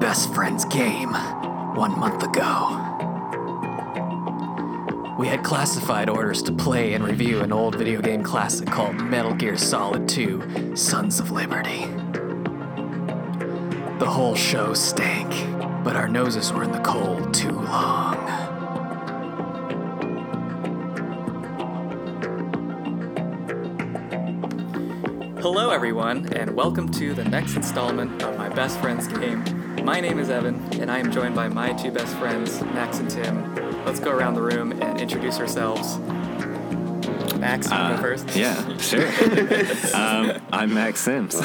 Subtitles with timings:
[0.00, 1.12] best friend's game
[1.74, 2.82] one month ago.
[5.18, 9.32] We had classified orders to play and review an old video game classic called Metal
[9.32, 11.86] Gear Solid 2 Sons of Liberty.
[13.98, 15.30] The whole show stank,
[15.82, 18.16] but our noses were in the cold too long.
[25.40, 29.55] Hello, everyone, and welcome to the next installment of my best friend's game.
[29.86, 33.08] My name is Evan, and I am joined by my two best friends, Max and
[33.08, 33.54] Tim.
[33.84, 35.98] Let's go around the room and introduce ourselves.
[37.38, 38.34] Max, you uh, go first.
[38.34, 39.06] Yeah, sure.
[39.94, 41.40] um, I'm Max Sims.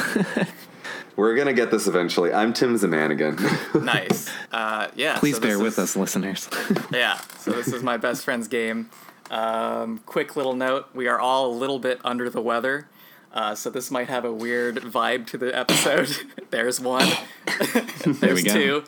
[1.16, 2.32] We're gonna get this eventually.
[2.32, 3.38] I'm Tim Zamanigan.
[3.84, 4.28] nice.
[4.50, 5.20] Uh, yeah.
[5.20, 6.50] Please so bear with us, listeners.
[6.90, 7.20] yeah.
[7.38, 8.90] So this is my best friend's game.
[9.30, 12.88] Um, quick little note: we are all a little bit under the weather.
[13.32, 16.08] Uh, so this might have a weird vibe to the episode.
[16.50, 17.08] There's one.
[17.46, 18.52] There's there we go.
[18.52, 18.84] two.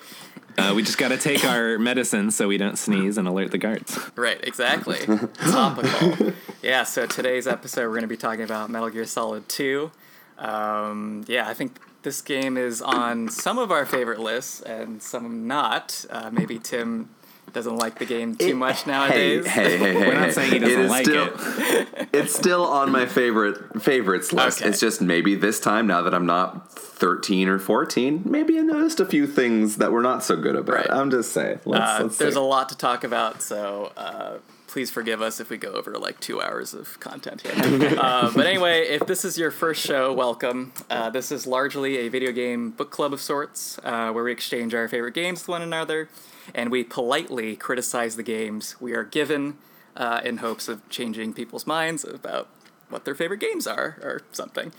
[0.56, 3.58] Uh, we just got to take our medicine so we don't sneeze and alert the
[3.58, 3.98] guards.
[4.14, 4.98] Right, exactly.
[5.34, 6.32] Topical.
[6.62, 9.90] Yeah, so today's episode, we're going to be talking about Metal Gear Solid 2.
[10.38, 15.48] Um, yeah, I think this game is on some of our favorite lists and some
[15.48, 16.04] not.
[16.08, 17.08] Uh, maybe Tim
[17.54, 19.46] doesn't like the game too it, much nowadays.
[19.46, 22.08] Hey, hey, hey, hey We're not saying he doesn't it like still, it.
[22.12, 24.60] it's still on my favorite favorites list.
[24.60, 24.68] Okay.
[24.68, 29.00] It's just maybe this time, now that I'm not 13 or 14, maybe I noticed
[29.00, 30.84] a few things that were not so good about right.
[30.86, 30.90] it.
[30.90, 31.60] I'm just saying.
[31.64, 35.48] Let's, uh, let's there's a lot to talk about, so uh, please forgive us if
[35.48, 37.96] we go over like two hours of content here.
[38.00, 40.72] uh, but anyway, if this is your first show, welcome.
[40.90, 44.74] Uh, this is largely a video game book club of sorts uh, where we exchange
[44.74, 46.08] our favorite games with one another
[46.54, 49.58] and we politely criticize the games we are given
[49.96, 52.48] uh, in hopes of changing people's minds about
[52.88, 54.72] what their favorite games are or something.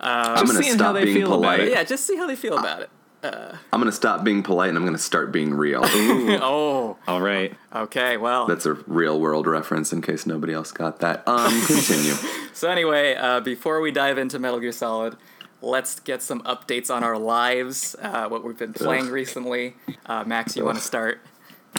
[0.00, 1.68] Um, I'm going to stop being polite.
[1.68, 2.90] Yeah, just see how they feel about it.
[3.22, 5.82] Uh, I'm going to stop being polite and I'm going to start being real.
[5.84, 6.96] oh.
[7.06, 7.54] All right.
[7.74, 8.46] Okay, well.
[8.46, 11.26] That's a real world reference in case nobody else got that.
[11.28, 12.14] Um, continue.
[12.54, 15.16] so, anyway, uh, before we dive into Metal Gear Solid,
[15.62, 19.12] let's get some updates on our lives, uh, what we've been playing Ugh.
[19.12, 19.74] recently.
[20.06, 21.20] Uh, Max, you want to start?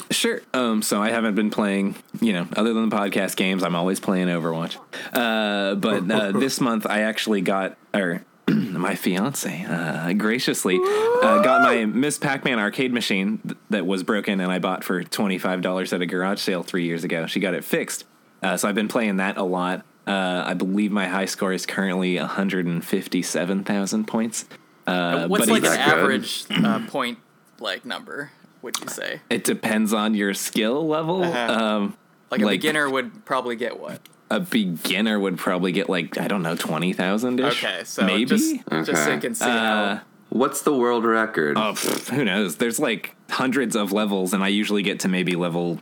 [0.09, 0.41] Sure.
[0.53, 3.63] Um, so I haven't been playing, you know, other than the podcast games.
[3.63, 4.77] I'm always playing Overwatch.
[5.13, 11.61] Uh, but uh, this month I actually got, or my fiance uh, graciously uh, got
[11.61, 15.61] my Miss Pac-Man arcade machine th- that was broken, and I bought for twenty five
[15.61, 17.27] dollars at a garage sale three years ago.
[17.27, 18.05] She got it fixed,
[18.41, 19.85] uh, so I've been playing that a lot.
[20.07, 24.45] Uh, I believe my high score is currently 157,000 points.
[24.87, 27.19] Uh, What's like an average uh, point
[27.59, 28.31] like number?
[28.61, 31.23] Would you say it depends on your skill level?
[31.23, 31.53] Uh-huh.
[31.53, 31.97] Um,
[32.29, 34.01] like a like, beginner would probably get what?
[34.29, 37.63] A beginner would probably get like I don't know twenty thousand ish.
[37.63, 38.83] Okay, so maybe just, okay.
[38.83, 39.83] just so you can see how.
[39.83, 41.57] Uh, what's the world record?
[41.57, 42.57] Oh, pff, who knows?
[42.57, 45.79] There's like hundreds of levels, and I usually get to maybe level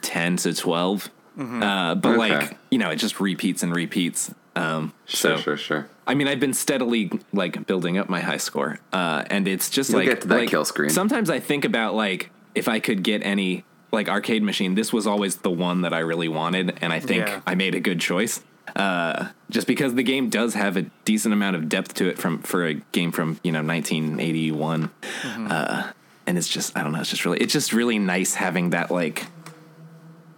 [0.00, 1.62] ten to 12 mm-hmm.
[1.62, 2.18] uh, but okay.
[2.18, 4.34] like you know, it just repeats and repeats.
[4.54, 5.88] Um, sure, so, sure, sure.
[6.06, 9.90] I mean, I've been steadily like building up my high score, uh, and it's just
[9.90, 10.90] You'll like get to that like, kill screen.
[10.90, 14.74] Sometimes I think about like if I could get any like arcade machine.
[14.74, 17.42] This was always the one that I really wanted, and I think yeah.
[17.46, 18.42] I made a good choice.
[18.74, 22.40] Uh, just because the game does have a decent amount of depth to it from
[22.40, 25.46] for a game from you know 1981, mm-hmm.
[25.50, 25.90] uh,
[26.26, 27.00] and it's just I don't know.
[27.00, 29.26] It's just really it's just really nice having that like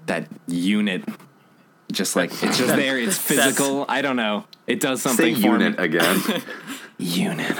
[0.07, 1.05] that unit
[1.93, 2.99] just like it's just there.
[2.99, 3.85] It's physical.
[3.89, 4.45] I don't know.
[4.67, 5.85] It does something Say for unit me.
[5.85, 6.21] again.
[6.99, 7.51] unit.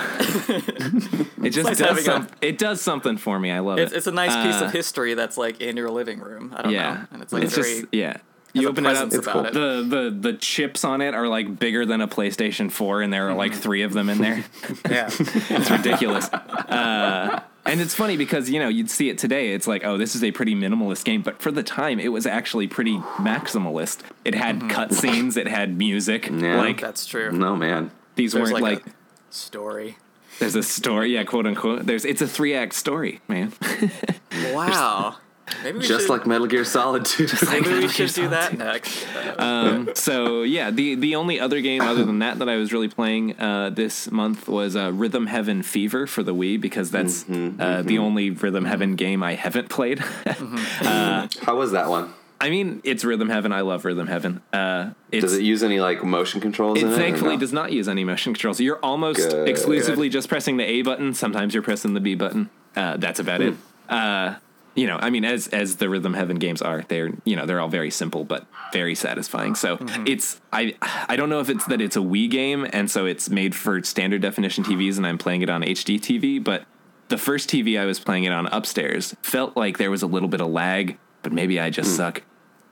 [1.43, 3.51] it just nice does some, it does something for me.
[3.51, 3.97] I love it's, it.
[3.97, 6.55] It's a nice piece uh, of history that's like in your living room.
[6.57, 6.95] I don't yeah.
[6.95, 7.07] know.
[7.13, 8.17] And it's like it's very just, yeah.
[8.55, 9.13] You open it up.
[9.13, 9.47] It's cool.
[9.47, 9.53] It.
[9.53, 13.29] The the the chips on it are like bigger than a PlayStation 4, and there
[13.29, 13.61] are like mm-hmm.
[13.61, 14.45] three of them in there.
[14.89, 16.29] yeah, it's ridiculous.
[16.33, 19.53] Uh, and it's funny because you know you'd see it today.
[19.53, 22.27] It's like, oh, this is a pretty minimalist game, but for the time, it was
[22.27, 24.01] actually pretty maximalist.
[24.25, 24.69] It had mm-hmm.
[24.69, 26.29] cutscenes, it had music.
[26.31, 27.33] Yeah, like that's true.
[27.33, 28.95] No man, these There's weren't like, like
[29.31, 29.97] story.
[30.41, 31.87] There's a story, yeah, quote unquote.
[31.87, 33.53] There's it's a three act story, man.
[34.53, 35.17] wow.
[35.63, 37.27] Maybe we just should, like Metal Gear Solid 2.
[37.51, 39.07] Maybe like we should do that next.
[39.39, 42.89] Um, so yeah, the the only other game other than that that I was really
[42.89, 47.61] playing uh, this month was uh, Rhythm Heaven Fever for the Wii because that's mm-hmm,
[47.61, 47.89] uh, mm-hmm.
[47.89, 49.99] the only Rhythm Heaven game I haven't played.
[49.99, 50.55] mm-hmm.
[50.85, 52.13] Uh, How was that one?
[52.41, 53.53] I mean, it's Rhythm Heaven.
[53.53, 54.43] I love Rhythm Heaven.
[54.53, 56.79] Uh, does it use any like motion controls?
[56.79, 57.41] It thankfully no?
[57.41, 58.61] does not use any motion controls.
[58.61, 59.49] You're almost Good.
[59.49, 61.15] exclusively just pressing the A button.
[61.15, 62.51] Sometimes you're pressing the B button.
[62.77, 63.53] Uh, that's about mm.
[63.53, 63.57] it.
[63.89, 64.35] Uh,
[64.75, 67.61] you know, I mean, as as the Rhythm Heaven games are, they're you know they're
[67.61, 69.55] all very simple but very satisfying.
[69.55, 70.05] So mm-hmm.
[70.07, 73.31] it's I I don't know if it's that it's a Wii game and so it's
[73.31, 76.65] made for standard definition TVs and I'm playing it on HD TV, but
[77.09, 80.29] the first TV I was playing it on upstairs felt like there was a little
[80.29, 82.23] bit of lag, but maybe I just suck.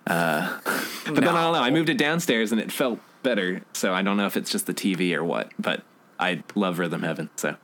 [0.06, 0.58] Uh,
[1.06, 1.60] but then I don't know.
[1.60, 3.62] I moved it downstairs and it felt better.
[3.72, 5.52] So I don't know if it's just the TV or what.
[5.58, 5.82] But
[6.18, 7.30] I love Rhythm Heaven.
[7.36, 7.56] So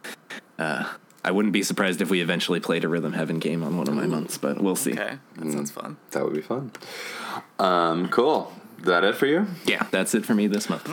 [0.58, 0.92] uh,
[1.24, 3.94] I wouldn't be surprised if we eventually played a Rhythm Heaven game on one of
[3.94, 4.38] my months.
[4.38, 4.92] But we'll see.
[4.92, 5.96] Okay, that sounds fun.
[6.12, 6.70] That would be fun.
[7.58, 8.52] Um, cool.
[8.78, 9.46] Is that it for you?
[9.66, 10.88] Yeah, that's it for me this month.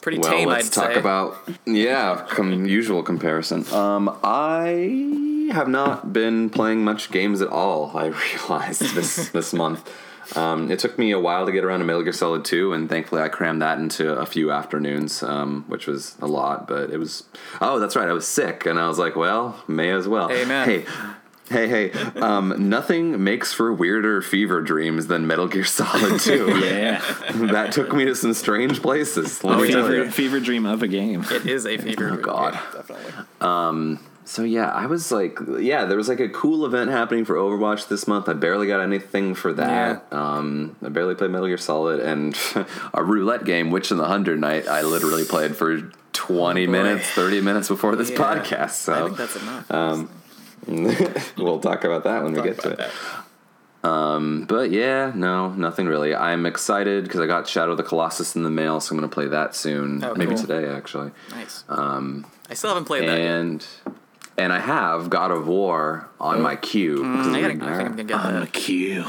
[0.00, 1.00] Pretty Well, tame, let's I'd talk say.
[1.00, 1.36] about
[1.66, 3.66] yeah, com- usual comparison.
[3.72, 7.90] Um, I have not been playing much games at all.
[7.96, 8.06] I
[8.38, 9.90] realized this this month.
[10.36, 12.88] Um, it took me a while to get around to Metal Gear Solid 2, and
[12.88, 16.66] thankfully I crammed that into a few afternoons, um, which was a lot.
[16.66, 17.24] But it was
[17.60, 20.30] oh, that's right, I was sick, and I was like, well, may as well.
[20.30, 20.68] Amen.
[20.68, 20.84] Hey.
[21.50, 21.90] Hey, hey,
[22.22, 26.58] um, nothing makes for weirder fever dreams than Metal Gear Solid 2.
[26.58, 27.02] Yeah.
[27.52, 29.44] that took me to some strange places.
[29.44, 30.04] Let me tell you.
[30.04, 31.22] fever, fever dream of a game.
[31.30, 32.08] It is a fever.
[32.08, 32.14] Dream.
[32.14, 32.58] Oh, God.
[32.72, 33.12] definitely.
[34.26, 37.88] So yeah, I was like, yeah, there was like a cool event happening for Overwatch
[37.88, 38.28] this month.
[38.28, 40.10] I barely got anything for that.
[40.12, 42.34] Um, I barely played Metal Gear Solid and
[42.94, 44.66] a roulette game, Witch in the Hundred Knight.
[44.66, 48.16] I literally played for twenty Oh, minutes, thirty minutes before this Yeah.
[48.16, 48.62] podcast.
[48.62, 49.70] I So think that's enough.
[49.70, 50.10] um,
[51.36, 52.78] we'll talk about that when we get to it.
[52.78, 52.90] That.
[54.48, 56.14] But yeah, no, nothing really.
[56.14, 59.10] I'm excited because I got Shadow of the Colossus in the mail, so I'm going
[59.10, 60.02] to play that soon.
[60.02, 60.38] Oh, maybe cool.
[60.40, 61.10] today actually.
[61.30, 61.64] Nice.
[61.68, 63.18] Um, I still haven't played that.
[63.18, 63.30] yet.
[63.30, 63.66] and
[64.38, 66.98] and I have God of War on my queue.
[66.98, 68.52] Mm, I, gotta, I think I'm gonna get I'm a that.
[68.52, 69.04] Q.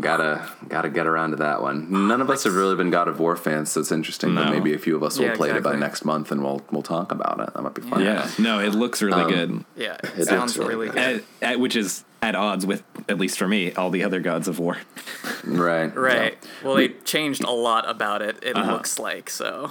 [0.00, 2.08] Gotta gotta get around to that one.
[2.08, 4.34] None of us have really been God of War fans, so it's interesting.
[4.34, 4.50] But No.
[4.50, 6.82] maybe a few of us will Yeah, play it by next month, and we'll we'll
[6.82, 7.54] talk about it.
[7.54, 8.02] That might be fun.
[8.04, 8.28] Yeah.
[8.38, 9.64] No, it looks really good.
[9.76, 10.94] Yeah, it, It sounds looks really really good.
[10.94, 11.24] good.
[11.40, 14.46] At, at, which is at odds with, at least for me, all the other gods
[14.46, 14.76] of war.
[15.44, 15.94] Right.
[15.96, 16.36] Right.
[16.62, 18.36] Well, they changed a lot about it.
[18.42, 18.72] It Uh-huh.
[18.72, 19.70] looks like so.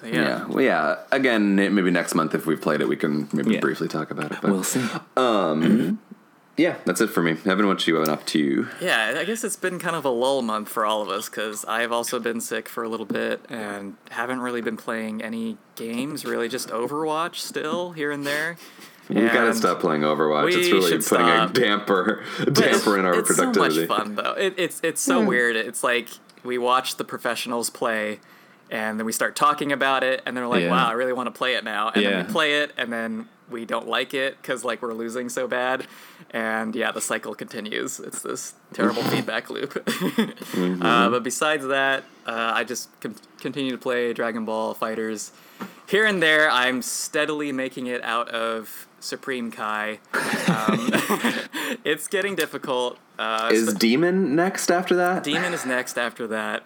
[0.00, 0.12] So Yeah.
[0.14, 0.22] yeah.
[0.22, 0.46] yeah.
[0.46, 0.96] Well, yeah.
[1.12, 3.60] Again, maybe next month if we've played it, we can maybe Yeah.
[3.60, 4.38] briefly talk about it.
[4.40, 4.80] But we'll see.
[5.16, 5.94] Um, mm-hmm.
[6.56, 7.36] yeah, that's it for me.
[7.46, 8.68] Evan, what you been up to?
[8.80, 11.64] Yeah, I guess it's been kind of a lull month for all of us because
[11.66, 16.24] I've also been sick for a little bit and haven't really been playing any games.
[16.24, 18.56] Really, just Overwatch still here and there.
[19.08, 20.44] We gotta stop playing Overwatch.
[20.44, 21.50] We It's really should putting stop.
[21.50, 23.74] a damper But damper in our it's productivity.
[23.74, 24.32] so much fun though.
[24.34, 25.56] It, it's it's so weird.
[25.56, 26.10] It's like
[26.44, 28.20] we watch the professionals play,
[28.70, 30.70] and then we start talking about it, and they're like, Yeah.
[30.70, 33.28] "Wow, I really want to play it now." And then we play it, and then
[33.50, 35.86] we don't like it because like we're losing so bad,
[36.30, 37.98] and yeah, the cycle continues.
[38.00, 39.76] It's this terrible feedback loop.
[40.56, 45.30] uh, but besides that, uh, I just con- continue to play Dragon Ball FighterZ.
[45.88, 49.98] Here and there, I'm steadily making it out of Supreme Kai.
[50.46, 50.90] Um,
[51.84, 52.98] it's getting difficult.
[53.18, 55.24] Uh, Is so- Demon next after that?
[55.24, 56.62] Demon is next after that.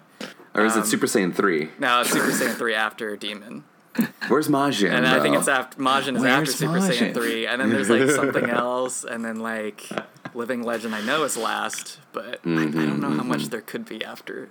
[0.54, 1.68] Or is it Super Saiyan 3?
[1.78, 3.64] No, it's Super Saiyan 3 after Demon.
[4.28, 4.90] Where's Majin?
[4.90, 7.46] And I think it's after Majin is Where's after Super Saiyan 3.
[7.46, 9.04] And then there's like something else.
[9.04, 9.88] And then like
[10.34, 13.28] Living Legend I know is last, but I, I don't know how Mm-hmm.
[13.28, 14.48] much there could be after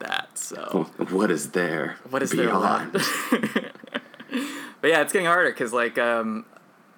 [0.00, 0.36] that.
[0.38, 1.96] So What is there?
[2.10, 2.94] what is there beyond?
[2.94, 3.30] left?
[4.80, 6.44] but yeah, it's getting harder because like um,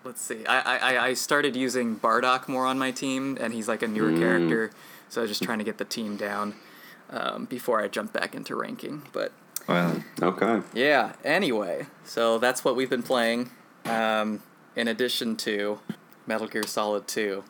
[0.05, 3.69] let's see, I, I I- I started using Bardock more on my team, and he's
[3.69, 4.71] like a newer character,
[5.11, 6.55] so I was just trying to get the team down
[7.15, 9.03] um, before I jump back into ranking.
[9.13, 9.33] But
[9.67, 10.61] Well, Okay.
[10.75, 13.51] yeah, anyway, so that's what we've been playing.
[13.87, 14.43] Um,
[14.77, 15.79] in addition to
[16.27, 17.43] Metal Gear Solid 2,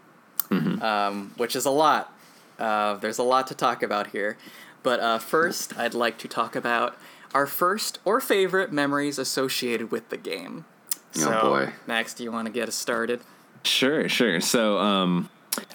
[0.81, 2.13] um, which is a lot.
[2.59, 4.37] Uh, there's a lot to talk about here.
[4.85, 6.97] But uh, first, I'd like to talk about
[7.33, 10.67] our first or favorite memories associated with the game.
[11.13, 11.73] So, Oh, boy.
[11.87, 13.21] Max, do you want to get us started?
[13.65, 14.41] Sure, sure.
[14.41, 15.31] So, um,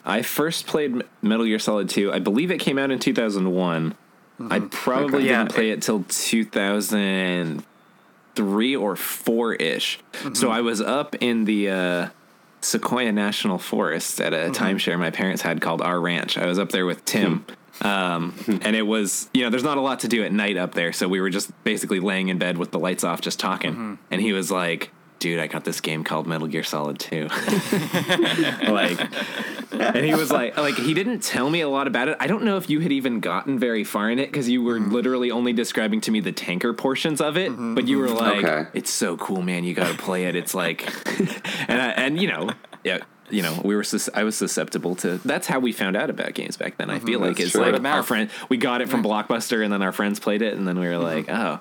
[0.05, 2.11] I first played Metal Gear Solid 2.
[2.11, 3.95] I believe it came out in 2001.
[4.39, 4.51] Mm-hmm.
[4.51, 5.27] I probably Okay.
[5.27, 9.99] Didn't play it till 2003 or 4 ish.
[10.13, 10.47] So, mm-hmm.
[10.47, 12.09] I was up in the uh,
[12.61, 14.53] Sequoia National Forest at a mm-hmm.
[14.53, 16.37] timeshare my parents had called Our Ranch.
[16.37, 17.39] I was up there with Tim.
[17.39, 17.53] Hmm.
[17.81, 18.57] Um, hmm.
[18.61, 20.91] and it was, you know, there's not a lot to do at night up there.
[20.91, 23.97] So we were just basically laying in bed with the lights off, just talking.
[24.11, 27.27] And he was like, dude, I got this game called Metal Gear Solid 2.
[28.67, 28.99] like,
[29.71, 32.17] and he was like, like, he didn't tell me a lot about it.
[32.19, 34.79] I don't know if you had even gotten very far in it because you were
[34.79, 37.49] literally only describing to me the tanker portions of it.
[37.49, 38.69] But you were like, Okay.
[38.73, 39.63] it's so cool, man.
[39.63, 40.35] You got to play it.
[40.35, 40.87] It's like,
[41.69, 42.49] and, I, and, you know,
[42.83, 42.99] yeah.
[43.31, 43.83] You know, we were.
[43.83, 45.19] sus- I was susceptible to.
[45.23, 46.89] That's how we found out about games back then.
[46.89, 47.61] I feel like it's true.
[47.61, 48.31] like our friend.
[48.49, 50.97] We got it from Blockbuster, and then our friends played it, and then we were
[50.97, 51.59] like, oh,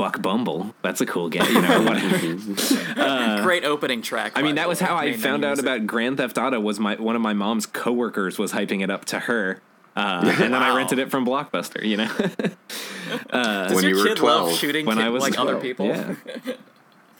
[0.00, 0.74] Buck Bumble.
[0.80, 1.44] That's a cool game.
[1.44, 3.42] You know, whatever.
[3.42, 4.34] Great opening track.
[4.34, 5.76] Uh, I mean, that was how I found out about.
[5.76, 6.58] about Grand Theft Auto.
[6.58, 9.60] Was my one of my mom's coworkers was hyping it up to her,
[9.94, 11.84] uh, and then I rented it from Blockbuster.
[11.84, 12.10] You know,
[13.30, 15.60] Does when your you were kid love 12, shooting when kid, I was like other
[15.60, 15.84] people?
[15.84, 16.14] yeah.
[16.46, 16.54] he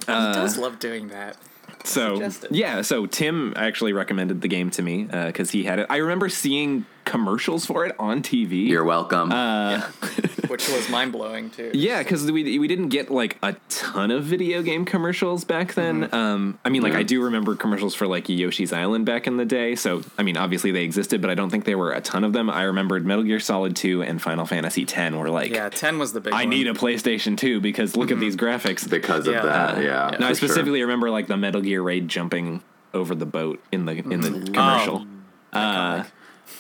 [0.07, 1.37] does love doing that.
[1.85, 2.57] so Suggested.
[2.57, 5.87] yeah, so Tim actually recommended the game to me because he had it.
[5.91, 8.69] I remember seeing commercials for it on TV.
[8.69, 9.33] You're welcome.
[9.33, 9.81] Uh,
[10.47, 11.73] which was mind blowing too.
[11.75, 16.03] Yeah, because we we didn't get like a ton of video game commercials back then.
[16.03, 16.15] Mm-hmm.
[16.15, 17.07] Um, I mean, like I mm-hmm.
[17.07, 19.75] do remember commercials for like Yoshi's Island back in the day.
[19.75, 22.33] So I mean, obviously they existed, but I don't think there were a ton of
[22.33, 22.49] them.
[22.49, 26.13] I remembered Metal Gear Solid Two and Final Fantasy X were like, Yeah, ten was
[26.13, 26.33] the big.
[26.33, 26.51] I one.
[26.51, 28.21] need a PlayStation Two because look at mm-hmm.
[28.21, 28.89] these graphics.
[28.89, 29.43] because of yeah.
[29.43, 30.17] that, uh, yeah.
[30.21, 30.49] no, I for sure.
[30.49, 32.63] specifically remember like the Metal Gear RAY jumping
[32.95, 35.07] over the boat in the in the commercial.
[35.53, 35.59] Oh.
[35.59, 36.05] Uh,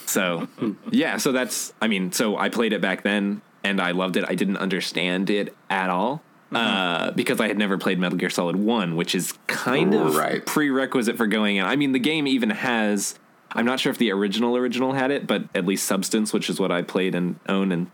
[0.06, 0.48] so
[0.90, 4.24] yeah, so that's I mean, so I played it back then and I loved it.
[4.28, 6.22] I didn't understand it at all.
[6.52, 10.44] Uh, because I had never played Metal Gear Solid 1, which is kind of Right.
[10.44, 11.64] prerequisite for going in.
[11.64, 13.14] I mean, the game even has
[13.52, 16.58] I'm not sure if the original original had it, but at least Substance, which is
[16.60, 17.90] what I played and own and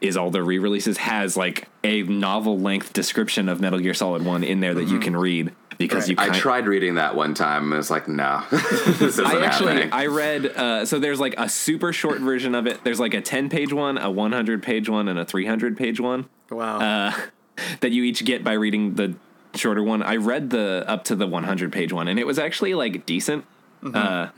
[0.00, 4.44] is all the re-releases has like a novel length description of Metal Gear Solid 1
[4.44, 6.26] in there that you can read because Right.
[6.28, 8.42] you I tried reading that one time and it's like, no.
[8.50, 9.92] this isn't I actually happening.
[9.92, 12.82] I read uh, so there's like a super short version of it.
[12.84, 16.28] There's like a 10 page one, a 100 page one, and a 300 page one
[16.50, 16.78] Wow.
[16.78, 17.12] uh,
[17.80, 19.14] that you each get by reading the
[19.54, 20.02] shorter one.
[20.02, 23.44] I read the up to the 100 page one, and it was actually like decent.
[23.94, 24.28] Uh,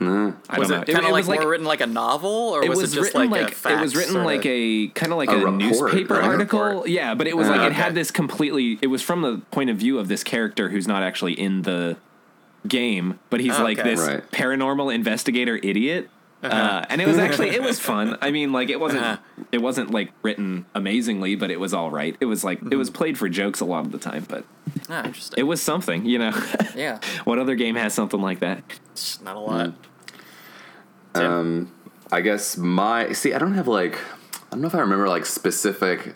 [0.49, 0.93] I was don't it know.
[0.93, 2.95] kind of like, was like more written like a novel, or it was, was, it
[2.97, 5.33] just written like, like, a fact it was written like a kind of like A
[5.33, 6.23] a, report, newspaper right?
[6.23, 6.59] article.
[6.63, 6.89] Report.
[6.89, 8.77] Yeah, but it was like it had this completely.
[8.81, 11.97] It was from the point of view of this character who's not actually in the
[12.67, 13.89] game, but he's Oh, like okay.
[13.95, 14.31] this Right.
[14.31, 16.09] paranormal investigator idiot.
[16.41, 16.55] Uh-huh.
[16.55, 18.17] Uh, and it was actually it was fun.
[18.21, 19.43] I mean, like it wasn't Uh-huh.
[19.51, 22.15] it wasn't like written amazingly, but it was all right.
[22.21, 22.77] It was like it Mm-hmm.
[22.79, 24.45] was played for jokes a lot of the time, but
[24.89, 25.37] Ah, interesting.
[25.37, 26.31] it was something, you know.
[26.75, 28.63] yeah, what other game has something like that?
[28.91, 29.73] It's not a lot.
[31.13, 31.21] Mm.
[31.21, 31.71] Um,
[32.11, 35.25] I guess my see, I don't have like, I don't know if I remember like
[35.25, 36.15] specific.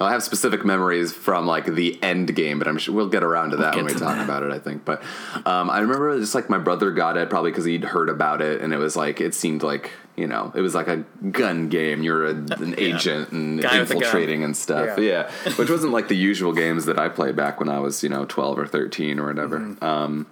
[0.00, 3.22] Well, I have specific memories from like the end game, but I'm sure we'll get
[3.22, 4.24] around to that when we talk that.
[4.24, 4.50] about it.
[4.50, 5.02] I think, but
[5.44, 8.62] um, I remember just like my brother got it probably because he'd heard about it,
[8.62, 12.02] and it was like it seemed like you know it was like a gun game.
[12.02, 14.02] You're a, an agent and Guy with a gun.
[14.02, 14.98] infiltrating and stuff.
[14.98, 15.30] Yeah.
[15.44, 15.52] Yeah.
[15.56, 18.24] which wasn't like the usual games that I played back when I was you know
[18.24, 19.58] 12 or 13 or whatever.
[19.58, 19.84] Mm-hmm.
[19.84, 20.26] Um,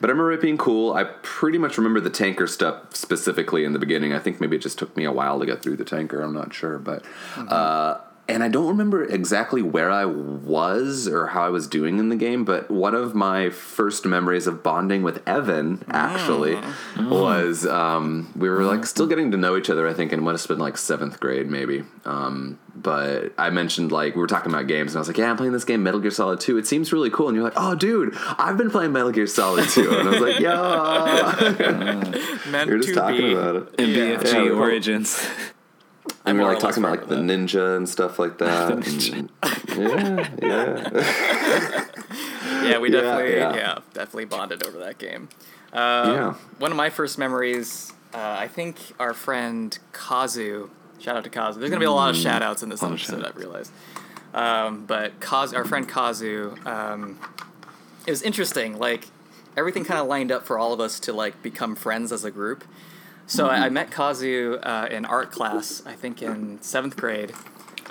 [0.00, 0.94] but I remember it being cool.
[0.94, 4.12] I pretty much remember the tanker stuff specifically in the beginning.
[4.12, 6.20] I think maybe it just took me a while to get through the tanker.
[6.22, 7.04] I'm not sure, but
[7.36, 7.98] uh,
[8.32, 12.16] and I don't remember exactly where I was or how I was doing in the
[12.16, 12.44] game.
[12.44, 16.58] But one of my first memories of bonding with Evan actually
[16.98, 19.86] was um, we were like still getting to know each other.
[19.88, 21.84] I think, and it must have been like seventh grade maybe.
[22.04, 25.30] Um, but I mentioned like we were talking about games, and I was like, "Yeah,
[25.30, 26.56] I'm playing this game, Metal Gear Solid 2.
[26.58, 29.68] It seems really cool." And you're like, "Oh, dude, I've been playing Metal Gear Solid
[29.68, 30.40] 2." And I was like,
[31.62, 33.32] "Yeah." Meant You're just talking be.
[33.34, 33.74] about it.
[33.80, 33.96] In Yeah.
[34.16, 35.26] BFG Yeah, we Origins.
[36.24, 38.72] And we more were like talking about like the remember ninja and stuff like that.
[38.72, 39.30] and-
[39.76, 41.84] yeah, yeah.
[42.64, 43.54] Yeah, we definitely, yeah.
[43.56, 43.78] yeah.
[43.92, 45.28] definitely bonded over that game.
[45.72, 46.34] Uh, Yeah.
[46.58, 50.70] One of my first memories, uh, I think our friend Kazu.
[51.00, 51.58] Shout out to Kazu.
[51.58, 52.22] There's gonna be a lot of Mm.
[52.22, 53.24] shout outs in this lot of episode.
[53.24, 53.72] I've realized.
[54.32, 57.18] Um, but Kazu, our friend Kazu, um,
[58.06, 58.78] it was interesting.
[58.78, 59.08] Like
[59.56, 62.30] everything kind of lined up for all of us to like become friends as a
[62.30, 62.62] group.
[63.32, 67.32] So I, I met Kazu uh, in art class, I think in seventh grade,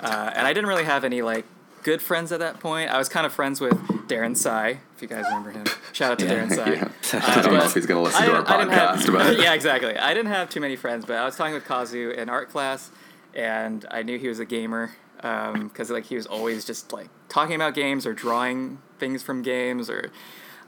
[0.00, 1.44] uh, and I didn't really have any like
[1.82, 2.90] good friends at that point.
[2.90, 3.72] I was kind of friends with
[4.06, 5.64] Darren Sai, if you guys remember him.
[5.92, 6.32] Shout out to Yeah.
[6.46, 6.72] Darren Sai.
[6.74, 6.84] yeah.
[6.84, 9.26] Uh, I don't know if he's gonna listen I to our didn't have- podcast about
[9.32, 9.38] it.
[9.42, 9.98] yeah, exactly.
[9.98, 12.92] I didn't have too many friends, but I was talking with Kazu in art class,
[13.34, 17.56] and I knew he was a gamer because like he was always just like talking
[17.56, 20.12] about games or drawing things from games or.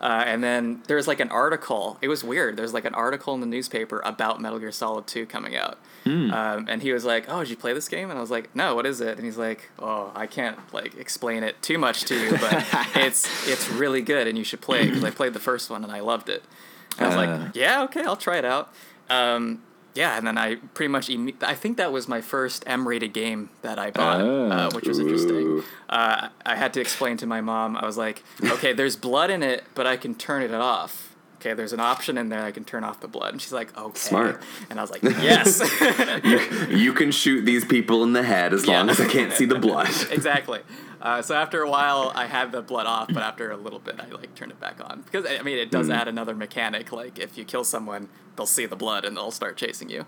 [0.00, 1.96] Uh, and then there's like an article.
[2.02, 2.56] It was weird.
[2.56, 5.78] There's like an article in the newspaper about Metal Gear Solid 2 coming out.
[6.06, 8.54] Um, and he was like, "Oh, did you play this game?" And I was like,
[8.54, 12.02] "No, what is it?" And he's like, "Oh, I can't like explain it too much
[12.04, 15.32] to you, but it's it's really good and you should play it because I played
[15.32, 16.42] the first one and I loved it."
[16.98, 17.42] And I was Uh.
[17.46, 18.72] like, "Yeah, okay, I'll try it out."
[19.08, 19.62] Um,
[19.94, 21.10] yeah, and then I pretty much
[21.42, 24.74] I think that was my first M-rated game that I bought, uh, Oh.
[24.74, 25.62] which was interesting.
[25.88, 27.76] Uh, I had to explain to my mom.
[27.76, 31.13] I was like, "Okay, there's blood in it, but I can turn it off."
[31.44, 33.76] Okay, there's an option in there I can turn off the blood, and she's like,
[33.76, 34.42] "Okay." Smart.
[34.70, 35.60] And I was like, "Yes."
[36.70, 39.58] You can shoot these people in the head as long as I can't see the
[39.58, 39.88] blood.
[40.10, 40.60] exactly.
[41.02, 44.00] Uh, so after a while, I had the blood off, but after a little bit,
[44.00, 46.92] I like turned it back on because I mean it does add another mechanic.
[46.92, 50.06] Like if you kill someone, they'll see the blood and they'll start chasing you.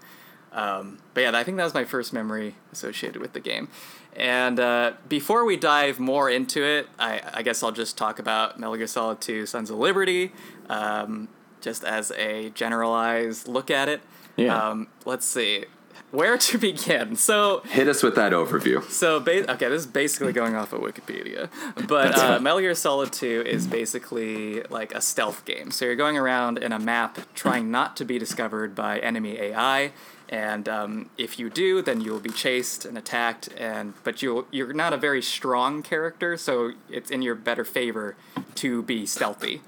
[0.53, 3.69] Um, but yeah, I think that was my first memory associated with the game.
[4.15, 8.59] And uh, before we dive more into it, I, I guess I'll just talk about
[8.59, 10.33] Metal Gear Solid 2: Sons of Liberty,
[10.69, 11.29] um,
[11.61, 14.01] just as a generalized look at it.
[14.37, 14.57] Yeah.
[14.69, 15.65] Um, let's see.
[16.11, 17.17] where to begin?
[17.17, 18.83] So Hit us with that overview.
[18.91, 21.49] So, ba- okay, this is basically going off of Wikipedia,
[21.89, 25.71] but uh, Metal Gear Solid 2 is basically like a stealth game.
[25.71, 29.93] So you're going around in a map trying not to be discovered by enemy AI,
[30.29, 33.49] and um, if you do, then you will be chased and attacked.
[33.57, 38.17] And but you you're not a very strong character, so it's in your better favor
[38.57, 39.63] to be stealthy.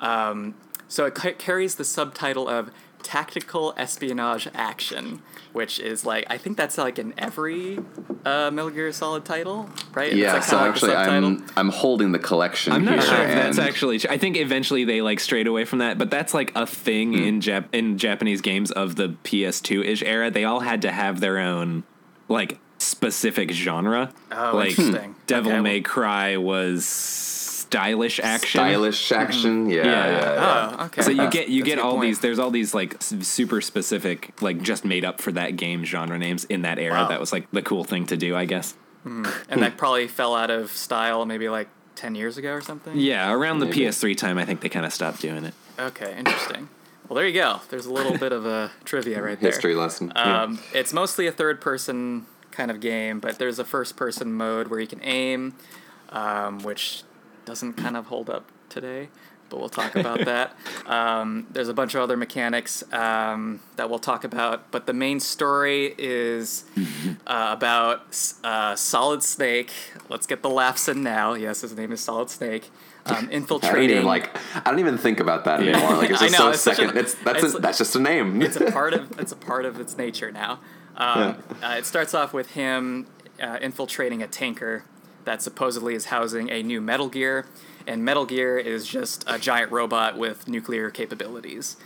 [0.00, 0.54] Um,
[0.88, 2.70] so it ca- carries the subtitle of
[3.02, 5.20] Tactical Espionage Action,
[5.52, 7.78] which is like I think that's like in every
[8.24, 10.12] uh, Metal Gear Solid title, right?
[10.14, 10.94] Yeah, like, so kinda like actually.
[10.96, 13.98] I'm I'm holding the collection I'm not sure if that's actually.
[13.98, 14.10] True.
[14.10, 17.22] I think eventually they like strayed away from that, but that's like a thing Hmm.
[17.24, 20.30] in Jap- in Japanese games of the PS2 ish era.
[20.30, 21.84] They all had to have their own
[22.28, 24.12] like specific genre.
[24.32, 25.14] Oh, like interesting.
[25.26, 26.84] Devil Okay, May well- Cry was
[27.74, 28.58] stylish action.
[28.60, 29.68] stylish action.
[29.68, 29.84] Yeah, Yeah.
[29.84, 30.76] yeah, yeah.
[30.80, 31.02] Oh, okay.
[31.02, 32.02] So you get you That's get all point.
[32.08, 32.20] these.
[32.20, 36.44] There's all these like super specific, like just made up for that game genre names
[36.44, 36.94] in that era.
[36.94, 37.08] Wow.
[37.08, 38.74] That was like the cool thing to do, I guess.
[39.04, 39.26] and
[39.62, 42.96] that probably fell out of style maybe like ten years ago or something.
[42.96, 45.54] Yeah, around the PS3 time, I think they kind of stopped doing it.
[45.78, 46.68] Okay, interesting.
[47.08, 47.60] Well, there you go.
[47.68, 49.50] There's a little bit of a trivia right there.
[49.50, 50.10] History lesson.
[50.16, 50.42] Yeah.
[50.44, 54.68] Um, it's mostly a third person kind of game, but there's a first person mode
[54.68, 55.54] where you can aim,
[56.10, 57.02] um, which
[57.44, 59.08] doesn't kind of hold up today,
[59.50, 60.56] but we'll talk about that.
[60.86, 65.20] Um, there's a bunch of other mechanics um, that we'll talk about, but the main
[65.20, 66.64] story is
[67.26, 69.70] uh, about uh, Solid Snake.
[70.08, 71.34] Let's get the laughs in now.
[71.34, 72.70] Yes, his name is Solid Snake.
[73.06, 73.90] Um, I don't infiltrating.
[73.96, 74.34] even like.
[74.56, 75.96] I don't even think about that anymore.
[75.96, 76.96] Like it's just know, so it's second.
[76.96, 78.40] a- it's that's it's- a, that's just a name.
[78.40, 80.60] it's a part of it's a part of its nature now.
[80.96, 83.08] Um, uh, it starts off with him
[83.42, 84.84] uh, infiltrating a tanker
[85.24, 87.46] that supposedly is housing a new Metal Gear,
[87.86, 91.76] and Metal Gear is just a giant robot with nuclear capabilities,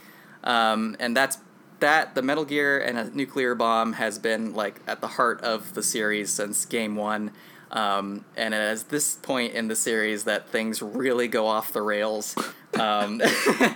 [0.45, 1.39] um, and that's
[1.81, 2.15] that.
[2.15, 5.83] The Metal Gear and a nuclear bomb has been like at the heart of the
[5.83, 7.33] series since Game One.
[7.71, 11.83] Um, and it is this point in the series that things really go off the
[11.83, 12.35] rails,
[12.81, 13.21] um,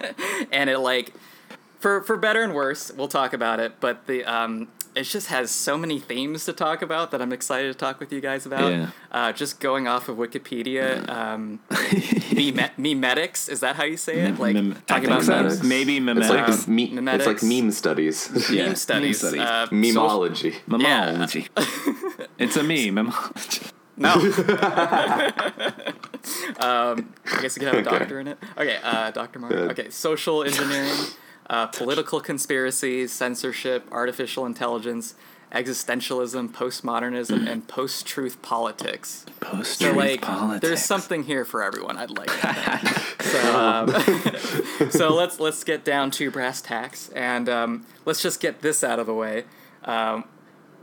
[0.51, 1.13] and it like
[1.83, 3.81] for for better and worse, we'll talk about it.
[3.81, 7.73] But the um, it just has so many themes to talk about that I'm excited
[7.73, 8.71] to talk with you guys about.
[8.73, 8.91] Yeah.
[9.11, 14.39] Uh, just going off of Wikipedia, um, meme- memetics is that how you say it?
[14.39, 15.43] Like Mem- talking about so.
[15.43, 16.29] memes, Maybe It's memetics.
[16.29, 18.29] like Um, me, it's like meme studies.
[18.51, 19.41] Yeah, meme studies, studies.
[19.41, 20.55] Uh, social- Memology.
[20.69, 21.49] Memology.
[22.39, 23.07] it's a meme.
[23.13, 23.73] Memology.
[23.97, 24.15] No.
[26.59, 27.99] um, I guess you could have a Okay.
[27.99, 28.39] doctor in it.
[28.57, 29.39] Okay, uh, Dr.
[29.39, 29.53] Mark.
[29.53, 30.91] Okay, social engineering,
[31.51, 35.15] uh, political conspiracies, censorship, artificial intelligence,
[35.53, 39.27] existentialism, postmodernism, and post-truth politics.
[39.41, 41.97] Post truth So like, there's something here for everyone.
[41.99, 42.29] I'd like.
[42.29, 43.15] that.
[43.21, 48.63] so, um, so let's let's get down to brass tacks, and um, let's just get
[48.63, 49.45] this out of the way.
[49.85, 50.25] Um,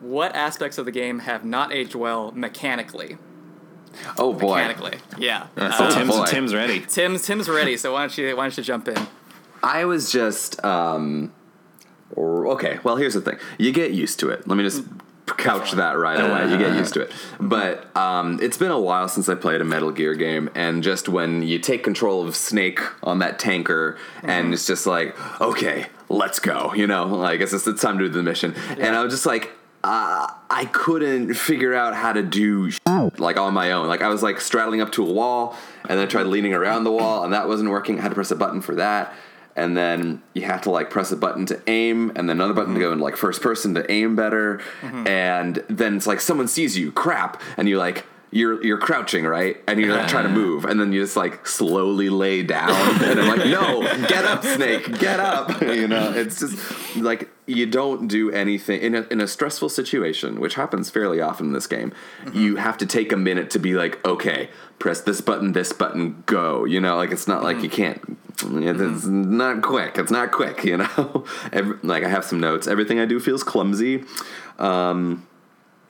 [0.02, 3.18] what aspects of the game have not aged well mechanically?
[4.18, 4.56] Oh boy.
[4.56, 5.48] Mechanically, yeah.
[5.58, 6.26] So Uh, Tim's, boy.
[6.26, 6.80] Tim's ready.
[6.82, 9.08] Tim's Tim's ready, so why don't you why don't you jump in?
[9.64, 11.34] I was just um
[12.18, 13.38] okay, well here's the thing.
[13.58, 14.48] You get used to it.
[14.48, 14.84] Let me just
[15.38, 16.52] couch that right away.
[16.52, 17.12] You get used to it.
[17.40, 21.10] But um, it's been a while since I played a Metal Gear game, and just
[21.10, 26.40] when you take control of Snake on that tanker, and it's just like, okay, let's
[26.40, 26.74] go.
[26.74, 29.26] You know, like it's just it's time to do the mission, and I was just
[29.26, 29.52] like.
[29.82, 32.70] Uh, I couldn't figure out how to do
[33.18, 33.88] like on my own.
[33.88, 36.84] Like I was like straddling up to a wall, and then I tried leaning around
[36.84, 37.98] the wall, and that wasn't working.
[37.98, 39.16] I had to press a button for that
[39.60, 42.74] and then you have to like press a button to aim and then another button
[42.74, 42.94] to go mm-hmm.
[42.94, 44.62] in like first person to aim better.
[44.82, 45.08] Mm-hmm.
[45.08, 49.58] And then it's like someone sees you crap and you like you're you're crouching right?
[49.68, 52.70] And you're like trying to move and then you just like slowly lay down.
[53.10, 55.62] And I'm like no get up snake get up.
[55.70, 58.82] You know it's just like you don't do anything.
[58.82, 61.92] In a, in a stressful situation which happens fairly often in this game
[62.24, 62.38] mm-hmm.
[62.38, 66.24] you have to take a minute to be like okay press this button this button
[66.28, 66.64] go.
[66.64, 69.98] You know like it's not like you can't it's not quick.
[69.98, 71.26] It's not quick you know?
[71.52, 72.68] Every, like i have some notes.
[72.68, 74.04] Everything i do feels clumsy.
[74.58, 75.26] Um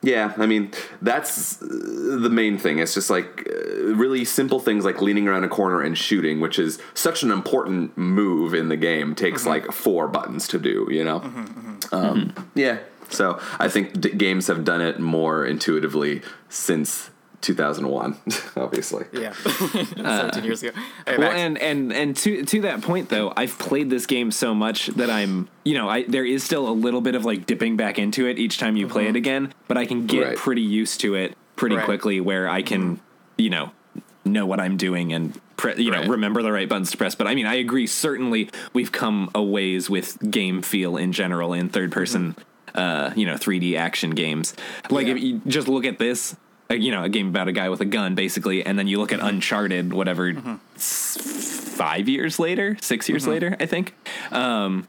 [0.01, 2.79] yeah, I mean that's uh, the main thing.
[2.79, 6.57] It's just like uh, really simple things like leaning around a corner and shooting, which
[6.57, 9.13] is such an important move in the game.
[9.13, 11.17] Takes like four buttons to do, you know.
[11.91, 17.09] Um, yeah, so I think d- games have done it more intuitively since
[17.41, 18.17] 2001,
[18.55, 19.05] obviously.
[19.13, 20.71] Yeah, 17 years ago.
[21.05, 24.53] Hey, Well, and and and to to that point though, I've played this game so
[24.53, 27.77] much that I'm, you know, I there is still a little bit of like dipping
[27.77, 29.15] back into it each time you play it mm-hmm.
[29.17, 30.37] again, but I can get Right.
[30.37, 31.85] pretty used to it pretty Right.
[31.85, 33.01] quickly where I can, mm-hmm.
[33.37, 33.71] you know,
[34.25, 37.15] know what I'm doing and pre- you know remember the right buttons to press.
[37.15, 37.87] But I mean, I agree.
[37.87, 42.33] Certainly, we've come a ways with game feel in general in third person.
[42.33, 42.41] Mm-hmm.
[42.75, 44.53] uh, you know 3D action games.
[44.91, 45.15] Like Yeah.
[45.15, 46.35] if you just look at this,
[46.71, 48.99] uh, you know, a game about a guy with a gun, basically, and then you
[48.99, 50.55] look at Uncharted, whatever, Mm-hmm.
[50.77, 53.93] five years later, six years later, I think.
[54.31, 54.87] Um,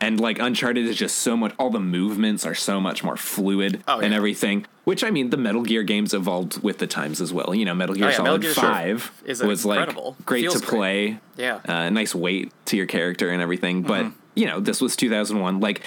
[0.00, 1.54] and like Uncharted is just so much.
[1.58, 4.66] All the movements are so much more fluid Oh, and everything.
[4.84, 7.54] Which I mean, the Metal Gear games evolved with the times as well.
[7.54, 9.94] You know, Metal Gear Oh, yeah, Metal Solid Gear Five is was like
[10.26, 10.76] great Feels to great.
[10.76, 11.18] play.
[11.36, 11.60] Yeah.
[11.68, 13.82] uh, nice weight to your character and everything.
[13.82, 14.16] But Mm-hmm.
[14.34, 15.60] you know, this was 2001.
[15.60, 15.82] Like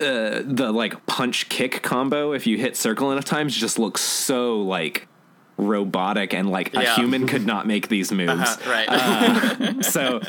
[0.00, 4.60] uh, the like punch kick combo, if you hit circle enough times, just looks so
[4.60, 5.06] like
[5.56, 8.30] robotic and like a human could not make these moves.
[8.32, 9.84] Uh, right.
[9.84, 10.20] so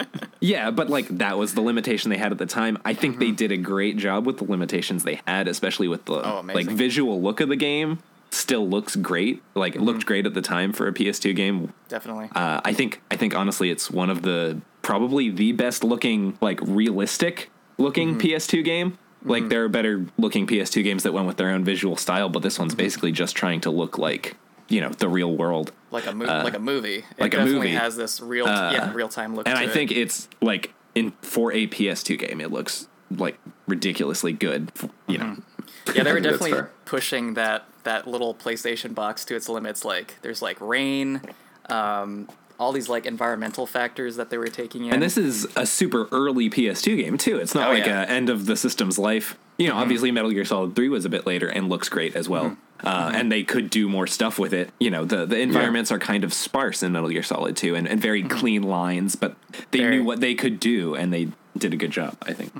[0.41, 2.77] yeah, but like that was the limitation they had at the time.
[2.83, 6.21] I think they did a great job with the limitations they had, especially with the
[6.21, 6.49] Mm-hmm.
[6.49, 7.99] Oh, like visual look of the game.
[8.33, 9.41] Still looks great.
[9.55, 11.73] Like it looked great at the time for a PS2 game.
[11.89, 12.29] Definitely.
[12.33, 16.59] Uh, I think I think honestly, it's one of the probably the best looking like
[16.61, 18.27] realistic looking Mm-hmm.
[18.27, 18.97] PS2 game.
[19.23, 22.41] Like there are better looking PS2 games that went with their own visual style, but
[22.41, 22.63] this Mm-hmm.
[22.63, 24.35] one's basically just trying to look like
[24.69, 25.71] you know the real world.
[25.91, 26.95] like a mo- like a movie.
[26.97, 27.75] It uh, like a movie.
[27.75, 29.47] Uh, has this real yeah real time look.
[29.47, 29.71] and to I it.
[29.71, 34.71] think it's like in for a PS2 game, it looks like ridiculously good.
[35.07, 35.37] You know,
[35.93, 39.83] yeah, they were definitely pushing that that little PlayStation box to its limits.
[39.85, 41.21] Like there's like rain,
[41.69, 42.27] um,
[42.61, 44.93] all these like environmental factors that they were taking in.
[44.93, 47.37] and this is a super early PS2 game too.
[47.37, 48.03] It's not Oh, like yeah.
[48.03, 49.35] a end of the system's life.
[49.57, 49.81] You know, mm-hmm.
[49.81, 52.45] obviously Metal Gear Solid Three was a bit later and looks great as well.
[52.51, 52.87] Mm-hmm.
[52.87, 53.15] Uh, mm-hmm.
[53.15, 54.69] and they could do more stuff with it.
[54.79, 57.87] You know, the the environments are kind of sparse in Metal Gear Solid Two and,
[57.87, 59.35] and very clean lines, but
[59.71, 59.97] they Very.
[59.97, 62.15] knew what they could do and they did a good job.
[62.21, 62.53] I think.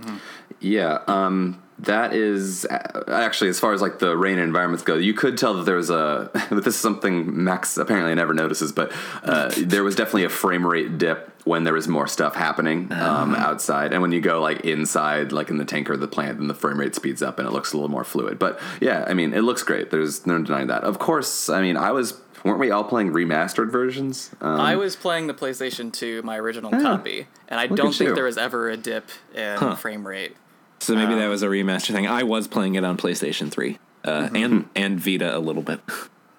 [0.60, 4.96] Yeah, um, that is uh, actually as far as like the rain environments go.
[4.96, 8.72] You could tell that there was a, but this is something Max apparently never notices,
[8.72, 8.91] but
[9.24, 13.34] uh, there was definitely a frame rate dip when there was more stuff happening um,
[13.34, 16.48] outside, and when you go like inside, like in the tank or the plant, then
[16.48, 18.38] the frame rate speeds up and it looks a little more fluid.
[18.38, 19.89] But yeah, I mean, it looks great.
[19.89, 20.84] There's no denying that.
[20.84, 22.20] Of course, I mean, I was.
[22.44, 24.32] Weren't we all playing remastered versions?
[24.41, 28.15] Um, I was playing the PlayStation 2, my original copy, and I don't think you.
[28.15, 30.36] there was ever a dip in frame rate.
[30.82, 32.08] So maybe that was a remaster thing.
[32.08, 35.80] I was playing it on PlayStation Three uh, and and Vita a little bit.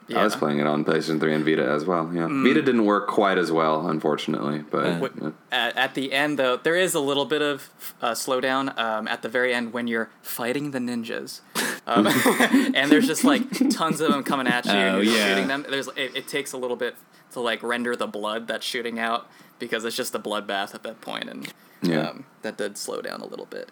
[0.09, 0.18] Yeah.
[0.20, 2.11] I was playing it on PlayStation 3 and Vita as well.
[2.12, 4.59] Yeah, Vita didn't work quite as well, unfortunately.
[4.68, 7.70] But What- uh, at, at the end, though, there is a little bit of
[8.02, 11.40] uh, slowdown um, at the very end when you're fighting the ninjas,
[11.87, 12.07] um,
[12.74, 14.72] and there's just like tons of them coming at you.
[14.72, 15.28] and Oh, you're yeah.
[15.28, 15.64] shooting them.
[15.70, 16.96] There's it, it takes a little bit
[17.33, 19.28] to like render the blood that's shooting out
[19.61, 21.50] because it's just a bloodbath at that point, and
[21.81, 22.09] Yeah.
[22.11, 23.70] um, that did slow down a little bit.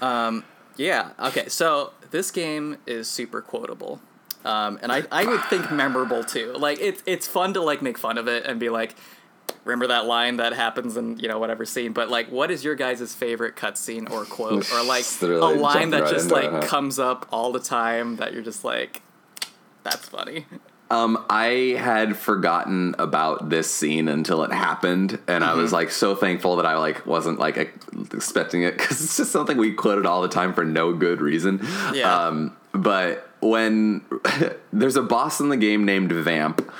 [0.00, 0.44] Um,
[0.76, 1.10] yeah.
[1.18, 1.48] Okay.
[1.48, 4.00] So this game is super quotable.
[4.44, 6.52] Um, and I, I would think memorable too.
[6.52, 8.94] Like it's it's fun to like make fun of it and be like,
[9.64, 11.92] remember that line that happens in you know whatever scene.
[11.92, 16.02] But like, what is your guys' favorite cutscene or quote or like a line that
[16.02, 16.62] right just like it, huh?
[16.62, 19.00] comes up all the time that you're just like,
[19.82, 20.46] that's funny.
[20.90, 25.60] Um, I had forgotten about this scene until it happened, and I Mm-hmm.
[25.62, 27.56] was like so thankful that I like wasn't like
[28.12, 31.66] expecting it because it's just something we quoted all the time for no good reason.
[31.94, 32.26] Yeah.
[32.26, 34.02] Um, but when
[34.72, 36.70] there's a boss in the game named Vamp,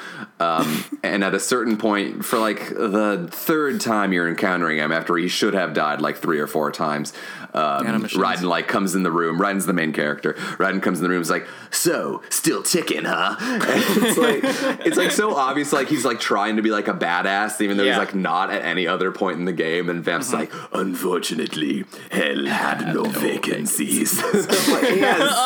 [0.44, 5.16] um, and at a certain point, for like the third time you're encountering him after
[5.16, 7.12] he should have died like three or four times,
[7.54, 7.85] um.
[8.04, 9.38] Raiden like comes in the room.
[9.38, 10.35] Raiden's the main character.
[10.59, 11.22] Raiden comes in the room.
[11.22, 13.37] Is like, so still ticking, huh?
[13.64, 14.40] And it's like
[14.87, 15.72] it's like so obvious.
[15.72, 17.92] Like he's like trying to be like a badass, even though Yeah.
[17.92, 19.88] he's like not at any other point in the game.
[19.88, 24.18] And Vamp's like, unfortunately, hell had no vacancies.
[24.24, 24.33] I'm
[24.72, 25.33] like, yes.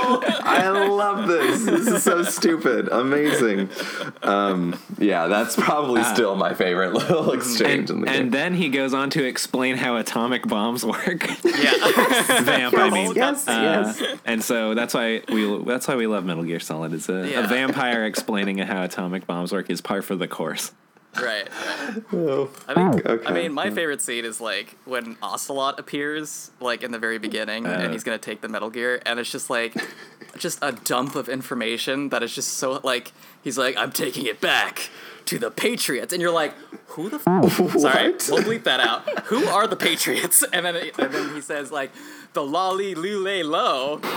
[0.00, 1.64] Oh, I love this.
[1.64, 2.88] This is so stupid.
[2.88, 3.68] Amazing.
[4.22, 4.37] Um,
[4.98, 8.22] yeah, that's probably still my favorite little exchange in And, the game.
[8.22, 11.28] and then he goes on to explain how atomic bombs work.
[11.44, 11.72] yeah.
[12.42, 13.14] Vamp, I mean.
[13.14, 16.92] yes, Uh, and so that's why we that's why we love Metal Gear Solid.
[16.92, 17.44] It's a, Yeah.
[17.44, 20.72] a vampire explaining how atomic bombs work is par for the course.
[21.16, 21.48] Right.
[22.12, 22.48] right.
[22.68, 23.26] I think.
[23.28, 27.66] I mean, my favorite scene is like when Ocelot appears, like in the very beginning,
[27.66, 27.70] Uh.
[27.70, 29.74] and he's gonna take the Metal Gear, and it's just like,
[30.36, 34.40] just a dump of information that is just so like he's like, I'm taking it
[34.40, 34.90] back
[35.26, 36.54] to the Patriots, and you're like,
[36.88, 37.16] who the?
[37.16, 37.24] F-?
[37.80, 39.08] Sorry, we'll bleep that out.
[39.26, 40.42] Who are the Patriots?
[40.52, 41.90] And then and then he says like,
[42.38, 43.98] the lolly lule lo.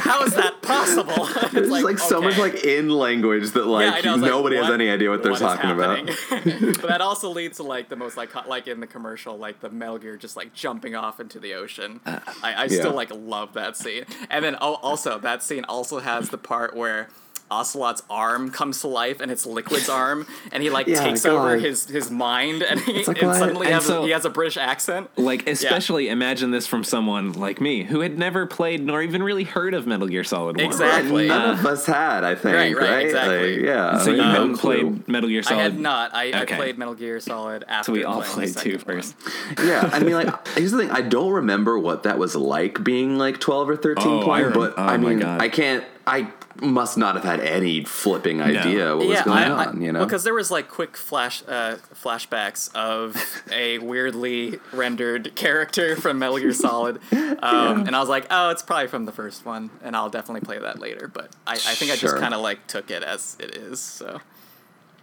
[0.00, 1.26] How is that possible?
[1.46, 4.66] It's There's like, so much like in language that like know, it's like, nobody has
[4.66, 6.06] what- any idea what they're is talking about.
[6.30, 9.70] but that also leads to like the most like like in the commercial, like the
[9.70, 12.00] Metal Gear just like jumping off into the ocean.
[12.04, 12.78] Uh, I, I yeah.
[12.80, 14.04] still like love that scene.
[14.28, 17.08] And then oh, also that scene also has the part where
[17.50, 21.56] Ocelot's arm comes to life, and it's Liquid's arm, and he like Yeah, takes over
[21.58, 24.56] his his mind, and, he, like, and suddenly And has, so- he has a British
[24.56, 25.10] accent.
[25.16, 29.44] Like, especially imagine this from someone like me who had never played nor even really
[29.44, 30.64] heard of Metal Gear Solid 1.
[30.64, 31.28] Exactly.
[31.28, 32.54] None of us had, I think.
[32.54, 33.56] Right, Right, right, exactly.
[33.58, 33.98] Like, yeah.
[33.98, 35.60] So you like, no hadn't played Metal Gear Solid.
[35.60, 36.14] I had not.
[36.14, 37.86] I, I played Metal Gear Solid after.
[37.86, 39.14] So we all played two first.
[39.64, 43.18] yeah, I mean, like, here's the thing: I don't remember what that was like being
[43.18, 45.40] like 12 or 13 Oh, I playing, but oh I my mean, God.
[45.42, 45.84] I can't.
[46.06, 46.28] I
[46.60, 49.80] must not have had any flipping idea what was going I, I, on.
[49.80, 55.96] You know, because there was like quick flash uh, flashbacks of a weirdly rendered character
[55.96, 59.44] from Metal Gear Solid, um, and I was like, oh, it's probably from the first
[59.44, 61.10] one, and I'll definitely play that later.
[61.12, 63.80] But I, I think I just kind of like took it as it is.
[63.80, 64.20] So,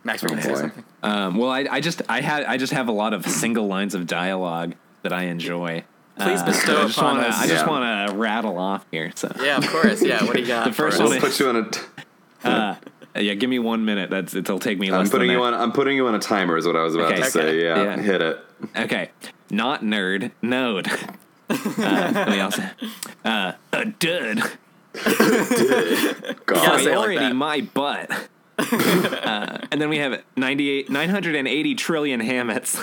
[0.06, 0.86] Max, we're gonna say something.
[1.04, 3.94] Um, well, I, I just I had I just have a lot of single lines
[3.94, 5.84] of dialogue that I enjoy.
[6.18, 7.40] Please Uh, bestow I just upon wanna, us.
[7.40, 7.70] I just Yeah.
[7.72, 9.12] want to rattle off here.
[9.16, 10.02] So Yeah, of course.
[10.02, 10.66] Yeah, what do you got?
[10.66, 11.10] The first for us?
[11.10, 11.70] one Let's put you on a.
[11.70, 11.80] T-
[12.46, 12.76] Uh,
[13.16, 14.10] yeah, give me one minute.
[14.10, 14.92] That's it'll take me.
[14.92, 15.54] I'm putting than you that.
[15.54, 15.62] on.
[15.62, 16.58] I'm putting you on a timer.
[16.58, 17.22] Is what I was about Okay.
[17.22, 17.64] to say.
[17.64, 17.98] Yeah, Yeah.
[17.98, 18.46] hit it.
[18.78, 19.12] Okay,
[19.50, 20.88] not nerd, node.
[21.50, 22.64] uh, we also
[23.26, 24.42] uh, a dud.
[24.94, 26.80] gotta God.
[26.80, 28.12] say it like Priority my butt.
[28.60, 32.78] uh, and then we have 98, 980 trillion hammets.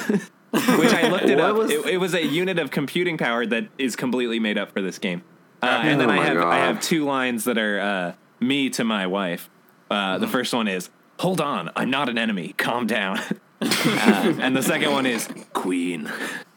[0.53, 1.57] Which I looked it up.
[1.57, 4.83] was- It, it was a unit of computing power that is completely made up for
[4.83, 5.23] this game.
[5.63, 8.71] Uh, and then Oh I my have I have two lines that are uh, me
[8.71, 9.49] to my wife.
[9.91, 12.55] Uh, the first one is, "Hold on, I'm not an enemy.
[12.57, 13.19] Calm down."
[13.61, 16.11] uh, and the second one is, "Queen."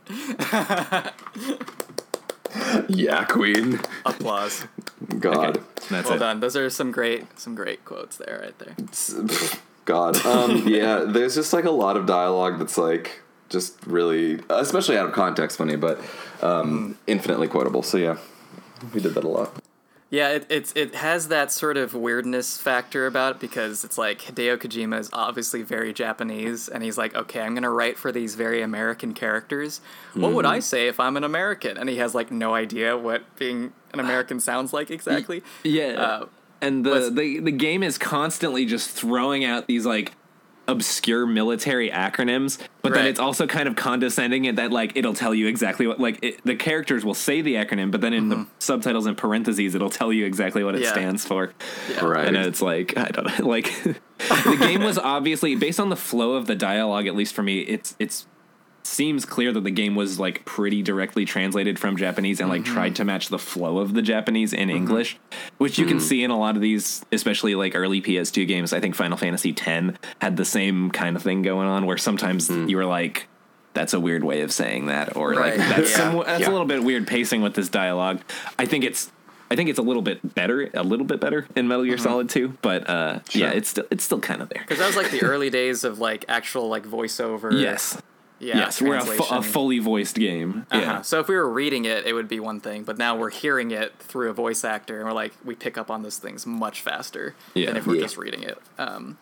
[2.88, 3.80] Yeah, Queen.
[4.06, 4.66] Applause.
[5.20, 5.60] God.
[5.90, 6.20] That's Well it.
[6.20, 6.40] done.
[6.40, 8.76] Those are some great, some great quotes there, right there.
[9.86, 10.24] God.
[10.26, 13.23] Um, yeah, there's just like a lot of dialogue that's like
[13.54, 16.02] just really, especially out of context, funny, but
[16.42, 17.84] um, infinitely quotable.
[17.84, 18.18] So yeah,
[18.94, 19.54] we did that a lot.
[20.10, 24.20] Yeah, it, it's it has that sort of weirdness factor about it because it's like
[24.20, 28.36] Hideo Kojima is obviously very Japanese, and he's like, okay, I'm gonna write for these
[28.36, 29.82] very American characters.
[30.14, 31.78] What would I say if I'm an American?
[31.78, 35.42] And he has like no idea what being an American sounds like exactly.
[35.64, 35.94] Yeah.
[36.00, 36.26] Uh,
[36.62, 40.14] and the, the the game is constantly just throwing out these like
[40.68, 45.36] obscure military acronyms, but then it's also kind of condescending in that like it'll tell
[45.36, 48.48] you exactly what like it, the characters will say the acronym, but then in the
[48.60, 50.84] subtitles and parentheses it'll tell you exactly what it Mm-hmm.
[50.86, 50.92] Yeah.
[50.94, 51.54] stands for.
[51.92, 52.06] Yeah.
[52.06, 52.28] Right.
[52.28, 56.34] And it's like I don't know, like the game was obviously based on the flow
[56.34, 57.08] of the dialogue.
[57.08, 58.26] At least for me, it's it's
[58.84, 62.90] seems clear that the game was like pretty directly translated from Japanese and like tried
[62.90, 62.96] mm-hmm.
[62.96, 64.78] to match the flow of the Japanese in mm-hmm.
[64.78, 65.18] English,
[65.58, 66.06] which you can mm-hmm.
[66.06, 68.74] see in a lot of these, especially like early PS2 games.
[68.74, 72.50] I think Final Fantasy X had the same kind of thing going on, where sometimes
[72.50, 73.28] you were like.
[73.76, 75.58] That's a weird way of saying that, or Right.
[75.58, 75.98] like that's Yeah.
[75.98, 76.50] some, that's Yeah.
[76.50, 78.22] a little bit weird pacing with this dialogue.
[78.60, 79.12] I think it's
[79.50, 82.28] I think it's a little bit better, a little bit better in Metal Gear Solid
[82.30, 84.62] 2, but uh, yeah, it's still it's still kind of there.
[84.62, 87.52] Because that was like the early days of like actual like voiceover.
[87.60, 88.02] Yes,
[88.44, 88.58] Yeah.
[88.58, 90.66] yes, we're a, fu- a fully voiced game.
[90.72, 90.82] Uh-huh.
[90.82, 93.30] Yeah, So if we were reading it, it would be one thing, but now we're
[93.30, 96.46] hearing it through a voice actor, and we're like, we pick up on those things
[96.46, 97.68] much faster Yeah.
[97.68, 98.02] than if we're Yeah.
[98.02, 98.58] just reading it.
[98.78, 99.18] Um,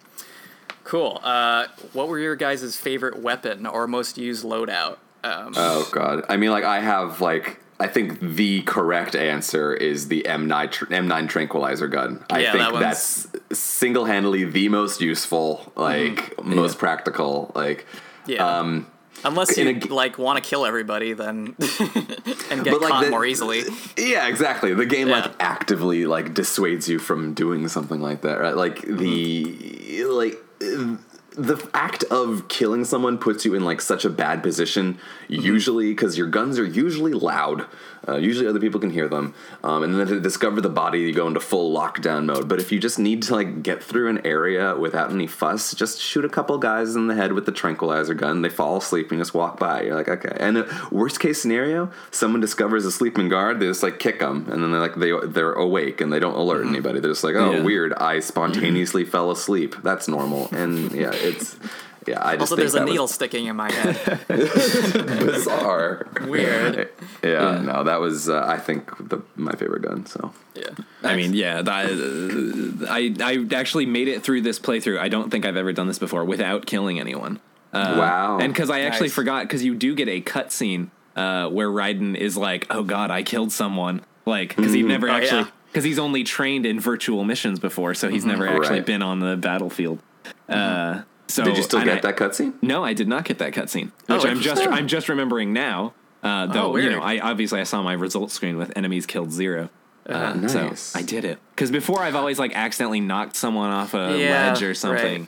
[0.84, 1.20] cool.
[1.24, 4.98] Uh, what were your guys' favorite weapon or most used loadout?
[5.24, 6.26] Um, Oh God.
[6.30, 7.60] I mean, like I have like.
[7.80, 12.24] I think the correct answer is the M9 M9 tranquilizer gun.
[12.30, 17.52] I Yeah, think that one's- that's single-handedly the most useful, like most practical.
[17.56, 17.88] Like,
[18.28, 18.46] yeah.
[18.60, 18.86] um,
[19.24, 21.56] Unless you a like want to kill everybody, then
[22.50, 23.64] and get like, caught the- more easily.
[23.98, 24.74] Yeah, exactly.
[24.74, 25.22] The game Yeah.
[25.22, 28.56] like actively like dissuades you from doing something like that, right?
[28.56, 30.96] Like the like uh,
[31.38, 34.98] the act of killing someone puts you in like such a bad position
[35.30, 37.66] usually because your guns are usually loud
[38.08, 39.34] uh, usually other people can hear them
[39.64, 42.48] um, and then to discover the body you go into full lockdown mode.
[42.50, 46.00] But if you just need to like get through an area without any fuss just
[46.02, 48.42] shoot a couple guys in the head with the tranquilizer gun.
[48.42, 49.84] They fall asleep and you just walk by.
[49.84, 50.36] You're like okay.
[50.40, 54.48] And uh, worst case scenario someone discovers a sleeping guard they just like kick them
[54.52, 57.00] and then they're like they, they're awake and they don't alert anybody.
[57.00, 57.62] They're just like oh Yeah.
[57.64, 57.94] weird.
[57.94, 59.76] I spontaneously fell asleep.
[59.84, 60.50] That's normal.
[60.52, 61.58] And yeah it's
[62.08, 64.20] yeah i just Also, think there's a that was needle sticking in my head.
[65.20, 66.90] bizarre Weird.
[67.24, 70.70] yeah, no that was uh, i think the my favorite gun so Yeah.
[71.04, 75.00] I mean, yeah, that, uh, I I actually made it through this playthrough.
[75.00, 77.40] I don't think I've ever done this before without killing anyone.
[77.74, 79.16] Uh, wow And because I actually Nice.
[79.16, 83.24] forgot, because you do get a cutscene uh, where Raiden is like, "Oh God, I
[83.24, 85.52] killed someone," like because he's never Oh, actually yeah.
[85.72, 88.86] because he's only trained in virtual missions before, so he's never actually Right.
[88.86, 90.00] been on the battlefield.
[90.48, 93.54] Uh, so did you still get I- that cutscene No, I did not get that
[93.54, 94.62] cutscene, Oh, I'm just.
[94.68, 95.94] I'm just remembering now.
[96.24, 99.70] Uh, though you know, I obviously I saw my results screen with enemies killed zero.
[100.08, 100.80] Uh, Nice.
[100.80, 104.52] So I did it because before I've always like accidentally knocked someone off a Yeah,
[104.52, 105.28] ledge or something.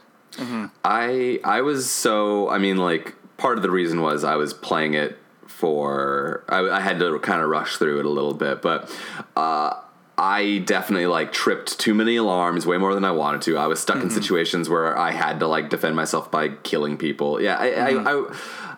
[0.83, 4.93] I I was so I mean like part of the reason was I was playing
[4.95, 8.91] it for I, I had to kind of rush through it a little bit, but
[9.35, 9.73] uh,
[10.17, 13.57] I definitely like tripped too many alarms, way more than I wanted to.
[13.57, 14.11] I was stuck in mm-hmm.
[14.11, 17.41] situations where I had to like defend myself by killing people.
[17.41, 18.33] Yeah, I, I, mm-hmm.
[18.33, 18.72] I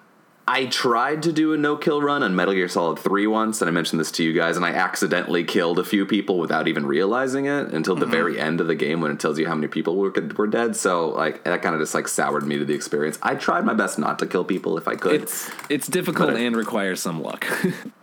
[0.47, 3.69] I tried to do a no kill run on Metal Gear Solid 3 once, and
[3.69, 6.85] I mentioned this to you guys, and I accidentally killed a few people without even
[6.85, 8.47] realizing it until the very mm-hmm.
[8.47, 10.75] end of the game when it tells you how many people were, were dead.
[10.75, 13.17] So, like, that kind of just like soured me to the experience.
[13.23, 15.23] I tried my best not to kill people if I could.
[15.23, 17.45] It's it's difficult But I- and requires some luck.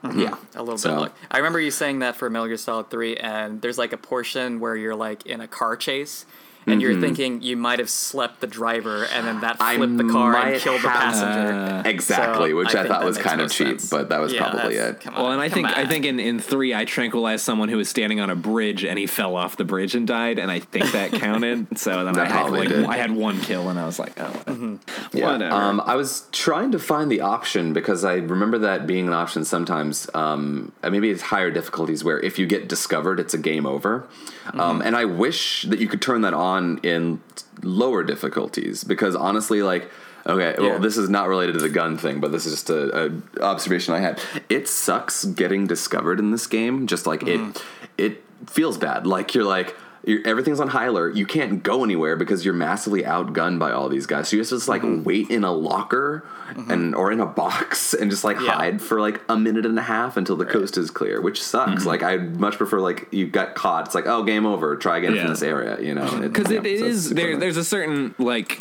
[0.03, 0.19] Mm-hmm.
[0.19, 0.35] yeah.
[0.57, 1.01] A little So- bit.
[1.01, 3.97] Look, I remember you saying that for Metal Gear Solid 3, and there's like a
[3.97, 6.27] portion where you're like in a car chase,
[6.67, 10.05] and you're thinking you might have slept the driver, and then that I flipped the
[10.09, 11.89] car and might killed the have- passenger.
[11.89, 13.91] Exactly, So, which I I, thought was kind more of cheap, sense.
[13.91, 15.07] but that was Yeah, probably it.
[15.09, 17.77] On, well, and I come think I think in, in three I tranquilized someone who
[17.77, 20.61] was standing on a bridge and he fell off the bridge and died, and I
[20.61, 21.79] think that counted.
[21.79, 22.85] so then That I had like did.
[22.85, 24.79] I had one kill, and I was like, oh,
[25.13, 25.33] Yeah.
[25.33, 25.55] whatever.
[25.55, 29.45] Um, I was trying to find the option because I remember that being an option
[29.45, 30.09] sometimes.
[30.15, 34.07] Um, uh, maybe it's higher difficulties where if you get discovered, it's a game over.
[34.47, 34.61] Mm-hmm.
[34.61, 36.52] Um, and I wish that you could turn that on
[36.83, 37.21] in
[37.63, 39.91] lower difficulties because honestly, like.
[40.25, 40.79] Okay, well, Yeah.
[40.79, 43.93] this is not related to the gun thing, but this is just a, a observation
[43.93, 44.21] I had.
[44.49, 46.87] It sucks getting discovered in this game.
[46.87, 47.59] Just like Mm-hmm.
[47.99, 49.05] it, it feels bad.
[49.05, 51.15] Like you're like you're, everything's on high alert.
[51.15, 54.29] You can't go anywhere because you're massively outgunned by all these guys.
[54.29, 56.25] So you to just like wait in a locker
[56.69, 58.47] and or in a box and just like Mm-hmm.
[58.47, 58.53] Yeah.
[58.53, 61.71] hide for like a minute and a half until the coast is clear, which sucks.
[61.83, 61.89] Mm-hmm.
[61.89, 63.87] Like I much prefer like you got caught.
[63.87, 64.75] It's like oh game over.
[64.77, 65.23] Try again Yeah.
[65.23, 65.81] from this area.
[65.81, 67.37] You know because yeah, it so it's is there.
[67.37, 68.61] There's a certain like.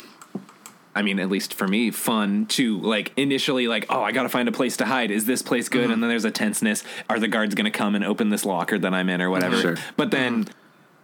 [0.94, 4.28] I mean, at least for me, fun to like initially like, oh, I got to
[4.28, 5.10] find a place to hide.
[5.10, 5.84] Is this place good?
[5.84, 5.92] Mm-hmm.
[5.94, 6.84] And then there's a tenseness.
[7.08, 9.56] Are the guards going to come and open this locker that I'm in or whatever?
[9.58, 9.76] Sure.
[9.96, 10.48] But then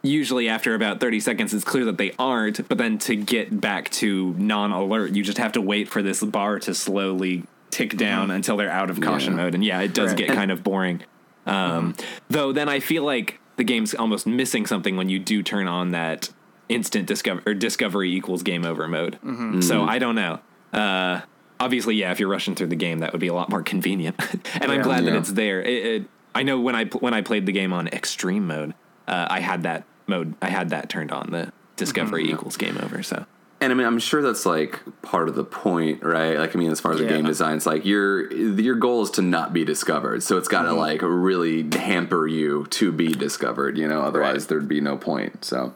[0.02, 2.66] usually after about 30 seconds, it's clear that they aren't.
[2.68, 6.58] But then to get back to non-alert, you just have to wait for this bar
[6.60, 9.44] to slowly tick down until they're out of caution Yeah.
[9.44, 9.54] mode.
[9.54, 10.18] And yeah, it does Right.
[10.18, 11.02] get kind of boring.
[11.46, 11.94] Um,
[12.28, 15.90] Though then I feel like the game's almost missing something when you do turn on
[15.90, 16.30] that
[16.68, 19.18] instant discover or discovery equals game over mode.
[19.64, 20.40] So I don't know.
[20.72, 21.22] Uh,
[21.58, 24.16] obviously, yeah, if you're rushing through the game, that would be a lot more convenient.
[24.60, 24.82] and I'm Yeah.
[24.84, 25.62] glad that it's there.
[25.62, 28.74] It, it, I know when I when I played the game on extreme mode,
[29.08, 30.34] uh, I had that mode.
[30.40, 31.30] I had that turned on.
[31.30, 33.02] The discovery equals game over.
[33.02, 33.24] So
[33.60, 36.36] And I mean, I'm sure that's like part of the point, right?
[36.38, 39.10] Like, I mean, as far as the game design, it's like your your goal is
[39.12, 43.76] to not be discovered, so it's got to like really hamper you to be discovered.
[43.78, 44.48] You know, otherwise Right.
[44.48, 45.44] there'd be no point.
[45.44, 45.72] So,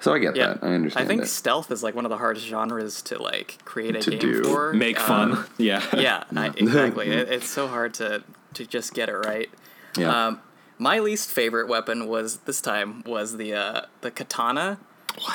[0.00, 0.64] so I get Yeah, that.
[0.64, 1.04] I understand.
[1.04, 1.26] I think it.
[1.28, 4.44] stealth is like one of the hardest genres to like create a To game do.
[4.44, 4.72] for.
[4.72, 5.46] make Um, fun.
[5.58, 5.82] yeah.
[5.96, 7.08] yeah, I, exactly.
[7.08, 8.22] it, it's so hard to
[8.54, 9.50] to just get it right.
[9.98, 10.26] Yeah.
[10.28, 10.40] Um,
[10.78, 14.78] my least favorite weapon was this time was the uh, the katana.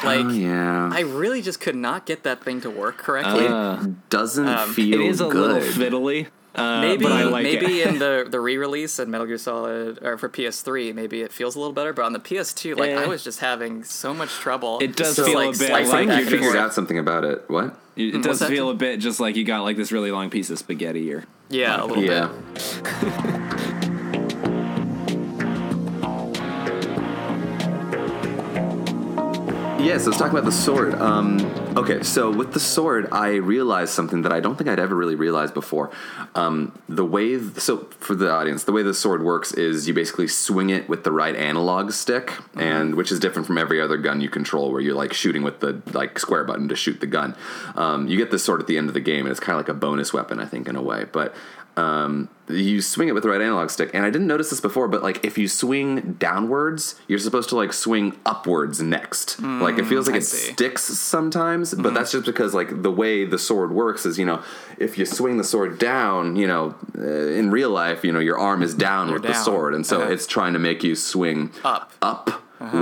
[0.04, 3.48] Like, oh yeah, I really just could not get that thing to work correctly.
[3.48, 6.28] Uh, doesn't um, feel it is a little fiddly.
[6.54, 10.94] Uh, maybe like maybe in the the re-release in Metal Gear Solid or for PS3,
[10.94, 11.94] maybe it feels a little better.
[11.94, 13.04] But on the PS2, like Eh.
[13.04, 14.78] I was just having so much trouble.
[14.82, 17.24] It does just, feel like, a bit I think you and figured out something about
[17.24, 17.46] it.
[17.50, 17.76] What?
[17.96, 18.50] It, it does that?
[18.50, 21.24] feel a bit just like you got like this really long piece of spaghetti or
[21.50, 22.32] Yeah, a little Yeah.
[22.54, 24.11] bit.
[29.82, 30.94] Yes, let's talk about the sword.
[30.94, 31.40] Um,
[31.76, 35.16] okay, so with the sword, I realized something that I don't think I'd ever really
[35.16, 35.90] realized before.
[36.36, 40.28] Um, the way, so for the audience, the way the sword works is you basically
[40.28, 44.22] swing it with the right analog stick, and which is different from every other gun
[44.22, 47.36] you control, where you're like shooting with the like square button to shoot the gun.
[47.76, 49.66] Um, you get this sword at the end of the game, and it's kind of
[49.66, 51.06] like a bonus weapon, I think, in a way.
[51.12, 51.34] But
[51.82, 54.88] um, you swing it with the right analog stick, and I didn't notice this before,
[54.88, 59.40] but like if you swing downwards, you're supposed to like swing upwards next.
[59.42, 60.52] like it feels like I it see.
[60.54, 64.44] sticks sometimes, but that's just because like the way the sword works is you know
[64.78, 67.02] if you swing the sword down, you know uh,
[67.40, 70.12] in real life, you know your arm is down with the sword, and so Uh-huh.
[70.14, 71.92] it's trying to make you swing Up.
[72.02, 72.28] up.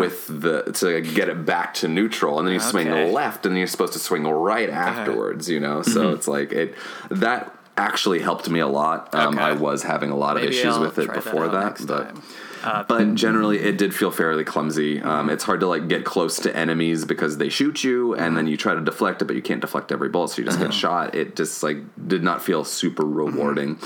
[0.04, 3.10] With the to get it back to neutral, and then you swing Okay.
[3.14, 5.50] left, and then you're supposed to swing right afterwards.
[5.50, 6.76] You know, so it's like it
[7.10, 9.14] that actually helped me a lot.
[9.14, 9.44] Um, Okay.
[9.44, 12.04] I was having a lot of Maybe issues I'll with it before out that, but
[12.14, 12.22] time.
[12.64, 15.02] Uh, but generally it did feel fairly clumsy.
[15.02, 18.48] Um, it's hard to like get close to enemies because they shoot you, and then
[18.48, 20.74] you try to deflect it, but you can't deflect every bullet, so you just get
[20.74, 21.16] shot.
[21.16, 23.80] It just like did not feel super rewarding.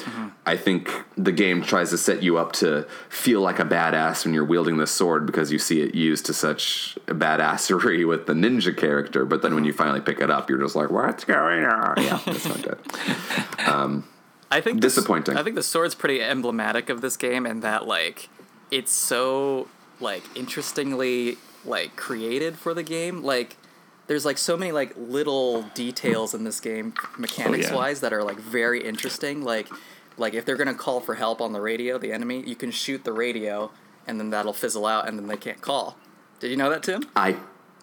[0.46, 4.34] I think the game tries to set you up to feel like a badass when
[4.34, 8.76] you're wielding the sword because you see it used to such badassery with the ninja
[8.76, 11.96] character, but then when you finally pick it up, you're just like, "What's going on?"
[12.04, 14.04] Yeah, that's not good.
[14.54, 15.36] I think Disappointing.
[15.36, 18.30] I think the sword's pretty emblematic of this game, and that like
[18.74, 19.68] it's so
[20.00, 23.24] like interestingly like created for the game.
[23.24, 23.56] Like
[24.08, 27.76] there's like so many like little details in this game mechanics yeah.
[27.76, 29.44] wise that are like very interesting.
[29.44, 29.70] Like
[30.18, 33.04] like if they're gonna call for help on the radio, the enemy, you can shoot
[33.04, 33.72] the radio
[34.08, 35.96] and then that'll fizzle out and then they can't call.
[36.40, 37.04] Did you know that, Tim?
[37.16, 37.38] I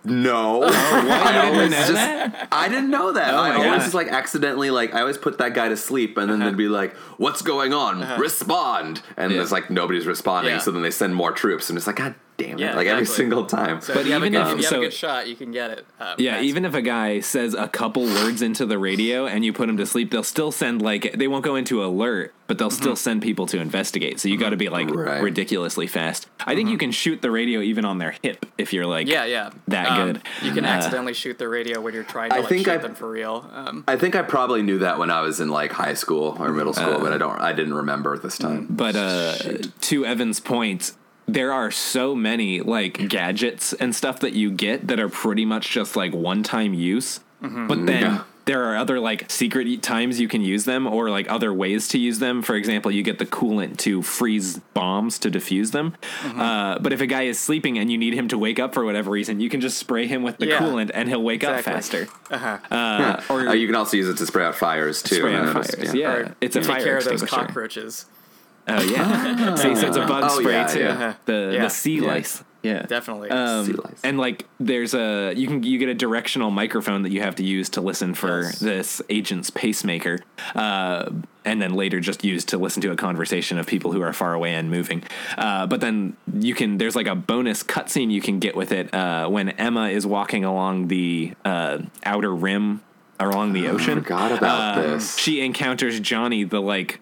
[0.05, 0.63] no.
[0.65, 2.49] Oh, I always didn't know just that?
[2.53, 3.35] I didn't know that.
[3.35, 3.79] Oh I always God.
[3.81, 6.51] just like accidentally like I always put that guy to sleep and then Uh-huh.
[6.51, 8.19] they'd be like, "What's going on?
[8.21, 9.43] Respond!" And Yeah.
[9.43, 10.55] it's like nobody's responding.
[10.55, 10.59] Yeah.
[10.61, 12.61] So then they send more troops and it's like, God damn it!
[12.61, 13.81] Yeah, like every single time.
[13.81, 15.37] So But if you even good, if- if you have so- a good shot, you
[15.37, 15.87] can get it.
[16.01, 16.45] Um, Yeah, fast.
[16.45, 19.77] even if a guy says a couple words into the radio and you put him
[19.77, 23.23] to sleep, they'll still send like they won't go into alert, but they'll still send
[23.23, 24.19] people to investigate.
[24.21, 25.23] So you got to be like Right.
[25.23, 26.27] ridiculously fast.
[26.47, 29.25] I think you can shoot the radio even on their hip if you're like Yeah,
[29.25, 29.51] yeah.
[29.69, 30.23] that Um, good.
[30.43, 32.73] You can Uh, accidentally shoot the radio when you're trying to I like think shoot
[32.75, 33.49] I- them for real.
[33.55, 36.51] Um, I think I probably knew that when I was in like high school or
[36.51, 37.41] middle school, but I don't.
[37.41, 38.67] I didn't remember it this time.
[38.71, 39.35] But uh,
[39.83, 40.93] to Evan's point,
[41.33, 45.71] there are so many like gadgets and stuff that you get that are pretty much
[45.71, 47.21] just like one time use.
[47.43, 48.23] But then Yeah.
[48.45, 51.99] there are other like secret times you can use them or like other ways to
[51.99, 52.43] use them.
[52.43, 55.95] For example, you get the coolant to freeze bombs to defuse them.
[56.37, 58.85] Uh, but if a guy is sleeping and you need him to wake up for
[58.85, 60.59] whatever reason, you can just spray him with the Yeah.
[60.59, 61.73] coolant and he'll wake Exactly.
[61.73, 62.09] up faster.
[62.31, 62.75] uh-huh.
[62.75, 65.15] Uh, or Uh, you can also use it to spray out fires too.
[65.17, 65.95] spray out fires.
[65.95, 67.47] Yeah, Or it's a take fire care of those extinguisher.
[67.47, 68.05] cockroaches.
[68.69, 69.55] Oh yeah.
[69.57, 70.79] See, so it's a bug Oh, spray yeah, too.
[70.81, 71.15] yeah.
[71.25, 71.63] The Yeah.
[71.65, 72.07] the sea Yeah.
[72.07, 72.45] lice.
[72.63, 73.31] Yeah, Definitely.
[73.31, 74.01] Um, Sea lice.
[74.05, 77.43] and like, there's a you can you get a directional microphone that you have to
[77.43, 78.59] use to listen for Yes.
[78.59, 80.19] this agent's pacemaker,
[80.55, 81.09] uh,
[81.47, 84.35] and then later just use to listen to a conversation of people who are far
[84.35, 85.03] away and moving.
[85.39, 88.93] Uh, but then you can there's like a bonus cutscene you can get with it
[88.93, 92.83] uh, when Emma is walking along the uh, outer rim
[93.19, 94.03] along the ocean.
[94.03, 95.17] forgot about Uh, this.
[95.17, 97.01] She encounters Johnny, the like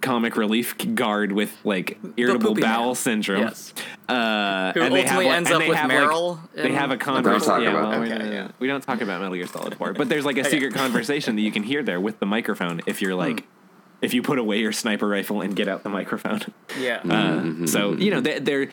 [0.00, 2.94] comic relief guard with like irritable bowel man.
[2.94, 3.42] syndrome.
[3.42, 3.72] Yes.
[4.08, 6.54] Uh, Who and they have, ultimately like- ends and up they with have, Meryl Like,
[6.54, 7.62] they have a the conversation.
[7.62, 8.48] Yeah, well, we, Okay, don't, yeah.
[8.58, 11.42] we don't talk about Metal Gear Solid 4, but there's like a secret conversation that
[11.42, 13.44] you can hear there with the microphone if you're like,
[14.00, 16.40] if you put away your sniper rifle and get out the microphone.
[16.78, 17.00] Yeah.
[17.08, 18.68] Uh, so you know they're, they're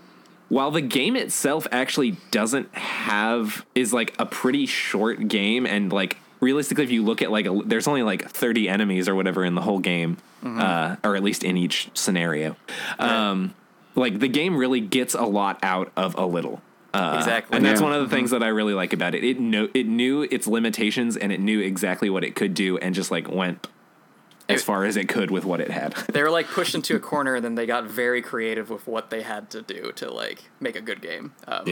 [0.49, 6.17] while the game itself actually doesn't have is like a pretty short game and like
[6.39, 9.55] realistically if you look at like a, there's only like 30 enemies or whatever in
[9.55, 12.55] the whole game uh, or at least in each scenario
[12.99, 13.53] um,
[13.95, 16.61] like the game really gets a lot out of a little
[16.93, 17.57] uh, Exactly.
[17.57, 17.87] and that's Yeah.
[17.87, 19.23] one of the things that I really like about it.
[19.25, 22.95] It know it knew its limitations and it knew exactly what it could do and
[22.95, 23.67] just like went
[24.47, 25.93] as far as it could with what it had.
[26.11, 29.09] they were like pushed into a corner, and then they got very creative with what
[29.09, 31.33] they had to do to like make a good game.
[31.47, 31.63] Um,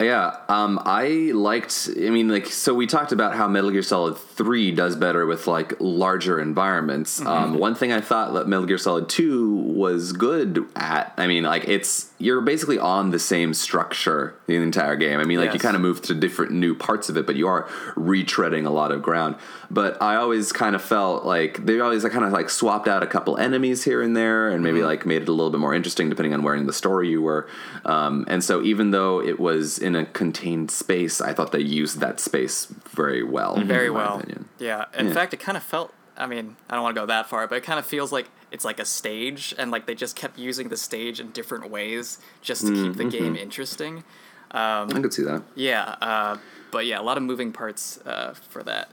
[0.00, 1.88] Yeah, um, I liked.
[1.96, 5.46] I mean, like, so we talked about how Metal Gear Solid Three does better with
[5.46, 7.20] like larger environments.
[7.20, 7.28] Mm-hmm.
[7.28, 11.12] Um, one thing I thought that Metal Gear Solid Two was good at.
[11.16, 15.20] I mean, like, it's you're basically on the same structure the entire game.
[15.20, 17.46] I mean, like, you kind of move to different new parts of it, but you
[17.48, 17.64] are
[17.96, 19.36] retreading a lot of ground.
[19.70, 23.06] But I always kind of felt like they always kind of like swapped out a
[23.06, 26.08] couple enemies here and there, and maybe like made it a little bit more interesting
[26.08, 27.46] depending on where in the story you were.
[27.84, 32.00] Um, and so even though it was in a contained space, I thought they used
[32.00, 33.56] that space very well.
[33.60, 34.16] very in my well.
[34.18, 34.48] opinion.
[34.58, 34.86] Yeah.
[34.98, 35.12] In Yeah.
[35.12, 35.92] fact, it kind of felt.
[36.16, 38.28] I mean, I don't want to go that far, but it kind of feels like
[38.50, 42.18] it's like a stage, and like they just kept using the stage in different ways
[42.40, 43.08] just to keep the Mm-hmm.
[43.10, 44.04] game interesting.
[44.50, 45.42] I could see that.
[45.56, 46.38] Yeah, uh,
[46.70, 48.90] but yeah, a lot of moving parts uh, for that.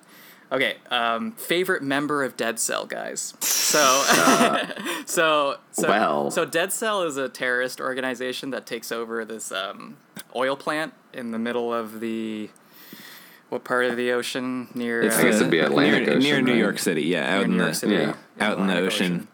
[0.52, 3.36] Okay, um, favorite member of Dead Cell, guys.
[3.40, 3.80] So,
[5.06, 6.32] so, so, Well.
[6.32, 9.96] so Dead Cell is a terrorist organization that takes over this um,
[10.36, 12.50] oil plant in the middle of the
[13.52, 15.02] what part of the ocean near?
[15.02, 16.60] It's uh, I guess it'd be Atlantic near, near New right?
[16.60, 17.04] York City.
[17.04, 18.14] Yeah, out near in the York City, yeah.
[18.40, 19.28] out in the Atlantic ocean,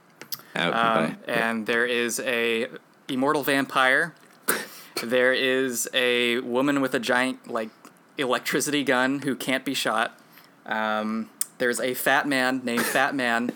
[0.56, 1.32] out Um, by.
[1.32, 2.68] and there is a
[3.08, 4.16] immortal vampire.
[5.04, 7.70] there is a woman with a giant like
[8.18, 10.20] electricity gun who can't be shot.
[10.66, 13.52] Um, there's a fat man named Fat Man,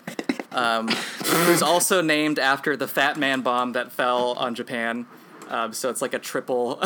[0.52, 5.06] um, who's also named after the Fat Man bomb that fell on Japan.
[5.52, 6.76] Um, so it's like a triple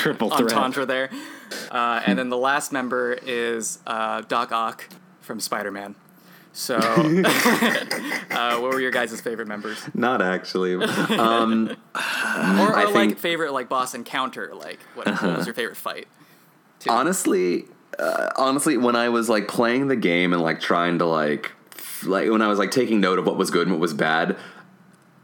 [0.00, 1.10] Triple entendre there.
[1.70, 4.88] Uh, and then the last member is uh, Doc Ock
[5.20, 5.94] from Spider Man.
[6.52, 9.78] So, uh, what were your guys' favorite members?
[9.94, 10.74] Not actually.
[10.74, 15.54] Um, or, or I like think- favorite like boss encounter like what, what was your
[15.54, 16.08] favorite fight
[16.88, 17.66] honestly,
[17.98, 22.04] uh, honestly, when I was like playing the game and like trying to like, f-
[22.06, 24.36] like when I was like taking note of what was good and what was bad,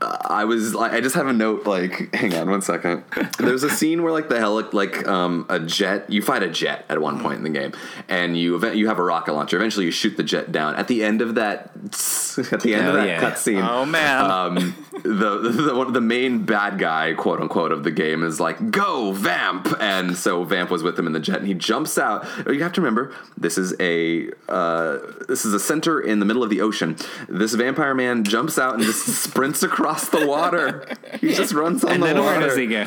[0.00, 1.66] I was like, I just have a note.
[1.66, 3.04] Like, hang on one second.
[3.38, 6.10] There's a scene where like the heli, like um, a jet.
[6.10, 7.72] You fight a jet at one point in the game,
[8.08, 9.56] and you event you have a rocket launcher.
[9.56, 10.74] Eventually, you shoot the jet down.
[10.76, 11.70] At the end of that,
[12.52, 13.20] at the end of Oh, that yeah.
[13.22, 14.30] cutscene, Oh man.
[14.30, 18.70] um, the the, one, the main bad guy, quote unquote, of the game is like,
[18.70, 22.26] "Go Vamp!" And so Vamp was with him in the jet, and he jumps out.
[22.46, 26.42] You have to remember, this is a uh, this is a center in the middle
[26.42, 26.96] of the ocean.
[27.30, 30.86] This vampire man jumps out and just sprints across the water.
[31.20, 32.38] He just runs on And the then water.
[32.40, 32.84] where does he go?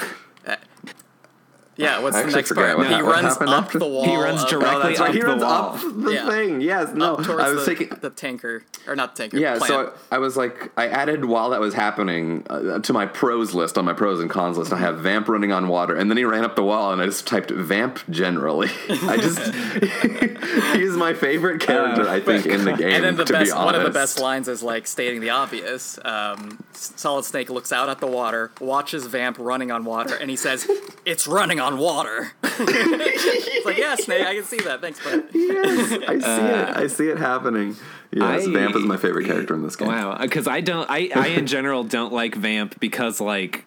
[1.79, 2.77] Yeah, what's I the next part?
[2.77, 4.03] what He happened- what runs happened up after- the wall.
[4.05, 5.13] He runs of- directly oh, that's up right.
[5.15, 5.51] he the runs wall.
[5.51, 6.29] up the Yeah.
[6.29, 6.61] thing.
[6.61, 7.13] Yes, no.
[7.15, 9.37] up towards I was the, taking the tanker or not the tanker.
[9.37, 9.67] Yeah, plant.
[9.71, 13.53] so I, I was like, I added while that was happening uh, to my pros
[13.53, 14.71] list on my pros and cons list.
[14.73, 17.05] I have Vamp running on water, and then he ran up the wall, and I
[17.05, 18.69] just typed Vamp generally.
[18.89, 19.39] I just
[20.75, 22.89] he's my favorite character, I think, in the game.
[22.93, 25.29] and then the to best be one of the best lines is like stating the
[25.29, 25.99] obvious.
[26.03, 30.35] Um, Solid Snake looks out at the water, watches Vamp running on water, and he
[30.35, 30.67] says,
[31.05, 34.81] "It's running on water." it's like, yeah, Snake, I can see that.
[34.81, 35.25] Thanks, bud.
[35.33, 36.23] Yes, I see it.
[36.23, 37.75] Uh, I see it happening.
[38.11, 39.87] Yes, I- Vamp is my favorite character in this game.
[39.87, 43.65] Wow, uh, because I don't, I, I in general don't like Vamp because like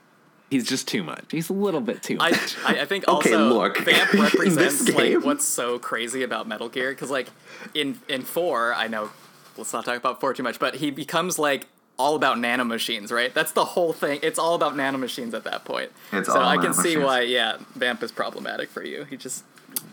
[0.50, 1.24] he's just too much.
[1.30, 2.56] He's a little bit too much.
[2.64, 7.10] I, I think Okay, look, Vamp represents like what's so crazy about Metal Gear because
[7.10, 7.28] like
[7.74, 9.10] in in four, I know
[9.56, 13.32] let's not talk about four too much, but he becomes like all about nanomachines, right?
[13.32, 14.20] That's the whole thing.
[14.22, 15.90] It's all about nanomachines at that point.
[16.12, 19.04] It's so all I can see why, yeah, Vamp is problematic for you.
[19.04, 19.44] He just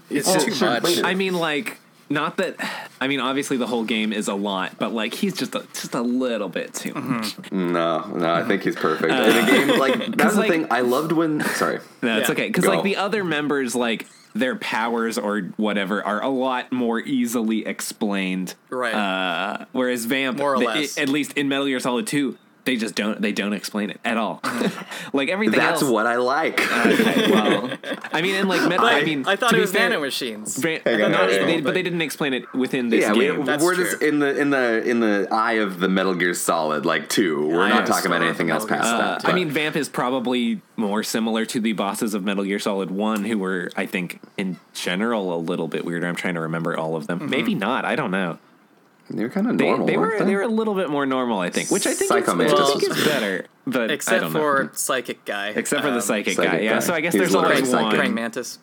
[0.09, 1.03] it's Well, too sure, much.
[1.03, 1.77] I mean, like,
[2.09, 2.55] not that.
[2.99, 5.93] I mean, obviously the whole game is a lot, but like he's just a, just
[5.93, 7.17] a little bit too Mm-hmm.
[7.17, 7.51] much.
[7.51, 9.77] No, no, I think he's perfect in a game.
[9.79, 10.67] Like that's the like- thing.
[10.71, 11.41] I loved when.
[11.41, 11.79] Sorry.
[12.01, 12.33] No, it's Yeah.
[12.33, 16.99] okay because like the other members, like their powers or whatever, are a lot more
[16.99, 18.55] easily explained.
[18.69, 18.93] Right.
[18.93, 20.97] Uh, whereas Vamp, More or less.
[20.97, 22.37] at least in Metal Gear Solid Two,
[22.69, 24.41] they just don't they don't explain it at all.
[25.13, 25.91] like everything That's else.
[25.91, 26.59] what I like.
[26.79, 27.71] Okay, well,
[28.11, 30.57] I mean, and like Metal, I, I, mean, I thought it was fair, nanomachines.
[30.57, 31.29] Van- Hang on, not- on.
[31.29, 33.43] they- but they didn't explain it within this yeah, we, game.
[33.43, 33.85] That's we're true.
[33.85, 37.47] just in the in the in the eye of the Metal Gear Solid like two.
[37.47, 39.25] We're I not talking about still anything else Metal Gear past Solid that.
[39.25, 42.91] Uh, I mean, Vamp is probably more similar to the bosses of Metal Gear Solid
[42.91, 46.07] 1, who were, I think, in general, a little bit weirder.
[46.07, 47.29] I'm trying to remember all of them.
[47.29, 47.83] Maybe not.
[47.85, 48.37] I don't know.
[49.09, 49.85] They were kind of normal.
[49.87, 52.01] they were weren't they were a little bit more normal, I think, which I think,
[52.03, 53.45] is, Psycho which I Mantis think is better.
[53.65, 54.39] But I Except don't know.
[54.39, 55.49] for Psychic Guy.
[55.49, 56.43] except for the Um, psychic, guy.
[56.43, 57.85] Psychic Yeah, so I guess He's there's literally always psychic.
[57.87, 58.59] one Praying Mantis.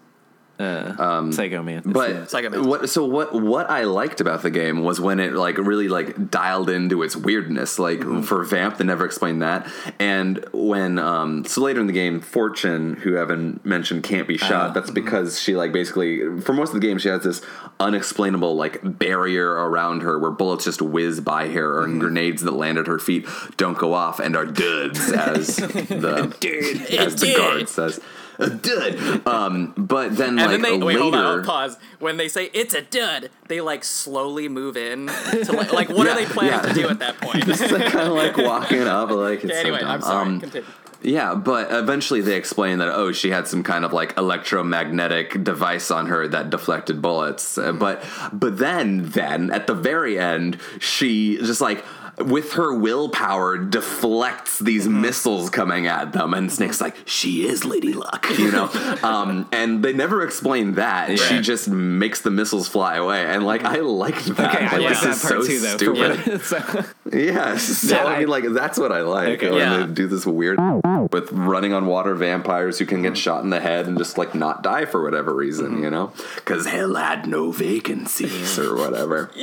[0.58, 1.82] Uh, Psycho Man.
[1.84, 2.66] But Psycho Mantis.
[2.66, 2.88] what?
[2.90, 3.34] So what?
[3.34, 7.14] What I liked about the game was when it like really like dialed into its
[7.16, 7.78] weirdness.
[7.78, 8.22] Like Mm-hmm.
[8.22, 9.70] for Vamp, they never explained that.
[9.98, 14.46] And when um, so later in the game, Fortune, who Evan mentioned, can't be Uh,
[14.46, 14.74] shot.
[14.74, 14.94] that's mm-hmm.
[14.94, 17.42] because she like basically for most of the game she has this
[17.80, 21.90] unexplainable like barrier around her where bullets just whiz by her Mm-hmm.
[21.92, 23.26] and grenades that land at her feet
[23.56, 28.00] don't go off and are duds as the Dude, as the guard says.
[28.38, 29.26] A dud.
[29.26, 31.76] Um, but then And like then they wait, later, hold on, pause.
[32.00, 36.06] When they say it's a dud, they like slowly move in to like, like what
[36.06, 36.62] Yeah, are they planning yeah.
[36.62, 37.48] to do at that point?
[37.48, 39.90] It's like kind of like walking up, like it's Yeah, anyway, so dumb.
[39.94, 40.26] I'm sorry.
[40.26, 40.68] Um, Continue.
[41.02, 45.90] yeah, but eventually they explain that oh, she had some kind of like electromagnetic device
[45.90, 47.56] on her that deflected bullets.
[47.58, 51.84] Uh, but but then then at the very end, she just like
[52.18, 55.00] with her willpower deflects these Mm-hmm.
[55.02, 58.68] missiles coming at them and snake's like she is lady luck you know
[59.02, 63.64] um, and they never explain that she just makes the missiles fly away and like
[63.64, 66.16] i liked that Okay, I like, like this that part is so too, though.
[66.16, 69.56] stupid so, yeah, so Yeah, I mean, like that's what I like Okay.
[69.56, 69.78] Yeah.
[69.86, 70.58] they do this weird
[71.12, 74.34] with running on water vampires who can get shot in the head and just like
[74.34, 79.30] not die for whatever reason, you know, because hell had no vacancies or whatever.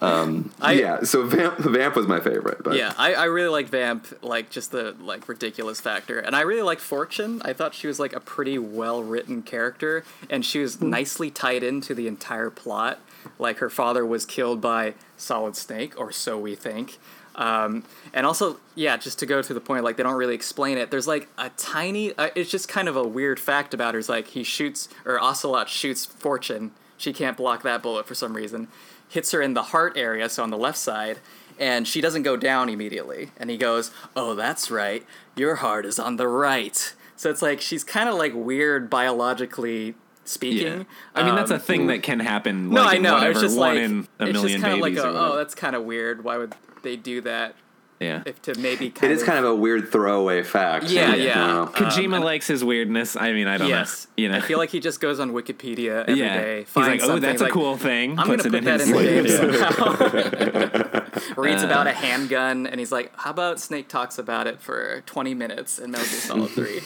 [0.00, 3.48] Um, I- yeah, so Vamp, the Vamp was my favorite, but Yeah, I, I really
[3.48, 7.40] like Vamp, like just the like ridiculous factor, and I really like Fortune.
[7.44, 11.62] I thought she was like a pretty well written character, and she was nicely tied
[11.62, 13.00] into the entire plot.
[13.38, 16.98] Like her father was killed by Solid Snake, or so we think.
[17.36, 17.82] Um,
[18.12, 20.90] and also, yeah, just to go to the point, like they don't really explain it.
[20.90, 22.16] There's like a tiny.
[22.16, 24.00] Uh, it's just kind of a weird fact about her.
[24.00, 26.70] Is like he shoots or Ocelot shoots Fortune.
[26.96, 28.68] She can't block that bullet for some reason.
[29.08, 31.18] Hits her in the heart area, so on the left side,
[31.58, 33.30] and she doesn't go down immediately.
[33.36, 35.04] And he goes, "Oh, that's right.
[35.36, 39.94] Your heart is on the right." So it's like she's kind of like weird biologically
[40.24, 40.66] speaking.
[40.80, 40.84] yeah.
[41.14, 42.70] I mean, that's a Um, thing that can happen.
[42.70, 43.14] no, like, I know.
[43.14, 45.36] Whatever, It's just one like in a it's million just kind of like a, oh,
[45.36, 46.24] that's kind of weird.
[46.24, 47.54] Why would they do that?
[48.00, 48.22] yeah.
[48.26, 50.86] If to maybe it kind is kind of a weird throwaway fact.
[50.90, 51.34] Yeah, you yeah.
[51.46, 51.70] know.
[51.72, 53.16] Kojima likes his weirdness.
[53.16, 54.08] I mean, I don't yes.
[54.18, 54.22] know.
[54.24, 56.58] You know, I feel like he just goes on Wikipedia every day.
[56.58, 56.64] yeah.
[56.64, 58.18] He's like, oh, that's a like, cool thing.
[58.18, 59.52] I'm gonna put it in that his in the sleeve.
[59.52, 60.90] game somehow.
[61.36, 65.02] reads about uh, a handgun, and he's like, "How about Snake talks about it for
[65.06, 66.80] 20 minutes in Metal Gear Solid 3?"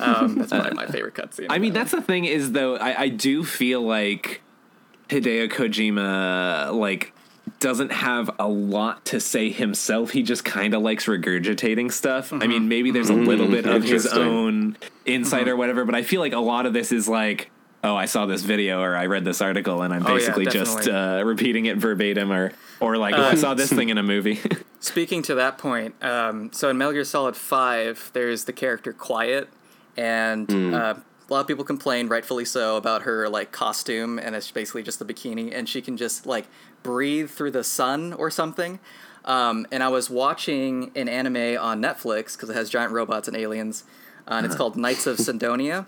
[0.00, 1.46] Um, that's probably my favorite cutscene.
[1.50, 4.42] I mean, that's the thing is though, I, I do feel like
[5.08, 7.12] Hideo Kojima like
[7.60, 10.10] doesn't have a lot to say himself.
[10.10, 12.32] He just kind of likes regurgitating stuff.
[12.32, 12.68] I mean, mm-hmm.
[12.68, 13.24] maybe there's a mm-hmm.
[13.24, 14.76] little bit of his own
[15.06, 15.50] insight mm-hmm.
[15.50, 17.50] or whatever, but I feel like a lot of this is like,
[17.84, 20.46] oh, I saw this video or I read this article and I'm Oh, yeah, basically
[20.46, 24.02] just uh, repeating it verbatim or or like, oh, I saw this thing in a
[24.02, 24.40] movie.
[24.80, 29.48] Speaking to that point, um, so in Metal Gear Solid 5, there's the character Quiet,
[29.96, 30.94] and uh,
[31.28, 35.00] a lot of people complain, rightfully so, about her like costume, and it's basically just
[35.00, 36.46] a bikini, and she can just like
[36.82, 38.78] breathe through the sun or something.
[39.24, 43.36] Um, and I was watching an anime on Netflix because it has giant robots and
[43.36, 43.84] aliens,
[44.26, 45.86] uh, and it's called Knights of Sidonia.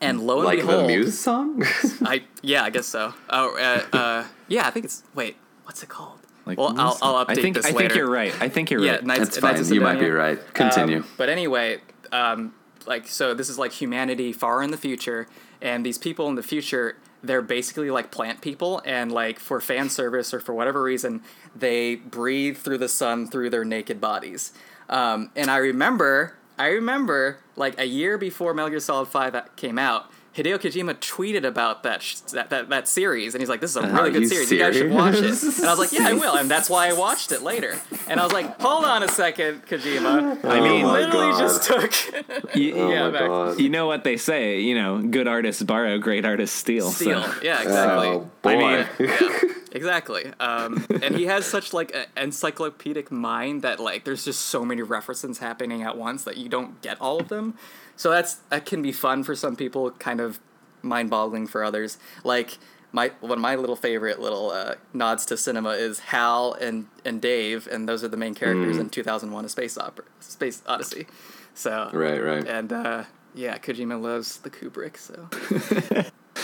[0.00, 1.62] And lo and like the behold, Muse song.
[2.02, 3.14] I yeah, I guess so.
[3.30, 6.20] Oh, uh, uh, yeah, I think it's wait, what's it called?
[6.44, 8.32] Like, well, I'll, I'll update I think this I think you're right.
[8.40, 9.04] I think you're Yeah, right.
[9.04, 9.74] Knights, That's fine.
[9.74, 10.38] You might be right.
[10.54, 10.98] Continue.
[10.98, 11.80] Um, but anyway,
[12.12, 12.54] um,
[12.86, 15.26] like so, this is like humanity far in the future,
[15.60, 19.90] and these people in the future, they're basically like plant people, and like for fan
[19.90, 21.22] service or for whatever reason,
[21.54, 24.52] they breathe through the sun through their naked bodies.
[24.88, 29.78] Um, and I remember, I remember, like a year before Metal Gear Solid Five came
[29.78, 30.10] out.
[30.36, 33.76] Hideo Kojima tweeted about that, sh- that that that series, and he's like, "This is
[33.78, 34.52] a really Are good you series.
[34.52, 36.88] You guys should watch it." And I was like, "Yeah, I will," and that's why
[36.88, 37.78] I watched it later.
[38.06, 40.44] And I was like, "Hold on a second, Kojima.
[40.44, 41.38] I mean, Oh literally God.
[41.38, 43.60] just took." you, Oh Yeah, back- god.
[43.60, 46.90] you know what they say, you know, good artists borrow, great artists steal.
[46.90, 47.22] Steel.
[47.22, 47.32] So.
[47.42, 48.08] Yeah, exactly.
[48.08, 48.50] Oh boy.
[48.50, 49.40] I mean- Yeah,
[49.72, 50.32] exactly.
[50.38, 54.82] Um, and he has such like an encyclopedic mind that like there's just so many
[54.82, 57.54] references happening at once that you don't get all of them.
[57.96, 60.38] So that's that can be fun for some people, kind of
[60.82, 61.98] mind-boggling for others.
[62.24, 62.58] Like
[62.92, 67.20] my one of my little favorite little uh, nods to cinema is Hal and and
[67.20, 71.06] Dave, and those are the main characters in 2001: A Space Opera, Space Odyssey.
[71.54, 72.46] So right, right.
[72.46, 75.14] and uh, yeah, Kojima loves the Kubrick, so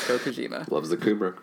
[0.08, 0.70] go Kojima.
[0.70, 1.36] Loves the Kubrick.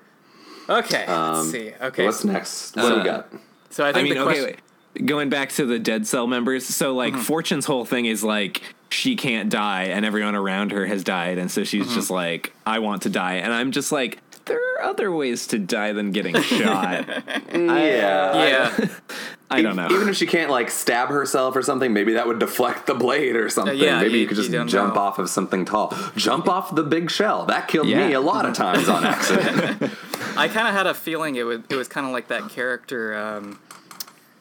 [0.67, 1.73] Okay, Um, let's see.
[1.81, 2.75] Okay, What's next?
[2.75, 3.33] What do we Uh, got?
[3.69, 4.45] so I I think mean, the okay, question.
[4.45, 4.59] wait.
[5.05, 6.65] Going back to the dead cell members.
[6.65, 7.21] So, like, Mm-hmm.
[7.23, 11.49] Fortune's whole thing is like she can't die, and everyone around her has died, and
[11.51, 11.93] so she's Mm-hmm.
[11.95, 15.59] just like, I want to die, and I'm just like, there are other ways to
[15.59, 17.07] die than getting shot.
[17.53, 18.73] yeah.
[18.73, 18.87] Yeah,
[19.51, 19.87] I don't know.
[19.91, 23.35] Even if she can't like stab herself or something, maybe that would deflect the blade
[23.35, 23.77] or something.
[23.77, 25.01] yeah, maybe you- you, could just don't jump know.
[25.01, 25.93] off of something tall.
[26.15, 27.45] Jump off the big shell.
[27.45, 28.07] That killed Yeah.
[28.07, 29.91] me a lot of times on accident.
[30.35, 33.15] I kind of had a feeling it was it was kind of like that character
[33.15, 33.59] um,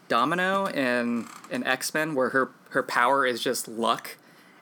[0.09, 4.17] Domino in in X Men, where her her power is just luck,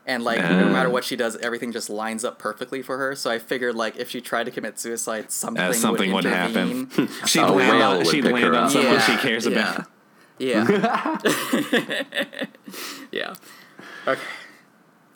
[0.06, 0.70] and like no Ah.
[0.70, 3.14] matter what she does, everything just lines up perfectly for her.
[3.14, 6.32] So I figured like if she tried to commit suicide, something, Uh, something would, would
[6.32, 6.90] happen.
[7.26, 8.70] she'd A land on, would she'd land on up.
[8.70, 9.86] someone yeah, she cares about.
[10.38, 10.66] Yeah.
[10.68, 11.18] Yeah.
[13.12, 13.34] yeah.
[14.06, 14.20] Okay.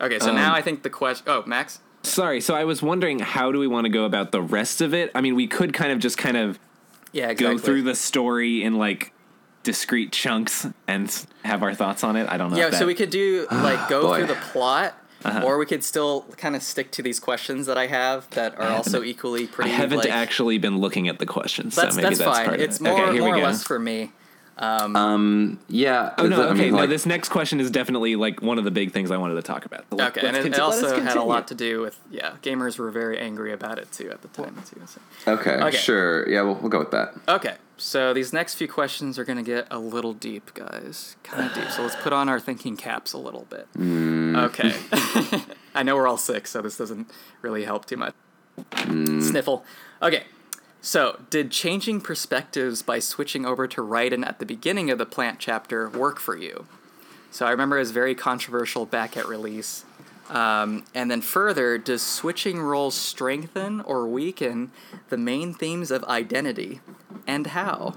[0.01, 0.19] Okay.
[0.19, 1.25] So Um, now I think the question.
[1.29, 1.81] Oh, Max.
[2.03, 4.95] Sorry, so I was wondering how do we want to go about the rest of
[4.95, 5.11] it?
[5.15, 6.59] I mean, we could kind of just kind of
[7.13, 7.29] Yeah.
[7.29, 7.57] Exactly.
[7.57, 9.13] go through the story in like
[9.63, 12.29] discrete chunks and have our thoughts on it.
[12.29, 12.57] I don't know.
[12.57, 14.19] Yeah, if so we could do like go Boy.
[14.19, 14.95] through the plot,
[15.25, 15.43] Uh-huh.
[15.45, 18.69] or we could still kind of stick to these questions that I have that are
[18.69, 19.71] also equally pretty.
[19.71, 22.47] I haven't like, actually been looking at the questions, That's so maybe that's, that's, fine.
[22.47, 24.13] part It's more okay, here more we or less for me.
[24.61, 26.13] Um, um, yeah.
[26.19, 26.43] Oh no!
[26.43, 26.77] I Okay, mean, no.
[26.77, 29.43] like- This next question is definitely like one of the big things I wanted to
[29.43, 29.87] talk about.
[29.91, 32.33] Let- Okay, and it, it conti- let also had a lot to do with yeah,
[32.43, 34.81] gamers were very angry about it too at the time too.
[34.87, 35.01] So.
[35.33, 35.77] Okay, Okay.
[35.77, 36.29] sure.
[36.29, 37.15] Yeah, we'll, we'll go with that.
[37.27, 41.17] Okay, so these next few questions are going to get a little deep, guys.
[41.23, 41.71] Kind of deep.
[41.71, 43.67] So let's put on our thinking caps a little bit.
[43.79, 44.37] Mm.
[44.45, 44.75] Okay.
[45.75, 48.15] I know we're all sick, so this doesn't really help too much.
[48.73, 49.23] Mm.
[49.23, 49.65] Sniffle.
[50.03, 50.25] Okay.
[50.83, 55.39] So, did changing perspectives by switching over to Raiden at the beginning of the plant
[55.39, 56.67] chapter work for you?
[57.31, 59.85] So, I remember it was very controversial back at release.
[60.31, 64.71] Um, and then further, does switching roles strengthen or weaken
[65.11, 66.81] the main themes of identity,
[67.27, 67.95] and how?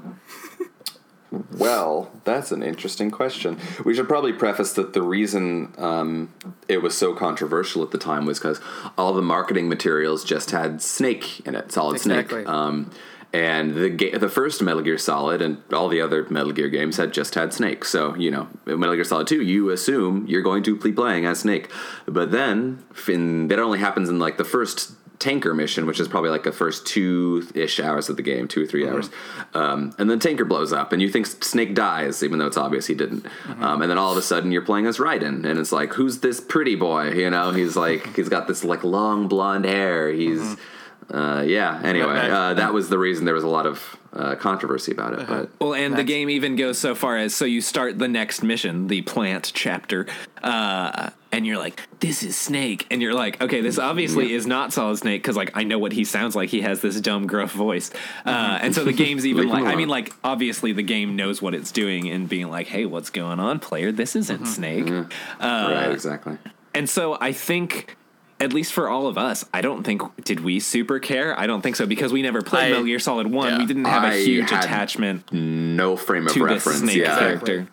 [1.58, 3.58] Well, that's an interesting question.
[3.84, 6.32] We should probably preface that the reason um,
[6.68, 8.62] it was so controversial at the time was because
[8.98, 12.44] all the marketing materials just had Snake in it, Solid Exactly.
[12.44, 12.48] Snake.
[12.48, 12.92] Um,
[13.34, 16.98] and the ga- the first Metal Gear Solid and all the other Metal Gear games
[16.98, 17.84] had just had Snake.
[17.84, 21.26] So you know, in Metal Gear Solid Two, you assume you're going to be playing
[21.26, 21.72] as Snake,
[22.06, 24.92] but then that only happens in like the first
[25.24, 28.63] tanker mission, which is probably like the first two ish hours of the game, two
[28.63, 29.09] or 3 hours.
[29.53, 32.88] Um, and then tanker blows up, and you think Snake dies, even though it's obvious
[32.88, 33.26] he didn't.
[33.61, 36.19] Um, and then all of a sudden, you're playing as Raiden, and it's like, who's
[36.19, 37.11] this pretty boy?
[37.13, 40.11] You know, he's like, he's got this like long blonde hair.
[40.11, 40.57] He's
[41.10, 41.82] uh, yeah.
[41.84, 45.28] Anyway, uh, that was the reason there was a lot of uh, controversy about it.
[45.28, 48.43] But Well, and the game even goes so far as so you start the next
[48.43, 50.06] mission, the plant chapter,
[50.43, 54.72] uh, and you're like, "This is Snake," and you're like, "Okay, this obviously is not
[54.72, 56.49] Solid Snake because like I know what he sounds like.
[56.49, 57.91] He has this dumb, gruff voice."
[58.26, 61.56] Uh, and so the game's even like, I mean, like obviously the game knows what
[61.56, 63.91] it's doing and being like, "Hey, what's going on, player?
[63.91, 64.88] This isn't Snake."
[65.74, 66.38] right, exactly.
[66.76, 67.97] And so I think,
[68.44, 71.38] at least for all of us, I don't think did we super care.
[71.39, 73.54] I don't think so because we never played I- Metal Gear Solid One.
[73.54, 73.58] yeah.
[73.60, 76.80] We didn't have a I huge had attachment No frame of to the reference.
[76.80, 77.68] Snake yeah, character.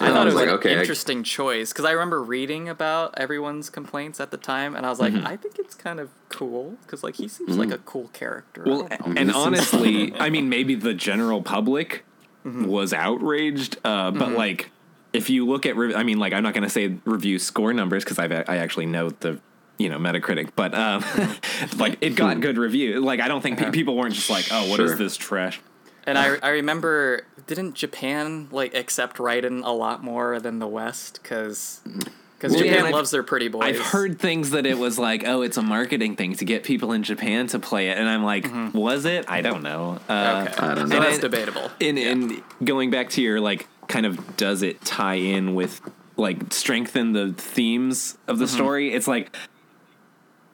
[0.00, 3.14] I thought it was like, an okay, I- interesting choice because I remember reading about
[3.18, 5.26] everyone's complaints at the time, and I was like, Mm-hmm.
[5.26, 8.62] I think it's kind of cool because like he seems like a cool character.
[8.64, 12.04] Well, don't and honestly, I mean, maybe the general public
[12.44, 14.70] was outraged, uh, but like,
[15.12, 17.72] if you look at, re- I mean, like, I'm not going to say review score
[17.72, 19.40] numbers because I I actually know the.
[19.78, 21.04] You know, Metacritic, but um,
[21.78, 23.00] like it got good review.
[23.00, 24.96] Like I don't think pe- people weren't just like, "Oh, what is Sure.
[24.98, 25.60] this trash?"
[26.04, 31.20] And I, I remember, didn't Japan like accept Raiden a lot more than the West?
[31.22, 33.62] Because because Well, yeah, Japan and loves their pretty boys.
[33.64, 36.90] I've heard things that it was like, "Oh, it's a marketing thing to get people
[36.92, 39.26] in Japan to play it," and I'm like, "Was it?
[39.28, 41.00] I don't know." Uh, Okay, I don't so know.
[41.00, 41.70] that's And- debatable.
[41.78, 45.80] in in going back to your like kind of does it tie in with
[46.16, 48.54] like strengthen the themes of the Mm-hmm.
[48.56, 49.34] story it's like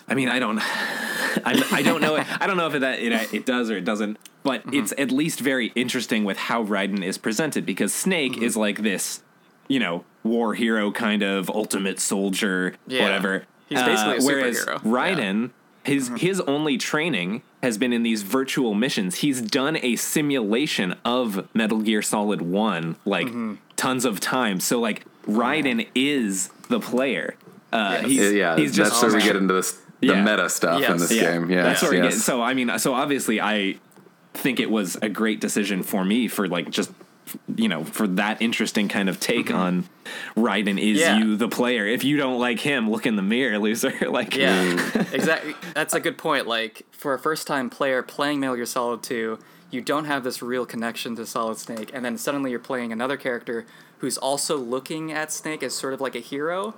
[0.08, 0.58] i mean i don't
[1.44, 4.18] I, I don't know i don't know if that it, it does or it doesn't
[4.42, 4.74] but Mm-hmm.
[4.74, 8.42] it's at least very interesting with how raiden is presented because snake Mm-hmm.
[8.44, 9.22] is like this
[9.68, 13.02] you know war hero kind of ultimate soldier Yeah.
[13.02, 14.80] whatever Uh, He's basically a whereas superhero.
[14.82, 15.50] raiden
[15.84, 16.16] his Mm-hmm.
[16.16, 19.16] his only training has been in these virtual missions.
[19.16, 23.54] He's done a simulation of Metal Gear Solid 1 like Mm-hmm.
[23.76, 24.64] tons of times.
[24.64, 27.34] So like Raiden is the player.
[27.72, 28.06] Uh Yes.
[28.06, 30.24] he's, yeah, he's just that's where we get into this the Yeah.
[30.24, 31.50] meta stuff in this yeah, game.
[31.50, 32.22] Yeah, That's where yes.
[32.22, 33.76] so I mean so obviously I
[34.34, 36.90] think it was a great decision for me for like just
[37.56, 39.84] you know, for that interesting kind of take on
[40.36, 41.18] Raiden is Mm-hmm.
[41.18, 41.18] Yeah.
[41.18, 41.86] you the player.
[41.86, 43.92] If you don't like him, look in the mirror, loser.
[44.08, 44.60] like Yeah,
[45.12, 45.54] exactly.
[45.74, 46.46] That's a good point.
[46.46, 49.38] Like for a first-time player playing Metal Gear Solid 2,
[49.70, 53.16] you don't have this real connection to Solid Snake, and then suddenly you're playing another
[53.16, 53.64] character
[53.98, 56.74] who's also looking at Snake as sort of like a hero.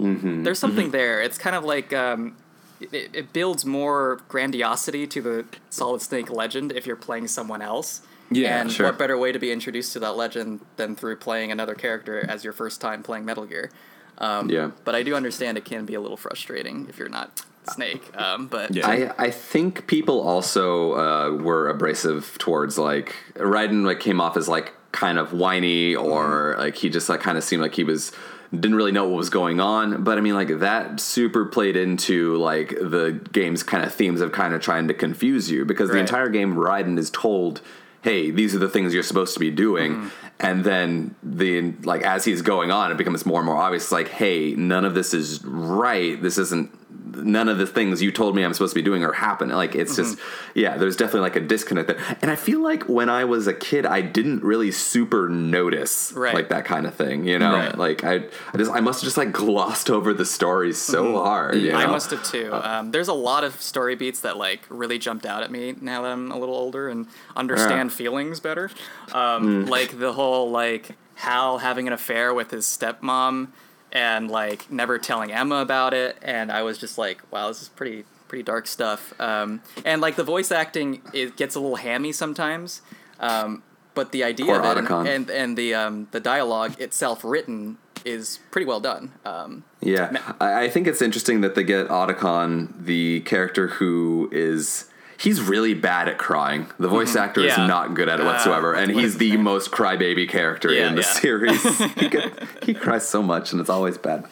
[0.00, 0.42] Mm-hmm.
[0.44, 1.22] There's something there.
[1.22, 2.36] It's kind of like um,
[2.80, 8.02] it, it builds more grandiosity to the Solid Snake legend if you're playing someone else.
[8.30, 8.86] Yeah, and sure.
[8.86, 12.44] what better way to be introduced to that legend than through playing another character as
[12.44, 13.70] your first time playing Metal Gear?
[14.18, 14.70] Um, Yeah.
[14.84, 18.08] But I do understand it can be a little frustrating if you're not Snake.
[18.16, 18.88] Um, but Yeah.
[18.88, 24.48] I, I think people also uh, were abrasive towards like Raiden like came off as
[24.48, 28.12] like kind of whiny or like he just like kind of seemed like he was
[28.52, 32.36] didn't really know what was going on but i mean like that super played into
[32.36, 35.98] like the game's kind of themes of kind of trying to confuse you because the
[35.98, 37.60] entire game Raiden is told
[38.02, 40.08] hey these are the things you're supposed to be doing mm-hmm.
[40.40, 44.08] and then the like as he's going on it becomes more and more obvious like
[44.08, 46.20] hey none of this is right.
[46.22, 46.70] This isn't
[47.16, 49.56] none of the things you told me I'm supposed to be doing are happening.
[49.56, 50.18] Like it's just
[50.54, 52.16] yeah, there's definitely like a disconnect there.
[52.22, 56.34] And I feel like when I was a kid, I didn't really super notice Right.
[56.34, 57.24] like that kind of thing.
[57.26, 57.76] You know, Right.
[57.78, 61.56] like I, I just I must have just like glossed over the story so hard.
[61.56, 62.52] You I must have too.
[62.52, 66.02] Um, there's a lot of story beats that like really jumped out at me now
[66.02, 67.06] that I'm a little older and
[67.36, 67.96] understand Yeah.
[67.96, 68.70] feelings better.
[69.12, 73.48] Um, Like the whole like Hal having an affair with his stepmom
[73.92, 77.68] and like never telling Emma about it, and I was just like, wow, this is
[77.68, 79.12] pretty pretty dark stuff.
[79.20, 82.80] Um, and like the voice acting, it gets a little hammy sometimes.
[83.18, 83.62] Um,
[83.94, 87.78] but the idea Poor of it and, and and the um, the dialogue itself written
[88.04, 89.12] is pretty well done.
[89.24, 94.86] Um, Yeah, I, I think it's interesting that they get Otacon, the character who is.
[95.20, 96.66] He's really bad at crying.
[96.78, 97.60] The voice actor is Mm-hmm.
[97.62, 97.66] Yeah.
[97.66, 99.44] not good at it Uh, whatsoever, and what he's the his name?
[99.44, 101.12] most crybaby character Yeah, in the yeah.
[101.12, 101.62] series.
[101.94, 104.24] he, get, he cries so much, and it's always bad.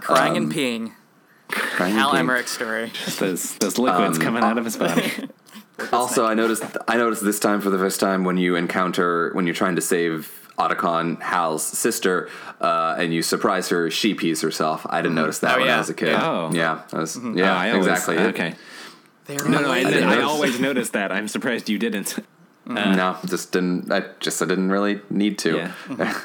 [0.00, 0.92] crying Um, and peeing.
[1.48, 2.20] Crying Hal king.
[2.20, 2.92] Emmerich story.
[3.18, 5.10] those those liquids Um, coming out of his body.
[5.92, 9.46] Also, I noticed I noticed this time for the first time when you encounter when
[9.46, 12.28] you're trying to save Otacon, Hal's sister,
[12.60, 14.84] uh, and you surprise her, she pees herself.
[14.90, 15.76] I didn't notice that Oh, when yeah.
[15.76, 16.14] I was a kid.
[16.14, 16.50] Oh.
[16.52, 17.38] yeah, I was, Mm-hmm.
[17.38, 18.18] yeah, Oh, I always- exactly.
[18.18, 18.54] Okay.
[19.28, 20.02] They're No, no, I, related.
[20.02, 20.24] I notice.
[20.24, 21.12] always noticed that.
[21.12, 22.18] I'm surprised you didn't.
[22.66, 23.92] no, just didn't.
[23.92, 25.56] I just I didn't really need to.
[25.56, 25.72] Yeah.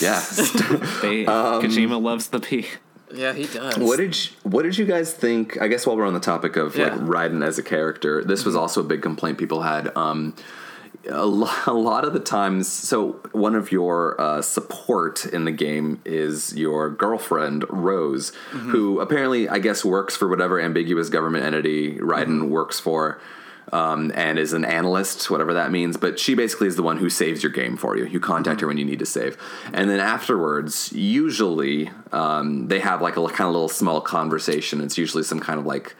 [0.00, 0.22] yeah.
[1.02, 2.66] They, Um, Kojima loves the pee.
[3.12, 3.76] Yeah, he does.
[3.78, 5.60] What did you, What did you guys think?
[5.60, 6.90] I guess while we're on the topic of Yeah.
[6.90, 7.06] Mm-hmm.
[7.06, 9.94] like Raiden as a character, this was also a big complaint people had.
[9.96, 10.34] Um,
[11.08, 15.52] a, lo- a lot of the times, so one of your uh, support in the
[15.52, 21.98] game is your girlfriend Rose, who apparently I guess works for whatever ambiguous government entity
[21.98, 23.20] Raiden works for.
[23.72, 25.96] Um, and is an analyst, whatever that means.
[25.96, 28.04] But she basically is the one who saves your game for you.
[28.04, 29.38] You contact her when you need to save,
[29.72, 34.82] and then afterwards, usually um, they have like a kind of little small conversation.
[34.82, 35.96] It's usually some kind of like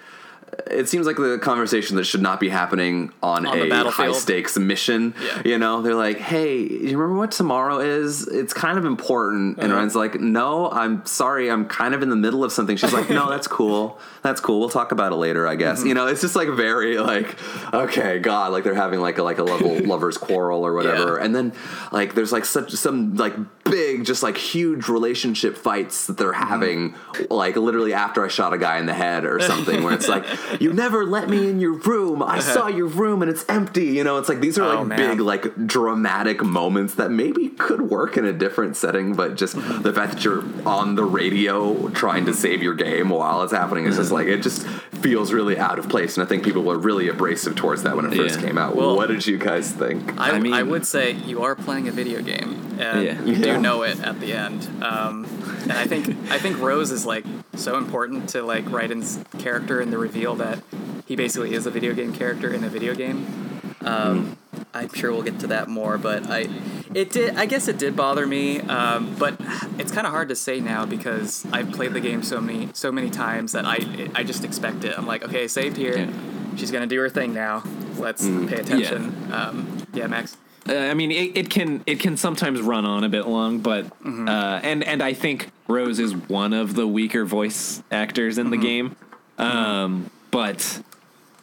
[0.70, 4.56] it seems like the conversation that should not be happening on, On a high stakes
[4.58, 5.14] mission.
[5.22, 5.42] Yeah.
[5.44, 8.26] You know, they're like, "Hey, you remember what tomorrow is?
[8.28, 9.76] It's kind of important." And Uh-huh.
[9.76, 11.50] Ryan's like, "No, I'm sorry.
[11.50, 13.98] I'm kind of in the middle of something." She's like, "No, that's cool.
[14.22, 14.60] That's cool.
[14.60, 15.88] We'll talk about it later, I guess." Mm-hmm.
[15.88, 17.36] You know, it's just like very like,
[17.72, 21.16] okay, God, like they're having like a like a level lovers quarrel or whatever.
[21.18, 21.24] Yeah.
[21.24, 21.52] And then
[21.92, 23.34] like there's like such some like
[23.64, 26.48] big, just like huge relationship fights that they're Mm-hmm.
[26.48, 26.94] having,
[27.30, 30.24] like literally after I shot a guy in the head or something, where it's like,
[30.60, 32.22] you never let me in your room.
[32.22, 33.86] I saw your room and it's empty.
[33.86, 35.10] You know, it's like these are Oh, like man.
[35.10, 39.82] big, like dramatic moments that maybe could work in a different setting, but just Mm-hmm.
[39.82, 43.84] the fact that you're on the radio trying to save your game while it's happening
[43.86, 46.16] is just like it just feels really out of place.
[46.16, 48.46] And I think people were really abrasive towards that when it first Yeah.
[48.46, 48.74] came out.
[48.74, 50.18] Well- what did you guys think?
[50.20, 53.22] I, I I, would say you are playing a video game, and Yeah.
[53.22, 53.54] you Yeah.
[53.56, 54.66] do know it at the end.
[54.82, 55.26] Um,
[55.64, 59.92] and I think I think Rose is like so important to like Raiden's character and
[59.92, 60.60] the reveal that
[61.06, 63.60] he basically is a video game character in a video game.
[63.80, 64.38] Um,
[64.72, 66.48] I'm sure we'll get to that more, but I
[66.94, 69.36] it did I guess it did bother me, um, but
[69.78, 72.90] it's kind of hard to say now because I've played the game so many so
[72.90, 74.96] many times that I I just expect it.
[74.96, 75.96] I'm like, okay, saved here.
[75.96, 76.12] Yeah.
[76.56, 77.62] She's gonna do her thing now.
[77.96, 79.32] Let's pay attention.
[79.32, 80.36] Um, yeah, Max.
[80.68, 83.84] Uh, I mean, it, it can it can sometimes run on a bit long, but
[84.00, 84.28] Mm-hmm.
[84.28, 88.56] uh, and and I think Rose is one of the weaker voice actors in the
[88.56, 88.62] Mm-hmm.
[88.66, 88.96] game.
[89.38, 90.82] Um, but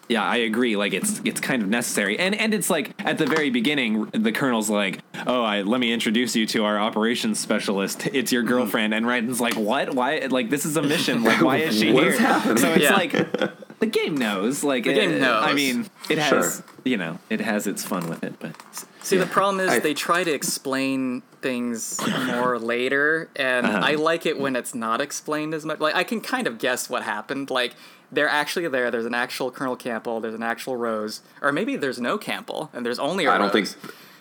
[0.10, 0.76] yeah, I agree.
[0.76, 4.32] Like it's it's kind of necessary, and and it's like at the very beginning, the
[4.32, 8.08] colonel's like, "Oh, I let me introduce you to our operations specialist.
[8.08, 8.34] It's Mm-hmm.
[8.34, 9.94] your girlfriend." And Raiden's like, "What?
[9.94, 10.20] Why?
[10.30, 11.24] Like this is a mission.
[11.24, 12.94] Like why is she here?" So it's Yeah.
[12.94, 13.14] like
[13.82, 14.64] the game knows.
[14.64, 15.44] Like The game uh, knows.
[15.44, 16.64] I mean, it has Sure.
[16.86, 18.56] you know it has its fun with it, but
[19.02, 23.82] See, the problem is I- they try to explain things more later, and Uh-huh.
[23.84, 25.80] I like it when it's not explained as much.
[25.80, 27.50] Like I can kind of guess what happened.
[27.50, 27.74] Like
[28.12, 28.92] they're actually there.
[28.92, 30.22] There's an actual Colonel Campbell.
[30.22, 33.52] There's an actual Rose, or maybe there's no Campbell and there's only a I don't
[33.52, 33.70] think.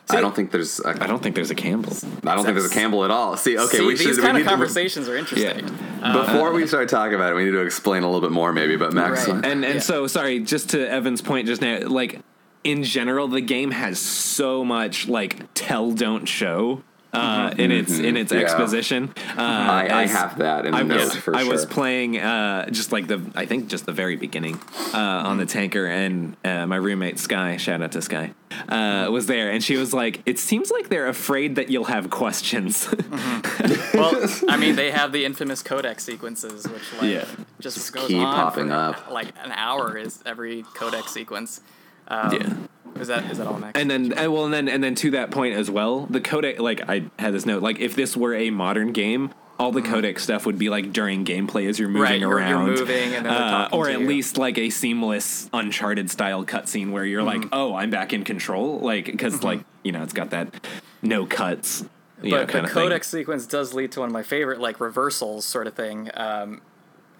[0.09, 0.19] Rose.
[0.19, 0.81] I don't think there's.
[0.81, 1.93] A, I don't think there's a Campbell.
[2.27, 3.37] I don't think there's a Campbell at all.
[3.37, 4.17] See, okay, See, we these should.
[4.17, 5.71] we kind need of to- conversations are interesting.
[6.03, 8.53] Uh, Before we start talking about it, we need to explain a little bit more,
[8.53, 8.77] maybe.
[8.77, 9.45] But Max, Right.
[9.45, 9.81] And and Yeah.
[9.81, 12.21] so sorry, just to Evan's point just now, like
[12.65, 16.83] in general, the game has so much like tell don't show
[17.13, 18.41] uh, in its in its Yeah.
[18.41, 19.13] exposition.
[19.37, 21.53] Uh, I, I as- have that in I the was for I sure.
[21.53, 24.61] was playing uh, just like the I think just the very beginning
[24.95, 28.33] uh, on the tanker and uh, my roommate Sky shout out to Sky
[28.69, 32.11] uh, was there and she was like it seems like they're afraid that you'll have
[32.11, 32.89] questions
[33.95, 34.15] well,
[34.49, 37.25] I mean, they have the infamous codec sequences, which like Yeah.
[37.59, 39.11] just goes keep on popping for, up.
[39.11, 41.61] Like an hour is every codec sequence.
[42.09, 42.55] Um, Yeah.
[43.01, 43.79] Is that is that all, Max?
[43.81, 46.59] And then, and well, and then, and then to that point as well, the codec.
[46.59, 50.19] Like I had this note, like if this were a modern game, all the codec
[50.19, 52.13] stuff would be like during gameplay as you're moving Mm-hmm.
[52.13, 54.07] Right, you're- you're around, moving and then uh, or at you.
[54.07, 57.43] least like a seamless Uncharted style cutscene where you're Mm-hmm.
[57.43, 60.67] like, oh, I'm back in control, like because like you know it's got that
[61.03, 61.85] no cuts.
[62.23, 63.03] You know, but the kind of thing.
[63.03, 66.61] sequence does lead to one of my favorite like reversals sort of thing um,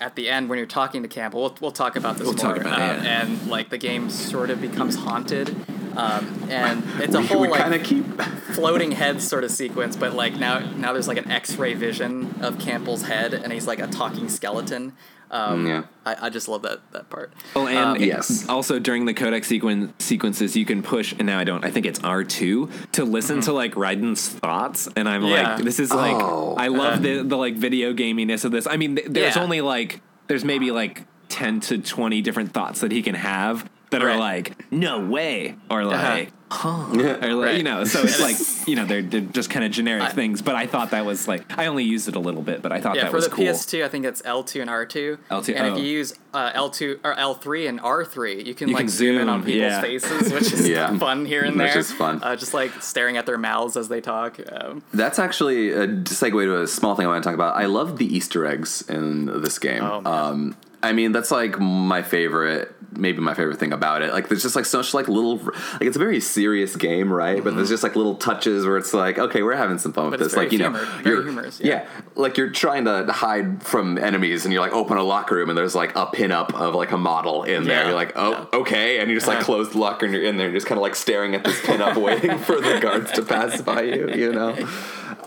[0.01, 1.43] at the end when you're talking to Campbell.
[1.43, 2.55] We'll, we'll talk about this We'll more.
[2.55, 3.23] talk about it, uh, yeah.
[3.23, 5.55] And like the game sort of becomes haunted.
[5.97, 8.07] Um, and it's a we, whole we like of keep.
[8.55, 12.59] floating head sort of sequence, but like now now there's like an X-ray vision of
[12.61, 14.97] Campbell's head, and he's like a talking skeleton.
[15.31, 15.83] Um, Yeah.
[16.05, 17.33] I, I just love that that part.
[17.55, 18.49] Oh, and Um, Yes.
[18.49, 21.65] Also, during the codec sequen- sequences, you can push, and now I don't.
[21.65, 25.31] I think it's R two to listen to like Raiden's thoughts, and I'm Mm-hmm.
[25.33, 25.55] Yeah.
[25.57, 26.55] like, this is like, Oh.
[26.59, 28.67] I love the the like video gaminess of this.
[28.67, 29.43] I mean, th- there's Yeah.
[29.43, 34.03] only like there's maybe like ten to twenty different thoughts that he can have that
[34.03, 36.25] are like, no way, or Uh-huh.
[36.51, 36.61] Like.
[36.61, 37.27] Huh.
[37.29, 37.57] Or like, Right.
[37.57, 38.21] you know, so it's
[38.61, 40.43] like you know they're, they're just kind of generic I- things.
[40.43, 42.81] But I thought that was like I only used it a little bit, but I
[42.81, 43.45] thought Yeah, that was cool.
[43.45, 43.81] for was the cool.
[43.81, 45.19] PS2, I think it's L2 and R2.
[45.31, 45.73] L2, and oh.
[45.77, 49.19] if you use uh, L2 or L3 and R3, you can You like can zoom,
[49.21, 49.81] in on people's yeah.
[49.81, 50.97] faces, which is Yeah.
[50.99, 51.67] fun here and there.
[51.69, 51.81] Which there.
[51.81, 52.21] is fun.
[52.23, 54.39] Uh, just like staring at their mouths as they talk.
[54.53, 57.57] Um, That's actually a segue to a small thing I want to talk about.
[57.57, 59.83] I love the Easter eggs in this game.
[59.83, 60.07] Oh, man.
[60.13, 64.13] um, I mean, that's like my favorite, maybe my favorite thing about it.
[64.15, 67.45] Like, there's just like such like little, like it's a very serious game, right?
[67.45, 70.13] But there's just like little touches where it's like, okay, we're having some fun with
[70.19, 70.39] But it's this.
[70.39, 71.83] Like, you know, very you're, humorous, yeah.
[71.83, 71.89] yeah.
[72.15, 75.59] like you're trying to hide from enemies, and you're like open a locker room, and
[75.59, 77.81] there's like a pinup of like a model in there.
[77.81, 77.87] Yeah.
[77.89, 79.45] You're like, oh, okay, and you just like Uh-huh.
[79.45, 81.61] close the locker, and you're in there, and just kind of like staring at this
[81.61, 84.09] pinup, waiting for the guards to pass by you.
[84.15, 84.57] You know.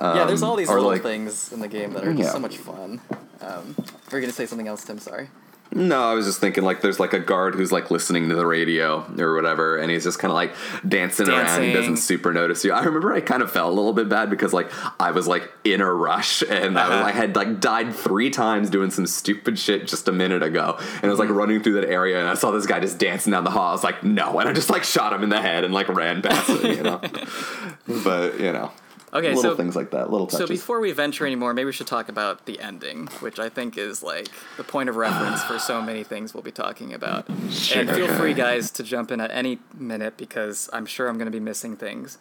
[0.01, 2.31] yeah, there's all these little like- things in the game that are just Yeah.
[2.33, 3.01] so much fun.
[3.41, 3.75] Um,
[4.11, 4.99] were you gonna say something else, Tim?
[4.99, 5.29] Sorry.
[5.75, 8.45] No, I was just thinking like there's like a guard who's like listening to the
[8.45, 10.53] radio or whatever, and he's just kind of like
[10.87, 11.63] dancing, around.
[11.63, 12.71] He doesn't super notice you.
[12.71, 14.69] I remember I kind of felt a little bit bad because like
[14.99, 17.05] I was like in a rush and I, Uh-huh.
[17.05, 21.05] I had like died three times doing some stupid shit just a minute ago, and
[21.05, 21.37] I was like Mm-hmm.
[21.37, 23.69] running through that area and I saw this guy just dancing down the hall.
[23.69, 25.89] I was like, no, and I just like shot him in the head and like
[25.89, 27.01] ran past him, you know.
[28.03, 28.71] but you know,
[29.13, 30.39] Okay, little so things like that, little touches.
[30.39, 33.77] So before we venture anymore, maybe we should talk about the ending, which I think
[33.77, 37.27] is like the point of reference for so many things we'll be talking about.
[37.75, 41.27] And feel free, guys, to jump in at any minute because I'm sure I'm going
[41.27, 42.17] to be missing things.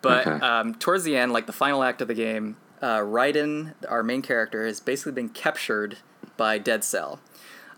[0.00, 0.44] But Okay.
[0.44, 4.20] um, towards the end, like the final act of the game, uh, Raiden, our main
[4.20, 5.98] character, has basically been captured
[6.36, 7.20] by Dead Cell.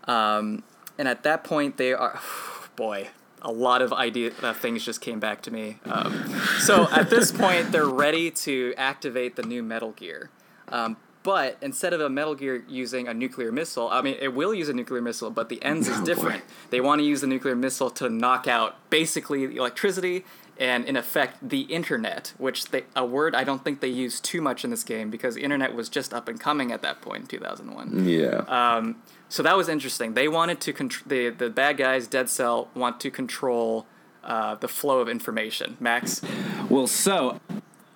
[0.05, 0.63] Um,
[0.97, 2.19] and at that point, they are,
[2.75, 3.09] boy,
[3.45, 5.79] a lot of idea uh, things just came back to me.
[5.85, 6.11] Um,
[6.59, 10.29] so at this point, they're ready to activate the new Metal Gear.
[10.69, 14.53] Um, but instead of a Metal Gear using a nuclear missile, I mean, it will
[14.53, 16.05] use a nuclear missile, but the ends is Oh, boy.
[16.05, 16.43] different.
[16.71, 20.23] They want to use the nuclear missile to knock out basically the electricity
[20.59, 24.39] and, in effect, the internet, which they, a word I don't think they use too
[24.41, 27.21] much in this game because the internet was just up and coming at that point
[27.23, 28.07] in 2001.
[28.07, 28.37] yeah.
[28.47, 28.97] Um,
[29.29, 30.13] so that was interesting.
[30.13, 33.85] They wanted to contr- the the bad guys, Dead Cell, want to control
[34.23, 35.77] uh, the flow of information.
[35.79, 36.21] Max,
[36.69, 37.39] Well, so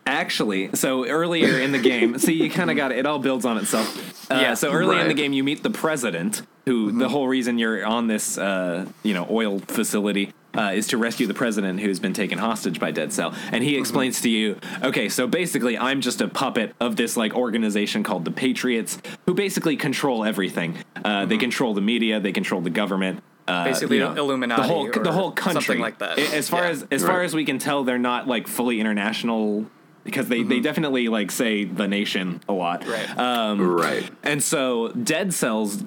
[0.06, 3.00] actually, so earlier in the game, see, you kind of got it.
[3.00, 4.32] It all builds on itself.
[4.32, 4.54] Uh, Yeah.
[4.54, 8.08] So early in the game, you meet the president, who the whole reason you're on
[8.08, 10.34] this, uh, you know, oil facility.
[10.58, 13.78] Uh, is to rescue the president who's been taken hostage by Dead Cell, and he
[13.78, 18.26] explains to you, okay, so basically, I'm just a puppet of this like organization called
[18.26, 18.98] the Patriots,
[19.28, 20.76] who basically control everything.
[21.06, 24.68] Uh, They control the media, they control the government, uh, Basically you know, Illuminati the
[24.68, 26.18] whole the whole country, something like that.
[26.18, 26.70] As far Yeah.
[26.70, 27.26] as as far Right.
[27.26, 29.66] as we can tell, they're not like fully international
[30.10, 32.86] because they, they definitely like say the nation a lot.
[32.88, 33.18] Right.
[33.18, 34.10] Um, right.
[34.24, 35.84] and so Dead Cell's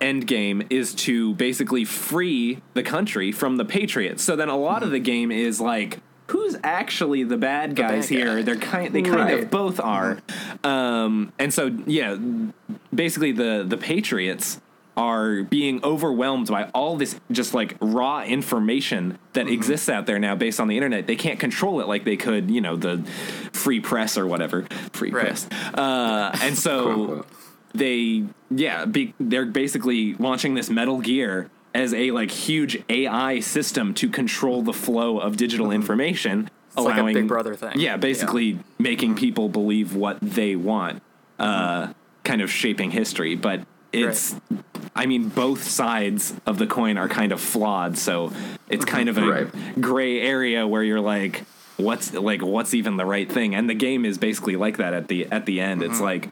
[0.00, 4.22] end game is to basically free the country from the Patriots.
[4.22, 5.98] So then a lot of the game is like
[6.28, 8.36] who's actually the bad guys bad here?
[8.36, 8.42] guy.
[8.42, 9.42] They're kind they kind Right.
[9.44, 10.18] of both are.
[10.64, 12.16] Um, and so yeah,
[12.94, 14.60] basically the the Patriots
[14.96, 20.34] are being overwhelmed by all this just like raw information that exists out there now
[20.34, 21.06] based on the internet.
[21.06, 23.02] They can't control it like they could, you know, the
[23.52, 24.66] free press or whatever.
[24.92, 25.24] Free Right.
[25.26, 25.48] press.
[25.74, 27.24] Uh, and so
[27.74, 33.94] they yeah be, they're basically launching this metal gear as a like huge ai system
[33.94, 36.84] to control the flow of digital information Mm-hmm.
[36.84, 37.78] like a Big Brother thing.
[37.80, 41.02] yeah basically making people believe what they want
[41.38, 41.92] uh
[42.24, 43.60] kind of shaping history but
[43.92, 44.34] it's
[44.96, 48.32] i mean both sides of the coin are kind of flawed so
[48.68, 49.80] it's kind of a Right.
[49.80, 51.44] gray area where you're like
[51.76, 55.08] what's like what's even the right thing and the game is basically like that at
[55.08, 56.30] the at the end it's like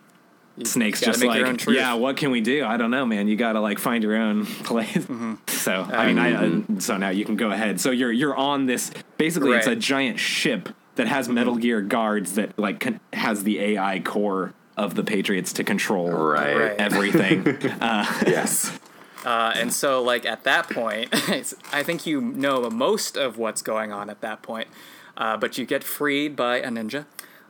[0.63, 2.67] Snake's gotta just make your own like, yeah, what can we do?
[2.67, 3.29] I don't know, man.
[3.29, 4.93] You got to like find your own place.
[4.95, 5.35] Mm-hmm.
[5.49, 7.81] So, I mean, I, uh, so now you can go ahead.
[7.81, 8.91] So you're you're on this.
[9.17, 9.81] Basically, it's a Mm-hmm.
[9.81, 14.53] giant ship that has Metal Gear guards that like con- has the AI core
[14.85, 16.57] of the Patriots to control Right.
[16.57, 16.77] Right.
[16.79, 17.45] everything.
[18.27, 18.79] Yes.
[19.25, 21.09] Uh, and so, like at that point,
[21.73, 24.69] I think you know most of what's going on at that point,
[25.17, 27.05] uh, but you get freed by a ninja,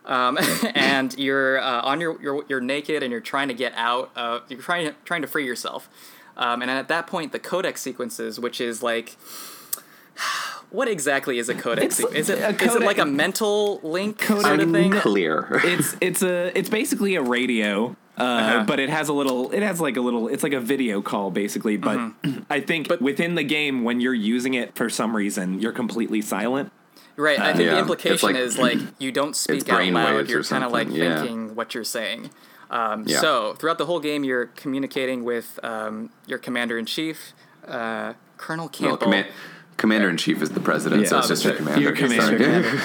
[0.04, 0.36] um,
[0.74, 4.10] and you're uh, on your you're, you're naked and you're trying to get out.
[4.16, 5.88] Uh, you're trying trying to free yourself,
[6.36, 9.16] um, and at that point, the codec sequences, which is like.
[10.70, 11.98] What exactly is a codex?
[12.00, 14.92] It's- is it a is it like a mental link sort Codec- of thing?
[14.92, 15.60] Clear.
[15.64, 17.96] it's it's a it's basically a radio.
[18.18, 18.64] Uh, Uh-huh.
[18.66, 19.50] But it has a little.
[19.50, 20.28] It has like a little.
[20.28, 21.76] It's like a video call, basically.
[21.78, 22.40] But Mm-hmm.
[22.50, 26.20] I think but, within the game, when you're using it for some reason, you're completely
[26.20, 26.70] silent.
[27.16, 27.38] Right.
[27.40, 30.28] I think Yeah, the implication like- is like you don't speak out loud.
[30.28, 31.16] You're kind of like yeah.
[31.22, 32.30] thinking what you're saying.
[32.70, 33.20] Um, Yeah.
[33.20, 37.32] So throughout the whole game, you're communicating with um, your commander in chief,
[37.66, 38.96] uh, Colonel Well, Campbell.
[38.98, 39.26] command,
[39.80, 41.18] commander in chief is the president, so Yeah.
[41.20, 42.36] it's just Oh, your commander.
[42.38, 42.78] Your commander.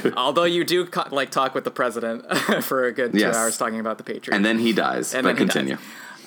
[0.00, 0.12] Sorry.
[0.16, 2.24] Although you do co- like talk with the president
[2.64, 3.36] for a good two Yes.
[3.36, 4.34] hours talking about the Patriots.
[4.34, 5.14] and then he dies.
[5.14, 5.52] And but then he dies.
[5.54, 5.78] continue.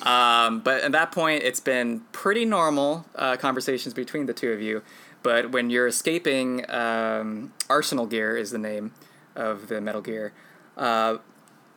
[0.04, 4.62] Um, but at that point, it's been pretty normal uh, conversations between the two of
[4.62, 4.82] you.
[5.24, 8.94] But when you're escaping, um, Arsenal Gear is the name
[9.36, 10.32] of the Metal Gear.
[10.78, 11.18] Uh,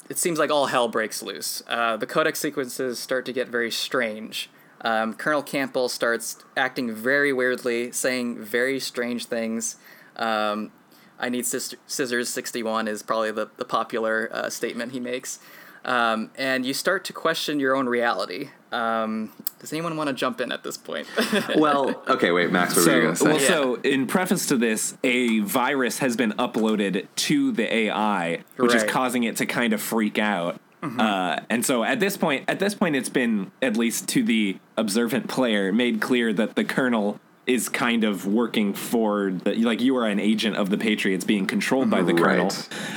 [0.08, 1.62] it seems like all hell breaks loose.
[1.66, 4.48] Uh, the codec sequences start to get very strange.
[4.83, 9.76] Um, Colonel Campbell starts acting very weirdly, saying very strange things.
[10.16, 10.72] Um,
[11.18, 15.39] I need sis- scissors 61 is probably the, the popular uh, statement he makes.
[15.85, 18.51] Um, and you start to question your own reality.
[18.70, 21.07] Um, does anyone want to jump in at this point?
[21.57, 23.47] Well, okay, wait, Max, what were you So, gonna well, say?
[23.47, 28.85] so in preface to this, a virus has been uploaded to the AI, which is
[28.85, 30.61] causing it to kind of freak out.
[30.83, 31.01] Mm-hmm.
[31.01, 34.57] Uh, and so at this point, at this point, it's been at least to the
[34.76, 39.97] observant player made clear that the colonel is kind of working for the like you
[39.97, 42.22] are an agent of the Patriots being controlled by the Right.
[42.22, 42.53] colonel.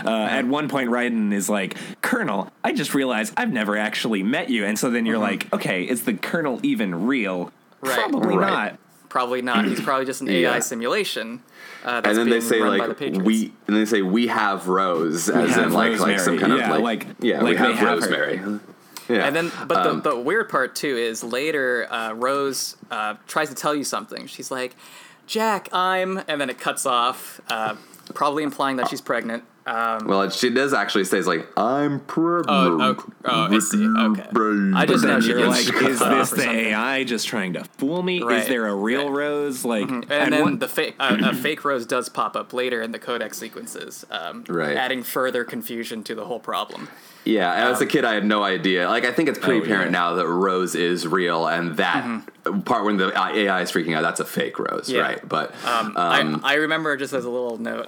[0.06, 4.50] Uh, at one point, Raiden is like, "Colonel, I just realized I've never actually met
[4.50, 7.96] you," and so then you're like, "Okay, is the colonel even real?" Right.
[7.98, 8.48] Probably Right.
[8.50, 8.80] not.
[9.10, 9.64] probably not.
[9.66, 10.60] He's probably just an AI Yeah.
[10.60, 11.42] simulation.
[11.86, 14.26] Uh, that's and then they say run by the like we, and they say we
[14.28, 16.40] have Rose, as have in like like some Rosemary.
[16.40, 17.96] kind of like, like- yeah, like we they have, have her.
[18.10, 18.60] Rosemary.
[19.08, 23.14] Yeah, And then, but Um, the, the weird part too is later, uh, Rose uh,
[23.28, 24.26] tries to tell you something.
[24.26, 24.76] She's like,
[25.28, 27.76] "Jack, I'm," and then it cuts off, uh,
[28.16, 29.44] probably implying that she's pregnant.
[29.68, 32.46] Um, well, she does actually say, like, I'm pregnant.
[32.50, 33.84] oh, oh, oh, I see.
[33.84, 34.74] Okay.
[34.76, 36.48] I just know you're like, is this the.
[36.50, 38.22] AI just trying to fool me?
[38.22, 38.42] Right.
[38.42, 39.18] Is there a real Right.
[39.26, 39.66] Rose?
[39.66, 42.82] Like, And, and then one- the fake, uh, a fake Rose does pop up later
[42.84, 44.78] in the codec sequences, um, Right.
[44.78, 46.88] adding further confusion to the whole problem.
[47.24, 48.88] Yeah, as a kid, I had no idea.
[48.88, 49.98] Like, I think it's pretty Oh, apparent yeah.
[50.00, 52.06] now that Rose is real, and that
[52.66, 55.02] part when the AI is freaking out, that's a fake Rose, Yeah.
[55.02, 55.28] right?
[55.28, 57.88] But Um, I, I remember just as a little note.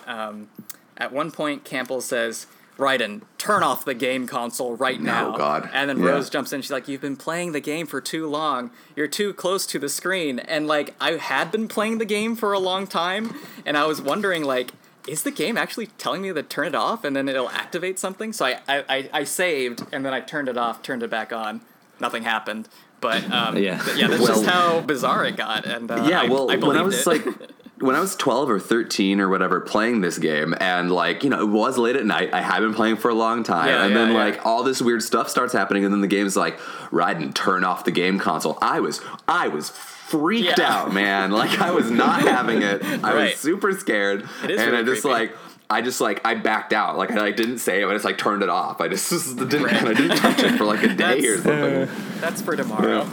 [0.97, 5.37] At one point, Campbell says, "Raiden, turn off the game console right oh, now." Oh,
[5.37, 5.69] God.
[5.73, 6.09] And then Yeah.
[6.09, 6.61] Rose jumps in.
[6.61, 8.71] She's like, "You've been playing the game for too long.
[8.95, 12.53] You're too close to the screen." And like, I had been playing the game for
[12.53, 13.35] a long time,
[13.65, 14.71] and I was wondering like.
[15.07, 18.33] Is the game actually telling me to turn it off and then it'll activate something?
[18.33, 21.31] So I, I, I, I saved and then I turned it off, turned it back
[21.31, 21.61] on.
[21.97, 22.67] Nothing happened.
[22.99, 23.77] But um, Yeah.
[23.81, 25.65] th- yeah, that's Well- just how bizarre it got.
[25.65, 27.07] And uh, yeah, well, I when I was it.
[27.07, 27.25] like,
[27.79, 31.39] when I was 12 or 13 or whatever playing this game, and like, you know,
[31.41, 32.33] it was late at night.
[32.33, 33.67] I had been playing for a long time.
[33.69, 34.17] Yeah, and yeah, then, yeah.
[34.17, 36.57] like, all this weird stuff starts happening, and then the game's like,
[36.91, 38.57] Raiden, turn off the game console.
[38.63, 41.29] I was, I was freaked out, man.
[41.31, 42.83] Like, I was not having it.
[43.03, 43.13] I Right.
[43.31, 44.27] was super scared.
[44.41, 45.07] And really I just, creepy.
[45.13, 45.37] like,
[45.69, 48.17] I just like I backed out like I like didn't say it I just like
[48.17, 51.37] turned it off I just, didn't I didn't touch it for like a day or
[51.41, 51.89] something
[52.21, 53.05] That's for tomorrow.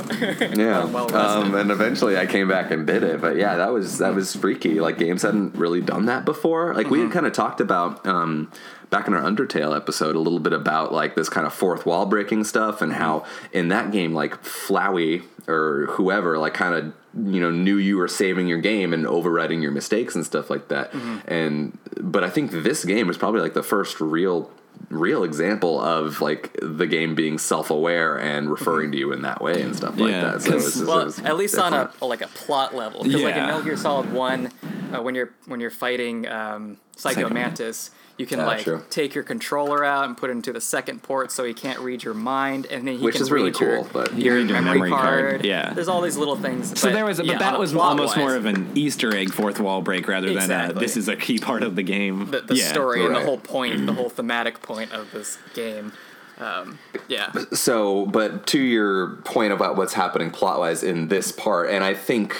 [0.54, 0.84] yeah.
[0.94, 3.20] well um, and eventually I came back and did it.
[3.20, 4.80] But yeah, that was that was freaky.
[4.80, 6.74] Like games hadn't really done that before.
[6.74, 7.06] Like we Mm-hmm.
[7.08, 8.50] had kind of talked about um,
[8.90, 12.06] back in our Undertale episode a little bit about like this kind of fourth wall
[12.06, 13.56] breaking stuff and how Mm-hmm.
[13.58, 16.84] in that game like Flowey or whoever like kind of
[17.30, 20.68] you know knew you were saving your game and overriding your mistakes and stuff like
[20.68, 20.92] that.
[20.92, 21.18] Mm-hmm.
[21.32, 24.50] And but I think this game was probably like the first real
[24.90, 29.62] real example of like the game being self-aware and referring to you in that way
[29.62, 30.42] and stuff like Yeah, that.
[30.42, 33.02] So it 'cause- was, it well, was at least on a like a plot level,
[33.04, 33.46] because like in Yeah.
[33.46, 34.50] Metal Gear Solid One,
[34.92, 38.82] uh, when you're when you're fighting um, Psycho Psycho Mantis, you can Yeah, like true.
[38.90, 42.04] take your controller out and put it into the second port, so he can't read
[42.04, 44.48] your mind, and then he Which can is really read your, cool, but- your Read
[44.50, 45.28] your memory, memory card.
[45.30, 45.72] card, yeah.
[45.74, 46.78] there's all these little things.
[46.78, 49.32] so there was, a, but yeah, that was almost wise, more of an Easter egg
[49.32, 50.80] fourth wall break rather than Exactly.
[50.80, 52.30] this is a key part of the game.
[52.30, 52.68] the, the Yeah.
[52.68, 55.92] story and the whole point, the whole thematic point of this game.
[56.38, 61.70] Um, yeah, So, but to your point about what's happening plot wise in this part,
[61.70, 62.36] and I think.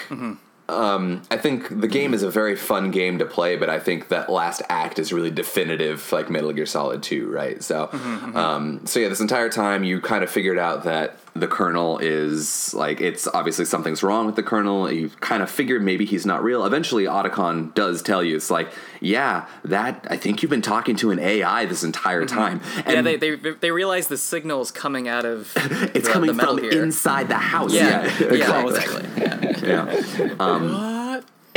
[0.69, 4.09] Um, I think the game is a very fun game to play, but I think
[4.09, 7.63] that last act is really definitive, like Metal Gear Solid 2, right?
[7.63, 7.91] So,
[8.35, 12.73] um, so yeah, this entire time you kind of figured out that the Colonel is
[12.75, 14.91] like it's obviously something's wrong with the Colonel.
[14.91, 16.65] You kind of figured maybe he's not real.
[16.65, 21.11] Eventually, Otacon does tell you it's like, yeah, that I think you've been talking to
[21.11, 22.61] an AI this entire time.
[22.77, 22.83] yeah.
[22.87, 26.57] And They, they they realize the signals coming out of it's the, coming the Metal
[26.59, 26.83] from Gear.
[26.85, 27.73] inside the house.
[27.73, 28.75] Yeah, yeah, exactly.
[28.77, 29.69] exactly.
[29.69, 29.91] Yeah.
[30.27, 30.35] Yeah.
[30.39, 31.04] Um,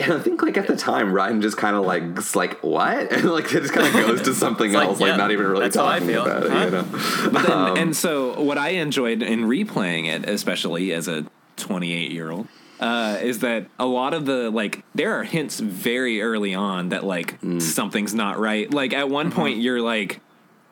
[0.07, 3.25] And I think like at the time, Ryan just kind of like like what, and
[3.31, 5.75] like it just kind of goes to something else, like yeah, not even really that's
[5.75, 6.51] how I talking about it.
[6.51, 6.65] Huh?
[6.65, 6.83] You know?
[7.31, 11.25] But then, Um, and so what I enjoyed in replaying it, especially as a
[11.57, 12.47] 28 year old,
[12.79, 17.03] uh, is that a lot of the like there are hints very early on that
[17.03, 17.61] like Mm.
[17.61, 18.71] something's not right.
[18.73, 19.35] Like at one Mm-hmm.
[19.39, 20.21] point you're like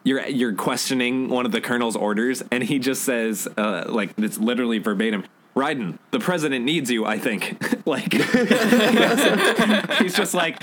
[0.04, 4.38] you're you're questioning one of the colonel's orders, and he just says uh, like it's
[4.38, 5.24] literally verbatim.
[5.56, 7.06] Raiden, the president needs you.
[7.06, 7.56] I think.
[7.88, 8.12] like
[10.02, 10.62] he's just like,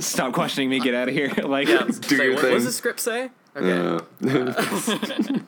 [0.00, 0.80] stop questioning me.
[0.80, 1.28] Get out of here.
[1.44, 1.84] like, Yeah.
[1.84, 2.50] Do Say, your what, thing.
[2.50, 3.30] what does the script say?
[3.56, 4.04] Okay.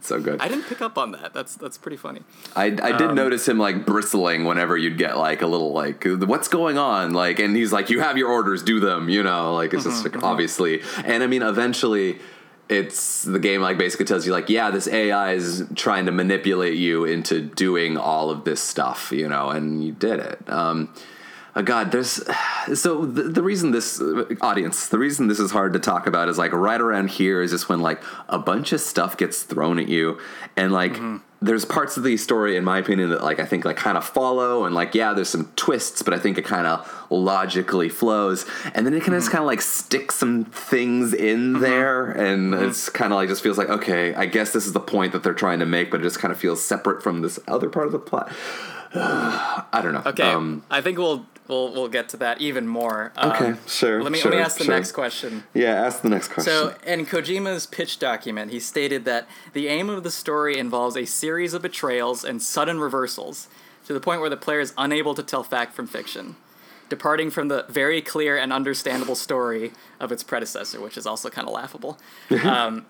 [0.01, 0.41] so good.
[0.41, 1.33] I didn't pick up on that.
[1.33, 2.23] That's that's pretty funny.
[2.57, 6.05] I, I Um, did notice him like bristling whenever you'd get like a little like
[6.05, 9.55] what's going on like and he's like you have your orders do them you know
[9.55, 12.19] like it's Mm-hmm, just like, obviously and I mean eventually
[12.73, 16.75] it's the game like basically tells you like yeah this AI is trying to manipulate
[16.75, 20.49] you into doing all of this stuff you know and you did it.
[20.49, 20.93] Um
[21.55, 22.23] uh, God, there's
[22.75, 26.29] so the, the reason this uh, audience, the reason this is hard to talk about
[26.29, 29.79] is like right around here is just when like a bunch of stuff gets thrown
[29.79, 30.19] at you,
[30.57, 30.99] and like
[31.43, 34.05] there's parts of the story, in my opinion, that like I think like kind of
[34.05, 38.47] follow, and like yeah, there's some twists, but I think it kind of logically flows,
[38.75, 39.33] and then it can just mm-hmm.
[39.33, 41.63] kind of like stick some things in mm-hmm.
[41.63, 42.65] there, and mm-hmm.
[42.65, 45.25] it's kind of like just feels like okay, I guess this is the point that
[45.25, 47.87] they're trying to make, but it just kind of feels separate from this other part
[47.87, 48.33] of the plot.
[48.95, 50.03] I don't know.
[50.07, 53.13] Okay, Um, I think we'll we'll we'll get to that even more.
[53.17, 54.75] Um, Okay, sure, Let me sure, let me ask the sure.
[54.75, 55.45] next question.
[55.55, 56.53] Yeah, ask the next question.
[56.53, 61.05] So, in Kojima's pitch document, he stated that the aim of the story involves a
[61.05, 63.49] series of betrayals and sudden reversals
[63.87, 66.37] to the point where the player is unable to tell fact from fiction,
[66.89, 71.49] departing from the very clear and understandable story of its predecessor, which is also kind
[71.49, 71.99] of laughable.
[72.45, 72.87] um,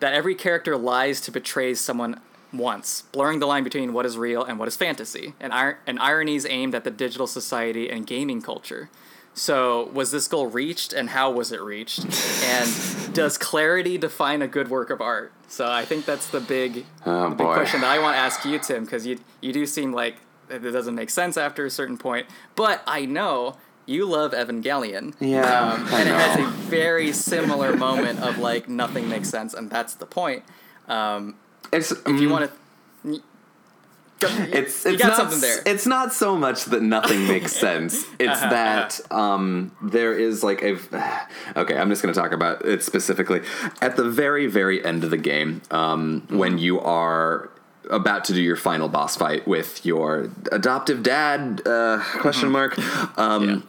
[0.00, 2.20] that every character lies to betray someone
[2.52, 5.98] once, blurring the line between what is real and what is fantasy, and, ir- and
[5.98, 8.90] ironies aimed at the digital society and gaming culture.
[9.34, 12.04] So, was this goal reached, and how was it reached?
[12.44, 15.32] And does clarity define a good work of art?
[15.48, 18.44] So, I think that's the big, Oh, the big question that I want to ask
[18.44, 20.16] you, Tim, because you you do seem like
[20.50, 22.26] it doesn't make sense after a certain point.
[22.56, 23.56] But I know
[23.86, 25.14] you love Evangelion.
[25.18, 25.40] Yeah,
[25.72, 29.94] um, and it has a very similar moment of like nothing makes sense, and that's
[29.94, 30.42] the point.
[30.88, 31.36] Um,
[31.72, 32.50] it's if you want
[33.04, 33.20] to.
[34.20, 35.58] it's it's got not, something there.
[35.66, 38.04] It's not so much that nothing makes sense.
[38.20, 40.78] It's Uh-huh, that um, there is like a.
[41.56, 43.42] Okay, I'm just going to talk about it specifically.
[43.80, 46.38] At the very very end of the game, um, Mm-hmm.
[46.38, 47.50] when you are
[47.90, 52.78] about to do your final boss fight with your adoptive dad uh, question mark
[53.18, 53.66] um,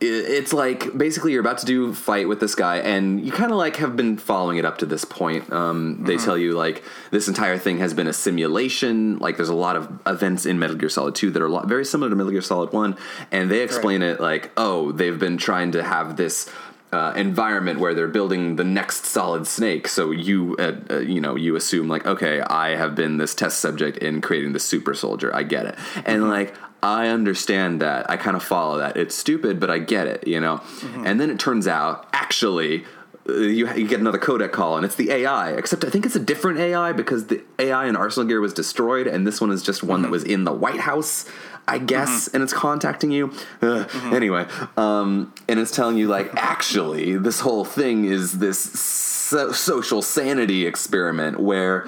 [0.00, 3.58] it's like basically you're about to do fight with this guy and you kind of
[3.58, 5.52] like have been following it up to this point.
[5.52, 9.18] Um, they tell you like this entire thing has been a simulation.
[9.18, 11.84] Like there's a lot of events in metal gear solid 2 that are lot, very
[11.84, 12.96] similar to metal gear solid 1
[13.30, 16.50] and they explain it like oh they've been trying to have this
[16.92, 19.86] uh, environment where they're building the next solid snake.
[19.86, 23.60] So you uh, uh, you know you assume like okay i have been this test
[23.60, 25.34] subject in creating the super soldier.
[25.34, 25.76] I get it.
[26.06, 30.06] And like i understand that i kind of follow that it's stupid but i get
[30.06, 31.06] it you know mm-hmm.
[31.06, 32.84] and then it turns out actually
[33.28, 35.52] uh, you, you get another codec call and it's the AI.
[35.52, 39.06] Except I think it's a different AI because the AI in Arsenal Gear was destroyed,
[39.06, 40.12] and this one is just one that mm-hmm.
[40.12, 41.26] was in the White House,
[41.68, 41.86] I mm-hmm.
[41.86, 43.32] guess, and it's contacting you.
[43.62, 43.88] Ugh.
[44.12, 44.46] Anyway,
[44.76, 50.66] um, and it's telling you like actually this whole thing is this so- social sanity
[50.66, 51.84] experiment where.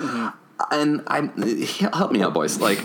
[0.71, 1.21] And I
[1.95, 2.59] help me out, boys.
[2.59, 2.79] Like,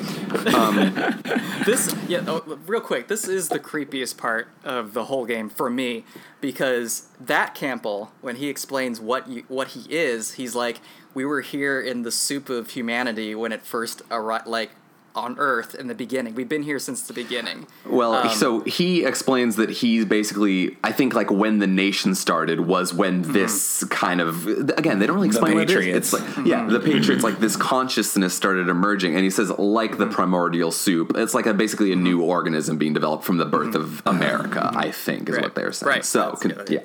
[0.54, 0.76] um,
[1.66, 5.70] this yeah oh, real quick this is the creepiest part of the whole game for
[5.70, 6.06] me
[6.40, 10.80] because that campbell when he explains what you what he is he's like
[11.14, 14.72] we were here in the soup of humanity when it first arrived like
[15.18, 19.04] on earth in the beginning we've been here since the beginning Well, Um, so he
[19.04, 23.34] explains that he's basically, I think, like when the nation started was when Mm-hmm.
[23.34, 24.46] this kind of
[24.82, 25.76] again they don't really explain what it is.
[25.76, 26.14] Patriots.
[26.14, 30.00] It's like yeah, the Patriots like this consciousness started emerging, and he says like Mm-hmm.
[30.00, 31.14] the primordial soup.
[31.16, 34.70] It's like a basically a new organism being developed from the birth of America.
[34.76, 35.34] I think is Mm-hmm.
[35.36, 35.44] Right.
[35.44, 35.90] what they're saying.
[35.90, 36.06] Right.
[36.06, 36.70] So That's con- good.
[36.70, 36.80] yeah,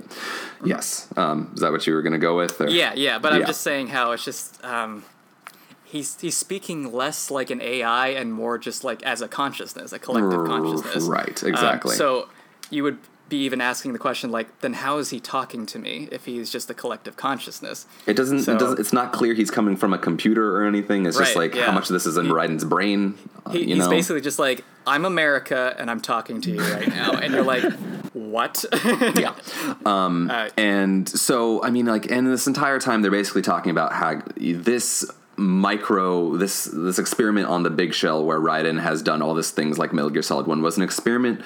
[0.64, 1.08] yes.
[1.16, 2.60] Um, is that what you were going to go with?
[2.60, 2.68] Or?
[2.70, 5.02] yeah yeah but i'm just saying how it's just um
[5.92, 9.98] He's, he's speaking less like an AI and more just like as a consciousness, a
[9.98, 11.04] collective consciousness.
[11.04, 11.94] right, Um, exactly.
[11.96, 12.30] so
[12.70, 12.96] you would
[13.28, 16.50] be even asking the question like, then how is he talking to me if he's
[16.50, 17.86] just a collective consciousness?
[18.06, 18.80] It doesn't, So- it doesn't.
[18.80, 21.04] It's not clear he's coming from a computer or anything.
[21.04, 21.66] It's just like yeah.
[21.66, 23.18] how much of this is in Raiden's brain.
[23.44, 23.90] uh, He, he's know?
[23.90, 27.64] basically just like, I'm America and I'm talking to you right now, and you're like,
[28.14, 28.64] what?
[29.16, 29.34] yeah.
[29.84, 33.92] Um, Uh, and so, I mean, like, and this entire time they're basically talking about
[33.92, 35.04] how this
[35.42, 39.78] micro this this experiment on the big shell where Raiden has done all these things
[39.78, 41.40] like Metal Gear Solid 1 was an experiment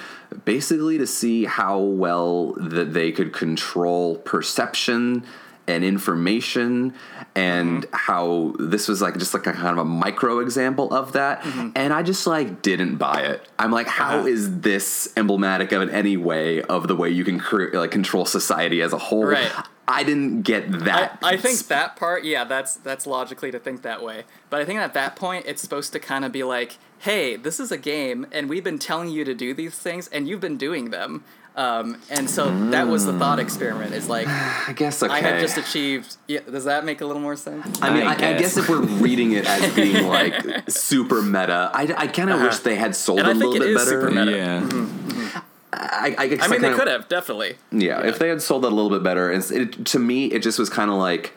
[0.44, 5.24] basically to see how well that they could control perception
[5.68, 6.94] and information
[7.34, 11.44] and how this was like just like a kind of a micro example of that.
[11.74, 13.48] And i just like didn't buy it.
[13.58, 14.26] I'm like how Uh-huh.
[14.28, 18.24] is this emblematic of in any way of the way you can cre- like control
[18.26, 19.24] society as a whole?
[19.26, 19.50] Right.
[19.88, 24.02] I didn't get that I think that part, yeah, that's that's logically to think that
[24.02, 24.24] way.
[24.50, 27.60] But I think at that point, it's supposed to kind of be like, hey, this
[27.60, 30.56] is a game, and we've been telling you to do these things, and you've been
[30.56, 31.22] doing them.
[31.56, 33.94] Um, and so that was the thought experiment.
[33.94, 34.26] Is like
[34.68, 36.16] i guess okay I have just achieved.
[36.26, 37.80] Yeah, does that make a little more sense?
[37.80, 38.40] I mean, I I, I guess.
[38.40, 38.56] guess.
[38.58, 42.74] if we're reading it as being like super meta, I, I kind of wish they
[42.76, 43.30] had sold Uh-huh.
[43.30, 44.00] And it I a little it bit is better.
[44.02, 44.36] super meta.
[44.36, 45.42] Yeah.
[45.78, 47.56] I, I, guess I mean, they kinda- could have definitely.
[47.70, 50.42] Yeah, if they had sold that a little bit better, it's, it, to me, it
[50.42, 51.32] just was kind of like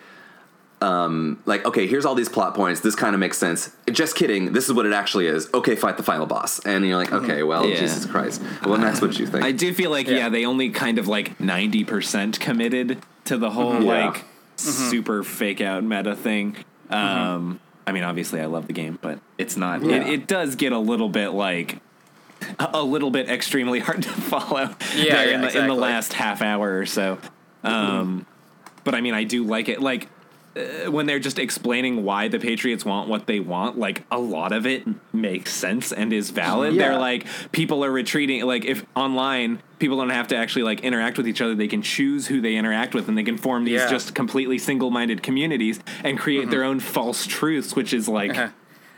[0.82, 2.80] um, like okay, here's all these plot points.
[2.80, 3.72] This kind of makes sense.
[3.92, 4.54] Just kidding.
[4.54, 5.50] This is what it actually is.
[5.54, 7.80] Okay, fight the final boss, and you're like, okay, well, Yeah.
[7.82, 8.42] Jesus Christ.
[8.64, 9.44] Well, and that's what you think.
[9.44, 10.16] I do feel like Yeah.
[10.18, 10.30] yeah.
[10.30, 14.06] they only kind of like ninety percent committed to the whole Yeah.
[14.08, 14.24] like
[14.56, 16.56] super fake out meta thing.
[16.90, 19.84] Um, I mean, obviously, I love the game, but it's not.
[19.84, 19.98] Yeah.
[19.98, 21.80] It, it does get a little bit like
[22.58, 24.76] a a little bit extremely hard to follow.
[24.96, 27.18] Yeah, there yeah, in, the, in the last half hour or so.
[27.64, 28.26] Um,
[28.84, 29.82] But I mean, I do like it.
[29.82, 30.08] Like
[30.56, 34.52] uh, when they're just explaining why the Patriots want what they want, like a lot
[34.52, 36.74] of it makes sense and is valid.
[36.74, 36.90] Yeah.
[36.90, 38.44] They're like people are retreating.
[38.46, 41.82] Like if online people don't have to actually like interact with each other, they can
[41.82, 43.90] choose who they interact with, and they can form these Yeah.
[43.90, 48.52] just completely single-minded communities and create their own false truths, which is like.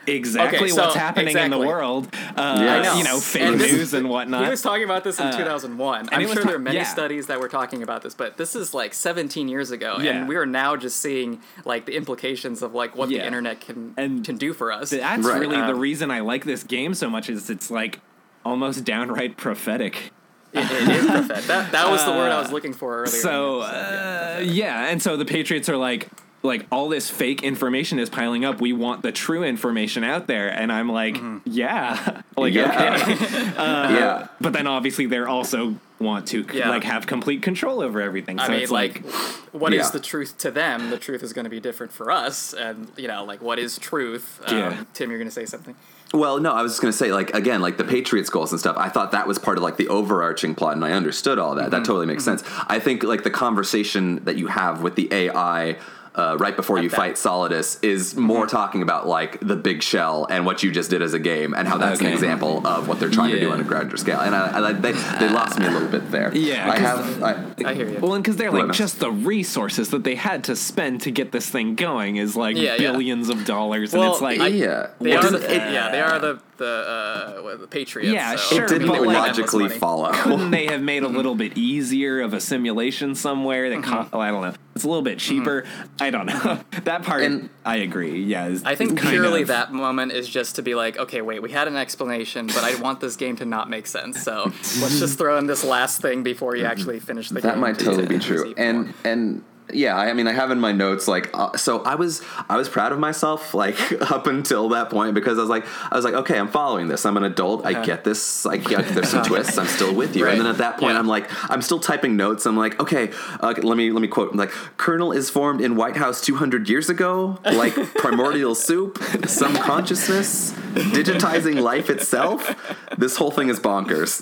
[0.08, 2.76] Exactly Okay, so- what's happening in the world, uh, Yeah.
[2.76, 2.96] I know.
[2.98, 4.44] you know, fake And this- news and whatnot.
[4.44, 6.10] He was talking about this in 2001.
[6.12, 6.84] I'm Uh, it was sure ta- there are many yeah.
[6.86, 10.12] studies that were talking about this, but this is like 17 years ago, Yeah.
[10.14, 13.94] and we are now just seeing like the implications of like what the internet can
[13.98, 14.90] And can do for us.
[14.90, 15.40] That's Right.
[15.40, 17.30] really the Um, reason I like this game so much.
[17.30, 18.00] Is it's like
[18.44, 20.12] almost downright prophetic.
[20.54, 21.48] It- it is prophet.
[21.48, 23.08] That that was the word I was looking for earlier.
[23.22, 26.08] So in the uh, yeah, and so the Patriots are like,
[26.44, 28.60] like all this fake information is piling up.
[28.60, 31.38] We want the true information out there, and I'm like, Mm-hmm.
[31.46, 32.98] yeah, like Yeah.
[33.02, 33.26] okay.
[33.56, 34.28] yeah.
[34.40, 36.70] But then obviously they're also want to Yeah.
[36.70, 38.40] like have complete control over everything.
[38.40, 39.14] So I mean, it's like, like,
[39.52, 39.92] what is Yeah.
[39.92, 40.90] the truth to them?
[40.90, 43.78] The truth is going to be different for us, and you know, like, what is
[43.78, 44.42] truth?
[44.48, 44.84] Um, Yeah.
[44.96, 45.76] Tim, you're going to say something.
[46.14, 48.76] Well, no, I was just gonna say, like, again, like the Patriots goals and stuff.
[48.78, 51.72] I thought that was part of like the overarching plot, and I understood all that.
[51.72, 52.44] That totally makes sense.
[52.68, 55.78] I think like the conversation that you have with the AI.
[56.14, 60.28] Uh, right before you that- fight Solidus is more talking about like the big shell
[60.30, 62.14] and what you just did as a game and how that's an Okay.
[62.14, 63.54] example of what they're trying to do Yeah.
[63.54, 64.20] on a grander scale.
[64.20, 66.36] And I, I, they, they lost me a little bit there.
[66.36, 66.82] Yeah, I 'cause-
[67.16, 67.24] have.
[67.24, 68.00] I, I hear you.
[68.00, 68.76] well, and because they're like What?
[68.76, 72.58] just the resources that they had to spend to get this thing going is like
[72.58, 72.92] Yeah, yeah.
[72.92, 75.72] billions of dollars, and Well, it's like I- yeah, They Well, are does the, it-
[75.74, 78.14] yeah, they are the the uh, the Patriots.
[78.14, 80.12] Yeah, so, sure, it I mean, didn't but, they like- logically follow.
[80.14, 83.92] couldn't they have made a little bit easier of a simulation somewhere that Mm-hmm.
[83.92, 84.54] co- oh, I don't know.
[84.76, 85.66] It's a little bit cheaper.
[86.00, 86.62] I don't know.
[86.86, 88.24] that part And- I agree.
[88.24, 90.98] Yeah, is- I think is kind purely of- that moment is just to be like,
[90.98, 94.22] okay, wait, we had an explanation, but I want this game to not make sense.
[94.24, 94.46] So
[94.80, 97.50] let's just throw in this last thing before you actually finish the game.
[97.52, 98.54] That might totally to be true.
[98.58, 98.94] And more.
[99.04, 101.82] and yeah, I mean, I have in my notes like uh, so.
[101.82, 103.78] I was I was proud of myself like
[104.12, 107.06] up until that point because I was like I was like okay, I'm following this.
[107.06, 107.66] I'm an adult.
[107.66, 108.46] I get this.
[108.46, 109.58] I get there's some twists.
[109.58, 110.26] I'm still with you.
[110.26, 110.34] Right.
[110.34, 111.00] And then at that point, Yeah.
[111.00, 112.46] I'm like I'm still typing notes.
[112.46, 114.32] I'm like okay, uh, let me let me quote.
[114.32, 119.56] I'm like kernel is formed in White House 200 years ago, like primordial soup, some
[119.56, 122.56] consciousness, digitizing life itself.
[122.98, 124.22] This whole thing is bonkers.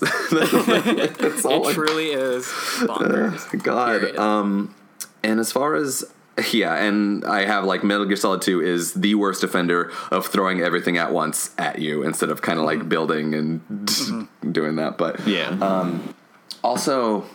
[1.18, 3.64] That's all I it truly is bonkers.
[3.64, 4.00] God.
[4.02, 4.18] Period.
[4.18, 4.74] Um,
[5.24, 6.04] and as far as
[6.52, 10.62] yeah, and I have like Metal Gear Solid 2 is the worst offender of throwing
[10.62, 12.90] everything at once at you instead of kind of like mm-hmm.
[12.90, 14.98] building and doing that.
[14.98, 15.50] But yeah.
[15.50, 16.16] Um,
[16.64, 17.26] also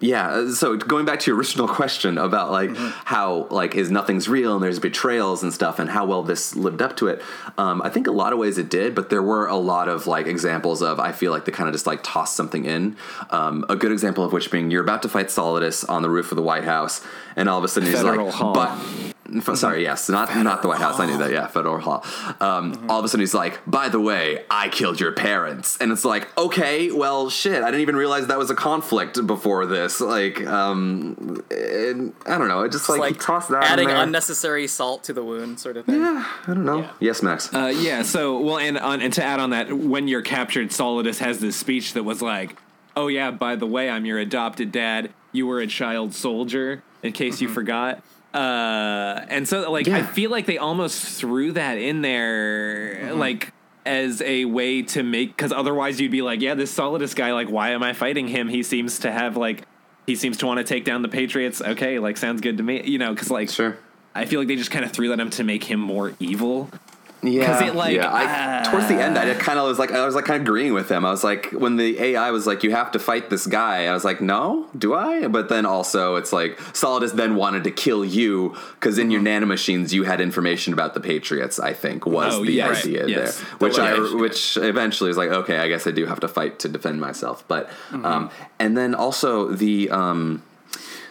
[0.00, 4.28] yeah uh, so going back to your original question about like how like is nothing's
[4.28, 7.22] real and there's betrayals and stuff and how well this lived up to it
[7.56, 10.06] um, i think a lot of ways it did but there were a lot of
[10.06, 12.96] like examples of i feel like they kind of just like tossed something in
[13.30, 16.30] um, a good example of which being you're about to fight solidus on the roof
[16.32, 17.04] of the white house
[17.36, 18.54] and all of a sudden he's Federal like Hall.
[18.54, 20.98] but F- Sorry, yes, not not the White House.
[20.98, 21.30] I knew that.
[21.30, 22.04] Yeah, Federal Hall.
[22.40, 25.92] Um, All of a sudden, he's like, "By the way, I killed your parents," and
[25.92, 27.62] it's like, okay, well, shit.
[27.62, 30.00] I didn't even realize that was a conflict before this.
[30.00, 32.62] Like, um, and I don't know.
[32.62, 33.96] It just It's like, like toss that in adding there.
[34.02, 36.00] unnecessary salt to the wound, sort of thing.
[36.00, 36.78] Yeah, I don't know.
[36.80, 36.90] Yeah.
[37.00, 37.52] Yes, Max.
[37.52, 38.02] Uh, yeah.
[38.02, 41.54] So well, and on, and to add on that, when you're captured, Solidus has this
[41.56, 42.56] speech that was like,
[42.96, 45.10] "Oh yeah, by the way, I'm your adopted dad.
[45.32, 48.02] You were a child soldier, in case you forgot."
[48.34, 53.52] Uh, and so like I feel like they almost threw that in there, like
[53.86, 57.48] as a way to make because otherwise you'd be like, yeah, this Solidus guy, like,
[57.48, 58.48] why am I fighting him?
[58.48, 59.64] He seems to have like.
[60.06, 61.60] He seems to want to take down the Patriots.
[61.60, 62.82] Okay, like sounds good to me.
[62.84, 63.76] You know, because like Sure.
[64.14, 66.70] I feel like they just kind of threw that in to make him more evil.
[67.20, 68.62] Yeah, it, like, yeah.
[68.64, 70.72] I, towards the end, I kind of was like, I was like kind of agreeing
[70.72, 71.04] with him.
[71.04, 73.92] I was like, when the AI was like, "You have to fight this guy," I
[73.92, 78.04] was like, "No, do I?" But then also, it's like Solidus then wanted to kill
[78.04, 81.58] you because in your nanomachines you had information about the Patriots.
[81.58, 83.40] I think was Oh, the yes, idea yes.
[83.40, 86.60] there, which I which eventually was like, okay, I guess I do have to fight
[86.60, 87.42] to defend myself.
[87.48, 88.30] But um,
[88.60, 90.44] and then also the um,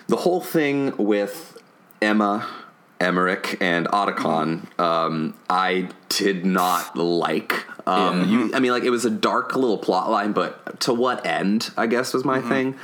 [0.08, 1.62] the whole thing with
[2.02, 2.48] Emma,
[3.08, 7.66] Emmerich, and Otacon, um, I did not like.
[7.88, 11.26] Um, you, I mean, like it was a dark little plot line, but to what
[11.26, 11.72] end?
[11.78, 12.76] I guess was my thing.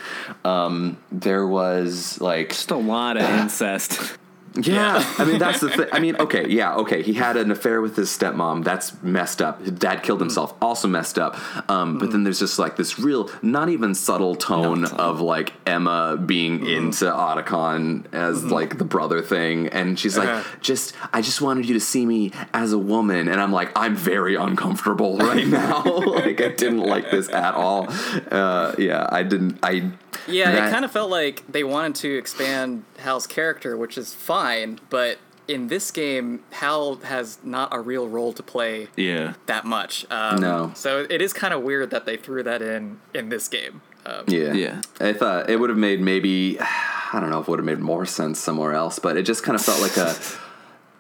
[0.45, 4.17] Um, there was like Just a lot of incest.
[4.55, 5.87] Yeah, I mean that's the thing.
[5.91, 7.01] I mean, okay, yeah, okay.
[7.01, 8.63] He had an affair with his stepmom.
[8.63, 9.61] That's messed up.
[9.61, 10.53] His dad killed himself.
[10.61, 11.37] Also messed up.
[11.69, 16.17] Um, but then there's just like this real, not even subtle tone of like Emma
[16.23, 20.57] being into Otacon as like the brother thing, and she's like, Uh-huh.
[20.61, 23.95] just I just wanted you to see me as a woman, and I'm like, I'm
[23.95, 25.83] very uncomfortable right now.
[25.83, 27.87] like I didn't like this at all.
[28.31, 29.57] Uh, yeah, I didn't.
[29.63, 29.91] I
[30.27, 34.79] Yeah, it kind of felt like they wanted to expand Hal's character, which is fine,
[34.89, 35.17] but
[35.47, 39.33] in this game, Hal has not a real role to play Yeah.
[39.45, 40.05] that much.
[40.09, 40.71] Um, No.
[40.73, 43.81] So it is kind of weird that they threw that in in this game.
[44.05, 44.53] Um, Yeah.
[44.53, 44.81] Yeah.
[44.99, 47.79] I thought it would have made maybe I don't know if it would have made
[47.79, 50.15] more sense somewhere else, but it just kind of felt like a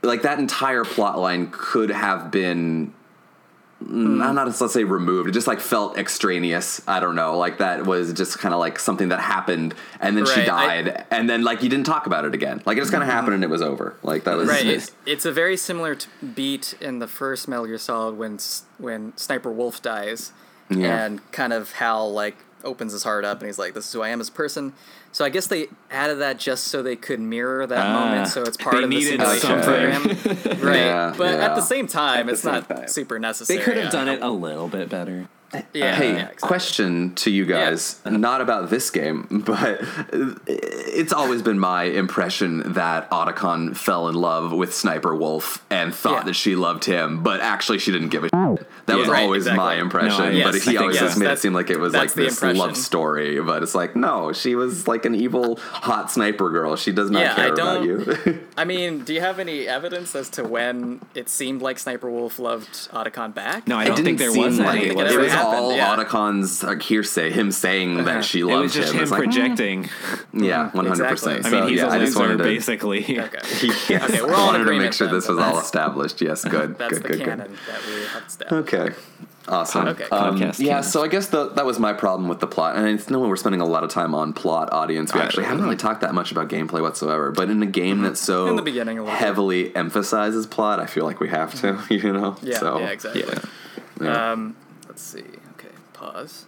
[0.03, 2.93] like that entire plot line could have been
[3.85, 4.17] Hmm.
[4.17, 5.29] not, not let's say removed.
[5.29, 6.81] It just like felt extraneous.
[6.87, 7.37] I don't know.
[7.37, 10.79] Like that was just kind of like something that happened and then she Right, I-
[10.81, 10.85] Hmm.
[10.87, 12.61] died and then like you didn't talk about it again.
[12.65, 13.95] Like it just kind of happened and it was over.
[14.03, 14.65] Like that was Right.
[14.65, 18.37] It's, it's a very similar t- beat in the first Metal Gear Solid when
[18.77, 20.31] when Sniper Wolf dies,
[20.69, 21.05] Yeah.
[21.05, 24.01] and kind of how like opens his heart up and he's like, "This is who
[24.01, 24.73] I am as a person."
[25.11, 28.41] So I guess they added that just so they could mirror that Ah, moment, so
[28.43, 29.63] it's part they of the needed simulation something.
[29.63, 30.75] program, right?
[30.77, 31.45] Yeah, but yeah.
[31.45, 32.87] at the same time, the it's same not time.
[32.87, 33.59] super necessary.
[33.59, 35.27] They could have done it a little bit better.
[35.73, 35.95] Yeah.
[35.95, 36.47] Hey, yeah, exactly.
[36.47, 39.81] question to you guys, not about this game, but
[40.47, 46.19] it's always been my impression that Otacon fell in love with Sniper Wolf and thought
[46.19, 46.23] Yeah.
[46.25, 48.67] that she loved him, but actually she didn't give a shit.
[48.85, 49.13] That was Yeah.
[49.13, 51.29] Right, always my impression, No, I- but yes, I he think always yes, just made
[51.29, 54.33] it seem like it was like that's the this love story, but it's like, no,
[54.33, 56.75] she was like an evil hot sniper girl.
[56.75, 58.39] She does not Yeah, care about don't- you.
[58.57, 62.39] I mean, do you have any evidence as to when it seemed like Sniper Wolf
[62.39, 63.67] loved Otacon back?
[63.67, 64.85] No, I don't think didn't there was like any.
[64.87, 64.95] it it.
[64.97, 65.95] was It was happened, all yeah.
[65.95, 69.01] Otacon's like hearsay, him saying that she It loved was just him.
[69.03, 69.89] him like, projecting.
[70.33, 71.45] yeah, one hundred percent.
[71.45, 72.99] I mean, he's yeah, a I just loser, wanted to, basically.
[73.19, 73.39] Okay.
[73.89, 74.09] Yes.
[74.09, 76.21] Okay, we're I all in wanted to make sure then, this was all established.
[76.21, 76.77] Yes, good.
[76.77, 77.57] That's good, the good, canon good.
[77.67, 78.73] that we have established.
[78.73, 78.95] Okay.
[79.45, 79.89] Awesome.
[79.89, 80.05] Okay.
[80.05, 80.83] Um, Podcast yeah, canon.
[80.83, 82.77] so I guess the, that was my problem with the plot.
[82.77, 85.13] And it's no we're spending a lot of time on plot audience.
[85.13, 85.25] We Right.
[85.25, 87.29] actually haven't really talked that much about gameplay whatsoever.
[87.31, 88.49] But in a game that so Mm-hmm.
[88.51, 89.19] In the beginning little bit.
[89.19, 92.31] heavily emphasizes plot, I feel like we have to, you know?
[92.31, 92.47] Mm-hmm.
[92.47, 93.25] Yeah, so, yeah, exactly.
[94.01, 94.31] Yeah.
[94.31, 94.55] Um,
[94.87, 95.23] let's see.
[96.03, 96.45] Okay, pause.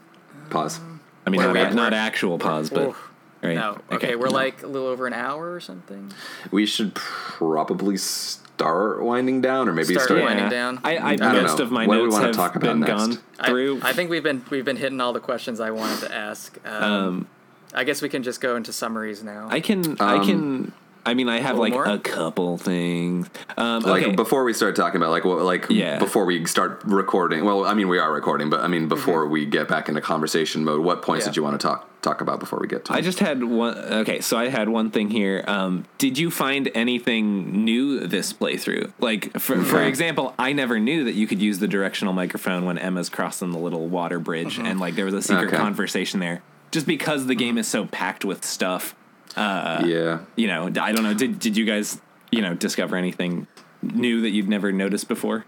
[0.50, 0.80] Pause.
[1.26, 3.10] I mean, Wait, not, wait, not we're- actual pause, but Oof.
[3.42, 3.56] right.
[3.56, 3.80] No.
[3.92, 6.12] Okay, we're like a little over an hour or something.
[6.52, 10.22] We should probably start winding down or maybe Start start.
[10.22, 10.80] winding down.
[10.84, 11.64] I, I, don't most know.
[11.66, 12.92] of my What do we notes wanna have talk about been next?
[12.92, 13.80] gone I- through.
[13.84, 16.58] I, think we've been we've been hitting all the questions I wanted to ask.
[16.66, 17.28] Um, um,
[17.74, 19.48] I guess we can just go into summaries now.
[19.50, 19.98] I can.
[20.00, 20.74] I Um, can.
[21.06, 21.86] I mean, I have little like more?
[21.86, 23.30] a couple things.
[23.58, 24.16] Um, Like okay.
[24.16, 26.00] before we start talking about like what like Yeah.
[26.00, 27.46] before we start recording.
[27.46, 30.64] Well, I mean we are recording, but I mean before we get back into conversation
[30.64, 31.30] mode, what points Mm-hmm.
[31.30, 31.32] Yeah.
[31.32, 32.94] did you want to talk talk about before we get to?
[32.94, 33.78] I just had one.
[33.78, 35.44] Okay, so I had one thing here.
[35.48, 38.92] Um, did you find anything new this playthrough?
[39.00, 42.78] Like, for, for example, I never knew that you could use the directional microphone when
[42.78, 45.58] Emma's crossing the little water bridge, and like there was a secret Okay.
[45.58, 46.42] conversation there.
[46.72, 48.94] Just because the game is so packed with stuff,
[49.38, 50.20] yeah.
[50.36, 51.14] you know, I don't know.
[51.14, 52.00] Did did you guys,
[52.32, 53.48] you know, discover anything
[53.82, 55.46] new that you'd never noticed before?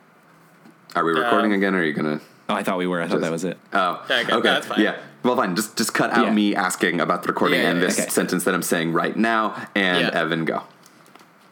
[0.95, 1.75] Are we recording Um, again?
[1.75, 2.19] Or are you gonna?
[2.49, 3.01] Oh, I thought we were.
[3.01, 3.57] I thought Just- that was it.
[3.73, 4.39] Oh, Okay, okay.
[4.41, 4.81] that's fine.
[4.81, 4.95] Yeah.
[5.23, 5.55] Well, fine.
[5.55, 6.33] Just just cut out Yeah.
[6.33, 8.09] me asking about the recording Yeah, and this okay.
[8.09, 10.19] sentence that I'm saying right now, and Yeah.
[10.21, 10.63] Evan go.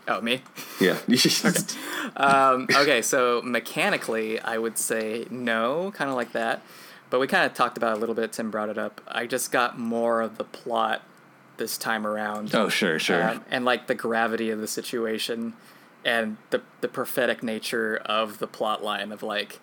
[0.08, 0.42] oh, me.
[0.80, 0.98] Yeah.
[2.18, 6.62] Um, okay, so mechanically, I would say no, kind of like that.
[7.10, 8.32] But we kind of talked about it a little bit.
[8.32, 9.02] Tim brought it up.
[9.08, 11.02] I just got more of the plot
[11.58, 12.54] this time around.
[12.54, 13.24] Oh, sure, sure.
[13.24, 15.54] Um, and like the gravity of the situation
[16.04, 19.60] and the the prophetic nature of the plot line of like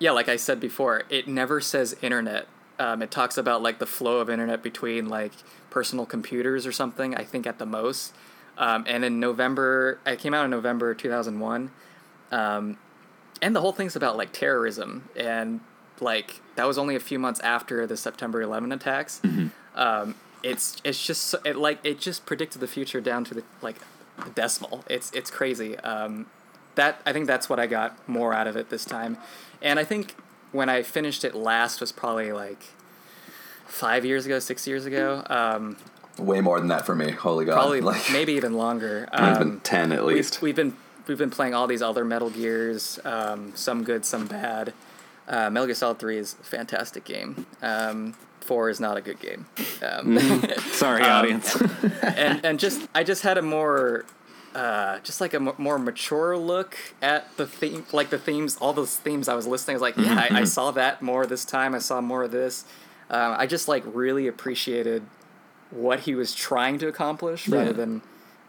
[0.00, 2.46] yeah like i said before it never says internet.
[2.80, 5.32] Um, it talks about like the flow of internet between like
[5.70, 8.12] personal computers or something i think at the most.
[8.56, 11.70] Um, and in november it came out in november 2001
[12.32, 12.76] um,
[13.40, 15.60] and the whole thing's about like terrorism and
[16.00, 19.20] like that was only a few months after the september 11 attacks.
[19.74, 23.76] Um, it's it's just it like it just predicted the future down to the like
[24.24, 24.84] the decimal.
[24.88, 25.76] It's it's crazy.
[25.78, 26.26] Um,
[26.74, 29.16] that I think that's what I got more out of it this time,
[29.62, 30.14] and I think
[30.52, 32.62] when I finished it last was probably like
[33.66, 35.22] five years ago, six years ago.
[35.28, 35.76] Um,
[36.18, 37.12] Way more than that for me.
[37.12, 37.54] Holy God.
[37.54, 39.08] probably like maybe even longer.
[39.18, 40.42] mine's been Um, ten at we've, least.
[40.42, 44.72] we've been we've been playing all these other Metal Gears, um, some good, some bad.
[45.28, 47.46] Uh, Metal Gear Solid Three is a fantastic game.
[47.62, 48.14] Um,
[48.48, 49.44] Four is not a good game.
[49.82, 50.18] Um,
[50.72, 51.54] Sorry, audience.
[52.02, 54.06] and and just I just had a more
[54.54, 58.72] uh, just like a m- more mature look at the theme, like the themes, all
[58.72, 59.74] those themes I was listening.
[59.74, 61.74] I was like, yeah, I, I saw that more this time.
[61.74, 62.64] I saw more of this.
[63.10, 65.02] Um, I just like really appreciated
[65.70, 68.00] what he was trying to accomplish rather than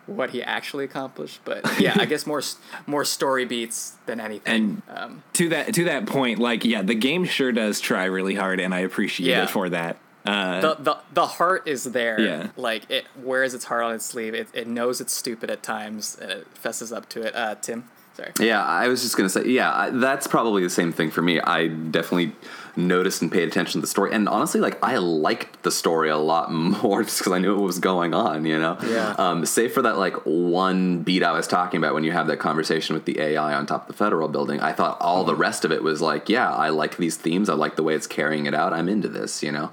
[0.09, 1.39] what he actually accomplished.
[1.45, 2.41] But yeah, I guess more
[2.87, 4.81] more story beats than anything.
[4.89, 8.59] um, to that to that point, like yeah, the game sure does try really hard,
[8.59, 9.43] and I appreciate Yeah.
[9.43, 9.97] it for that.
[10.25, 12.19] Uh, the, the the heart is there.
[12.19, 12.47] Yeah.
[12.57, 14.33] Like it wears its heart on its sleeve.
[14.33, 17.33] It, it knows it's stupid at times and it fesses up to it.
[17.35, 17.85] Uh, Tim,
[18.19, 18.47] sorry.
[18.47, 21.39] Yeah, I was just gonna say, yeah, I, that's probably the same thing for me.
[21.39, 22.33] I definitely
[22.75, 26.17] noticed and paid attention to the story, and honestly, like I liked the story a
[26.17, 26.51] lot
[26.83, 28.45] more just because I knew what was going on.
[28.45, 29.15] You know, Yeah.
[29.17, 32.39] Um, save for that like one beat I was talking about when you have that
[32.39, 34.59] conversation with the AI on top of the federal building.
[34.59, 37.49] I thought all the rest of it was like, yeah, I like these themes.
[37.49, 38.73] I like the way it's carrying it out.
[38.73, 39.43] I'm into this.
[39.43, 39.71] You know,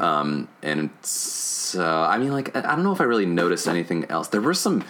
[0.00, 4.04] um, and so I mean, like I I don't know if I really noticed anything
[4.06, 4.28] else.
[4.28, 4.84] There were some.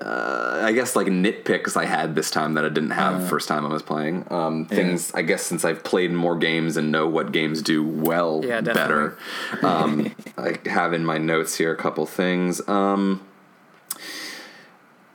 [0.00, 3.64] Uh, I guess like nitpicks I had this time that I didn't have first time
[3.64, 4.26] I was playing.
[4.28, 8.44] Um, things I guess since I've played more games and know what games do well
[8.44, 9.16] Yeah, better.
[9.62, 12.66] Um, I have in my notes here a couple things.
[12.68, 13.24] Um,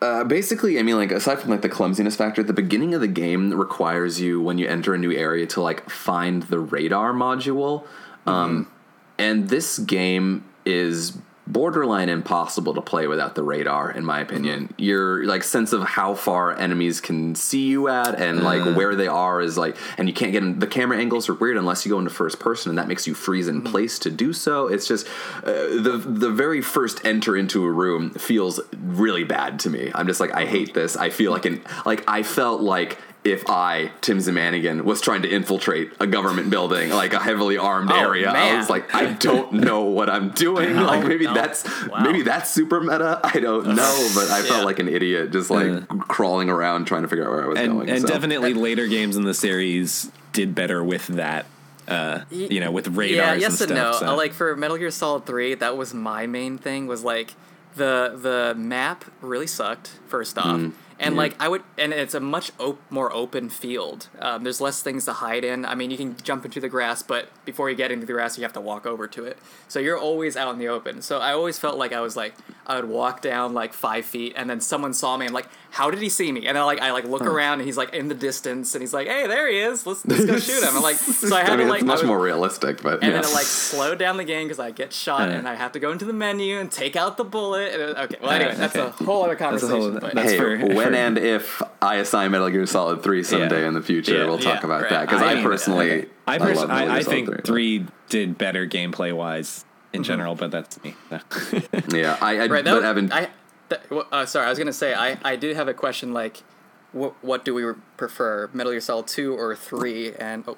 [0.02, 3.08] uh, basically, I mean, like aside from like the clumsiness factor, the beginning of the
[3.08, 7.86] game requires you when you enter a new area to like find the radar module,
[8.26, 8.72] um,
[9.18, 11.18] and this game is
[11.50, 14.74] borderline impossible to play without the radar in my opinion.
[14.78, 18.76] Your like sense of how far enemies can see you at and like mm.
[18.76, 21.58] where they are is like and you can't get in the camera angles are weird
[21.58, 23.72] unless you go into first person and that makes you freeze in mm-hmm.
[23.72, 24.68] place to do so.
[24.68, 25.08] It's just
[25.44, 29.92] uh, the the very first enter into a room feels really bad to me.
[29.96, 30.52] I'm just like i mm-hmm.
[30.52, 30.96] hate this.
[30.96, 35.30] I feel like an like i felt like if I, Tim Zamanigan, was trying to
[35.30, 39.52] infiltrate a government building, like a heavily armed Oh, area, I was like, I don't
[39.68, 40.76] know what I'm doing.
[40.78, 41.34] like maybe no.
[41.34, 42.00] that's Wow.
[42.02, 43.20] maybe that's super meta.
[43.24, 44.44] I don't know, but I Yeah.
[44.46, 47.60] felt like an idiot, just like crawling around trying to figure out where I was
[47.60, 47.90] and going.
[47.90, 48.08] and so.
[48.08, 51.46] definitely later games in the series did better with that.
[51.90, 53.70] Uh, you know, with radars yeah, and yes stuff.
[53.70, 53.92] and no.
[53.94, 54.08] so.
[54.10, 56.86] Uh, Like for Metal Gear Solid Three, that was my main thing.
[56.86, 57.34] Was like
[57.76, 59.94] the the map really sucked.
[60.08, 64.08] First off, Mm, and like I would, and it's a much op- more open field.
[64.20, 65.66] Um, there's less things to hide in.
[65.66, 68.38] I mean, you can jump into the grass, but before you get into the grass,
[68.38, 69.38] you have to walk over to it.
[69.68, 71.02] So you're always out in the open.
[71.02, 72.34] So I always felt like I was like
[72.68, 75.26] I would walk down like five feet, and then someone saw me.
[75.26, 76.48] and like, how did he see me?
[76.48, 78.94] And then like I like look around, and he's like in the distance, and he's
[78.94, 79.86] like, hey, there he is.
[79.88, 80.74] Let's let's go shoot him.
[80.76, 82.96] And like, so I had I mean, to like it's much would- more realistic, but
[83.04, 83.22] and yeah.
[83.22, 85.80] then it like slowed down the game because I get shot and I have to
[85.80, 87.74] go into the menu and take out the bullet.
[87.74, 89.92] And, okay, well anyway, that's a whole other That's conversation.
[89.92, 90.58] whole- but that's hey, for-
[90.92, 93.68] when and if I assign Metal Gear Solid 3 someday Yeah.
[93.68, 94.26] in the future, Yeah.
[94.26, 94.90] we'll talk Yeah, about right.
[94.92, 95.02] that.
[95.08, 99.66] Because I I, mean, personally, I, pers- I, I think three did better gameplay wise
[99.94, 100.96] in general, but that's me.
[101.10, 101.20] So.
[101.90, 103.30] Yeah, I, I right, but was- Evan, I,
[103.70, 106.44] that, well, uh, sorry, I was gonna say I, I did have a question like,
[106.92, 107.64] what what do we
[107.98, 110.14] prefer, Metal Gear Solid two or three?
[110.16, 110.58] And oh,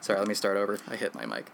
[0.00, 0.78] sorry, let me start over.
[0.88, 1.46] I hit my mic.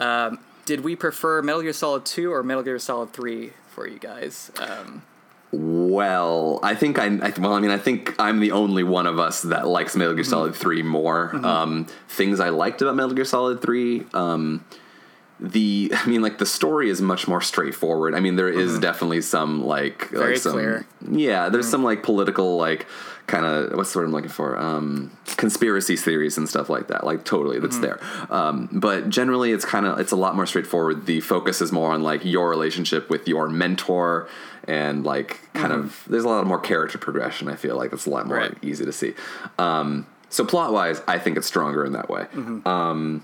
[0.00, 3.98] Um, did we prefer Metal Gear Solid two or Metal Gear Solid three for you
[3.98, 4.50] guys?
[4.58, 5.02] Um,
[5.52, 9.18] Well, I think I, I well, I mean, I think I'm the only one of
[9.18, 10.30] us that likes Metal Gear Mm-hmm.
[10.30, 11.34] Solid Three more.
[11.36, 14.64] Um, things I liked about Metal Gear Solid Three, um,
[15.40, 18.14] the I mean, like the story is much more straightforward.
[18.14, 20.16] I mean, there is definitely some like Mm-hmm.
[20.16, 20.86] Very like some, clear.
[21.10, 22.86] Yeah, there's some like political like
[23.26, 24.56] kind of what's the word I'm looking for?
[24.56, 27.04] Um, conspiracy theories and stuff like that.
[27.04, 27.98] Like totally, that's there.
[28.30, 31.06] Um, but generally, it's kind of it's a lot more straightforward.
[31.06, 34.28] The focus is more on like your relationship with your mentor
[34.68, 37.48] and like kind of there's a lot more character progression.
[37.48, 38.56] I feel like it's a lot more Right.
[38.62, 39.14] easy to see.
[39.58, 42.26] Um, so plot wise, I think it's stronger in that way.
[42.64, 43.22] Um,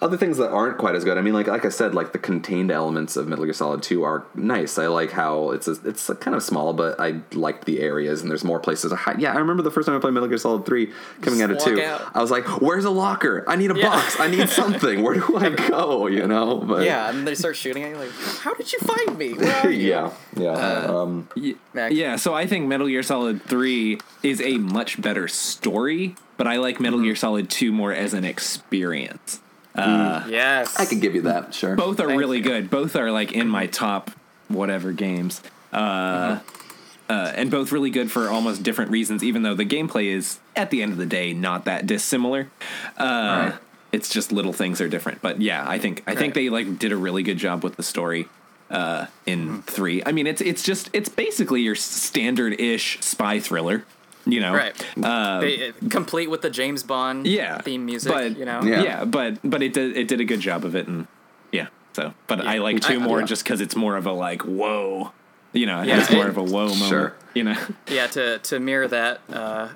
[0.00, 1.16] other things that aren't quite as good.
[1.18, 4.02] I mean, like like I said, like the contained elements of Metal Gear Solid Two
[4.02, 4.78] are nice.
[4.78, 8.30] I like how it's a, it's kind of small, but I liked the areas and
[8.30, 9.20] there's more places to hide.
[9.20, 10.92] Yeah, I remember the first time I played Metal Gear Solid Three
[11.22, 11.82] coming Just out of two.
[11.82, 12.02] out.
[12.14, 13.44] I was like, "Where's a locker?
[13.48, 13.88] I need a Yeah.
[13.90, 14.20] box.
[14.20, 15.02] I need something.
[15.02, 16.56] Where do I go?" You know?
[16.58, 18.10] But yeah, and they start shooting at you like,
[18.40, 19.32] how did you find me?
[19.34, 19.88] Where are you?
[19.90, 20.52] yeah, yeah.
[20.52, 21.28] um,
[21.72, 21.94] Max?
[21.94, 26.56] Yeah, so I think Metal Gear Solid 3 is a much better story, but I
[26.56, 29.40] like Metal Gear Solid 2 more as an experience.
[29.76, 30.78] Yes.
[30.78, 31.54] I could give you that.
[31.54, 31.76] Sure.
[31.76, 32.44] Both are Thank really you.
[32.44, 32.70] good.
[32.70, 34.10] Both are like in my top
[34.48, 35.42] whatever games.
[35.72, 36.40] Uh,
[37.08, 40.70] uh, and both really good for almost different reasons, even though the gameplay is, at
[40.70, 42.48] the end of the day, not that dissimilar.
[42.96, 43.52] Uh,
[43.92, 45.22] It's just little things are different.
[45.22, 47.82] But yeah, I think I think they like did a really good job with the
[47.82, 48.28] story
[48.68, 50.02] uh, in three.
[50.04, 53.84] I mean, it's it's just it's basically your standard ish spy thriller.
[54.28, 54.74] You know, Right.
[54.96, 58.60] They- complete with the James Bond Um, yeah theme music, but you know?
[58.62, 58.82] Yeah.
[58.82, 61.06] yeah, but but it did it did a good job of it and
[61.52, 63.26] yeah so but i like two I- more yeah.
[63.26, 65.12] just because it's more of a like whoa
[65.52, 67.14] you know it Yeah, has more it- of a whoa moment Sure.
[67.34, 67.56] you know
[67.88, 69.68] Yeah, to, to mirror that, uh,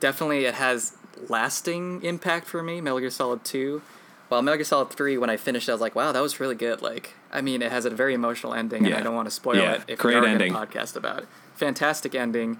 [0.00, 0.96] definitely it has
[1.28, 3.80] lasting impact for me, Metal Gear Solid 2.
[4.28, 6.54] While Metal Gear Solid 3, when I finished, I was like, wow, that was really
[6.56, 6.82] good.
[6.82, 8.98] Like, I mean, it has a very emotional ending, and Yeah.
[8.98, 10.52] I don't want to spoil Yeah, it if great ending.
[10.52, 11.28] podcast about it.
[11.54, 12.58] Fantastic ending.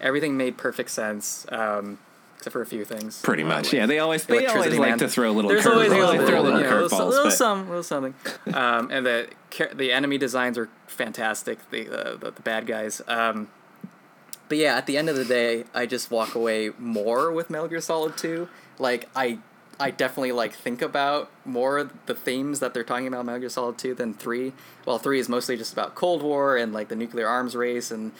[0.00, 1.98] Everything made perfect sense, um,
[2.36, 3.20] except for a few things.
[3.22, 3.72] Pretty Uh, much.
[3.72, 5.50] Yeah, they always they always Electricity like to throw a little.
[5.50, 7.82] There's curve- always a they little, throw little you know, curveballs, little but- some, little
[7.82, 8.14] something.
[8.52, 9.28] Um, and the
[9.74, 11.58] the enemy designs are fantastic.
[11.70, 13.00] The the, the, the bad guys.
[13.08, 13.48] Um,
[14.48, 17.66] but yeah, at the end of the day, I just walk away more with Metal
[17.68, 18.46] Gear Solid 2.
[18.78, 19.38] Like I
[19.80, 23.78] I definitely like think about more the themes that they're talking about Metal Gear Solid
[23.78, 24.52] 2 than 3.
[24.84, 28.12] Well, 3 is mostly just about Cold War and like the nuclear arms race and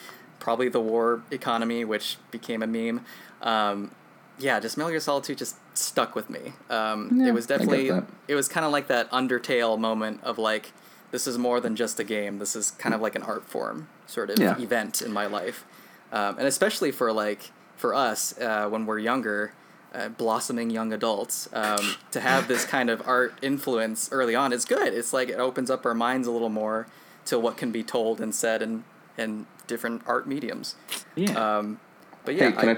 [0.45, 3.01] probably the war economy, which became a meme.
[3.41, 3.91] Um,
[4.39, 6.53] yeah, just Metal Gear Solid 2 just stuck with me.
[6.69, 7.89] Um, Yeah, it was definitely
[8.29, 10.73] it was kind of like that Undertale moment of like
[11.13, 12.39] this is more than just a game.
[12.39, 14.59] This is kind of like an art form sort of Yeah.
[14.61, 15.65] event in my life,
[16.13, 19.53] um, and especially for like for us uh, when we're younger,
[19.95, 24.65] uh, blossoming young adults, um, to have this kind of art influence early on is
[24.67, 24.93] good.
[24.93, 26.87] It's like it opens up our minds a little more
[27.27, 28.85] to what can be told and said in
[29.19, 30.75] in different art mediums.
[31.15, 31.59] Yeah.
[31.59, 31.81] Um,
[32.25, 32.77] but yeah, hey, can I,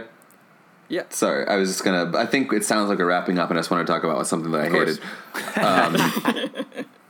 [0.88, 1.02] yeah.
[1.10, 2.16] Sorry, I was just gonna.
[2.16, 4.26] I think it sounds like we're wrapping up, and I just want to talk about
[4.26, 5.00] something that I hated.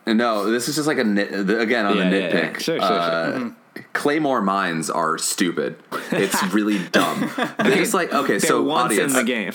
[0.06, 2.32] Um, no, this is just like a nit, again on Yeah, the nitpick.
[2.52, 2.58] yeah.
[2.58, 3.56] Sure, sure, uh, sure.
[3.92, 5.76] Claymore mines are stupid.
[6.10, 7.30] It's really dumb.
[7.58, 9.12] They're just like okay, They're so once audience.
[9.14, 9.52] in the game.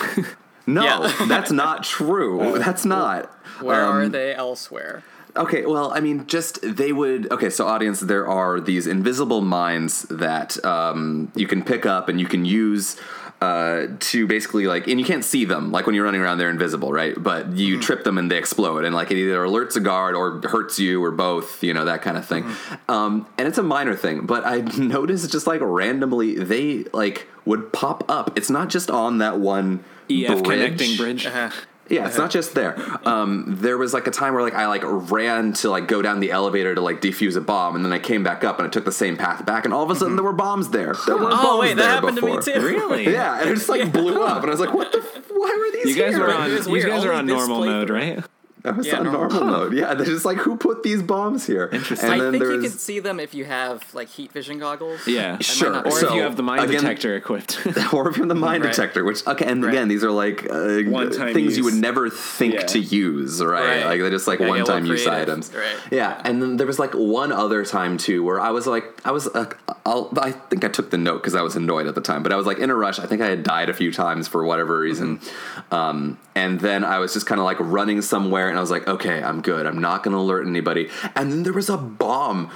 [0.68, 2.54] No, that's not true.
[2.60, 3.26] That's not.
[3.62, 5.04] Where Um, are they elsewhere?
[5.36, 7.32] Okay, well, I mean, just they would.
[7.32, 12.20] Okay, so audience, there are these invisible mines that um, you can pick up and
[12.20, 12.98] you can use
[13.42, 15.72] uh, to basically like, and you can't see them.
[15.72, 17.16] Like when you're running around, they're invisible, right?
[17.18, 20.42] But you trip them and they explode, and like it either alerts a guard or
[20.48, 22.46] hurts you or both, you know, that kind of thing.
[22.88, 27.74] Um, and it's a minor thing, but I noticed just like randomly they like would
[27.74, 28.38] pop up.
[28.38, 30.44] It's not just on that one EF bridge.
[30.44, 31.26] Connecting bridge.
[31.26, 31.50] Uh-huh.
[31.90, 32.78] Yeah, it's not just there.
[33.06, 36.22] Um, there was like a time where like I like ran to like go down
[36.22, 38.70] the elevator to like defuse a bomb, and then I came back up and I
[38.70, 40.96] took the same path back, and all of a sudden there were bombs there.
[41.06, 42.40] There were bombs Oh wait, that happened before.
[42.42, 42.66] to me too.
[42.66, 43.06] Really?
[43.12, 45.00] Yeah, and it just like blew up, and I was like, "What the?
[45.00, 46.50] F- why were these You guys here?" are on.
[46.50, 48.24] You guys are on normal mode, right?
[48.64, 49.30] I was Yeah, on normal.
[49.30, 49.74] normal mode.
[49.74, 52.12] Yeah, they're just like, "Who put these bombs here?" Interesting.
[52.12, 55.08] And I then think you can see them if you have like heat vision goggles.
[55.08, 55.38] Yeah.
[55.40, 55.76] Sure.
[55.86, 57.60] Or So, if you have the mine again- detector equipped.
[57.94, 58.70] or if you're the mine Right.
[58.70, 59.74] detector, which okay, and Right.
[59.74, 62.62] again, these are like uh, One-time things you would never think Yeah.
[62.68, 63.62] to use, right?
[63.66, 63.86] Right.
[63.86, 65.30] Like they're just like Yeah, one-time use creative.
[65.30, 65.76] items, Right.
[65.92, 69.12] Yeah, and then there was like one other time too where I was like, I
[69.12, 69.46] was, uh,
[69.86, 72.32] I'll, I think I took the note because I was annoyed at the time, but
[72.32, 73.00] I was like in a rush.
[73.00, 75.74] I think I had died a few times for whatever reason, Mm-hmm.
[75.76, 78.88] um, and then I was just kind of like running somewhere, and I was like,
[78.88, 79.66] okay, I'm good.
[79.66, 80.90] I'm not going to alert anybody.
[81.16, 82.52] And then there was a bomb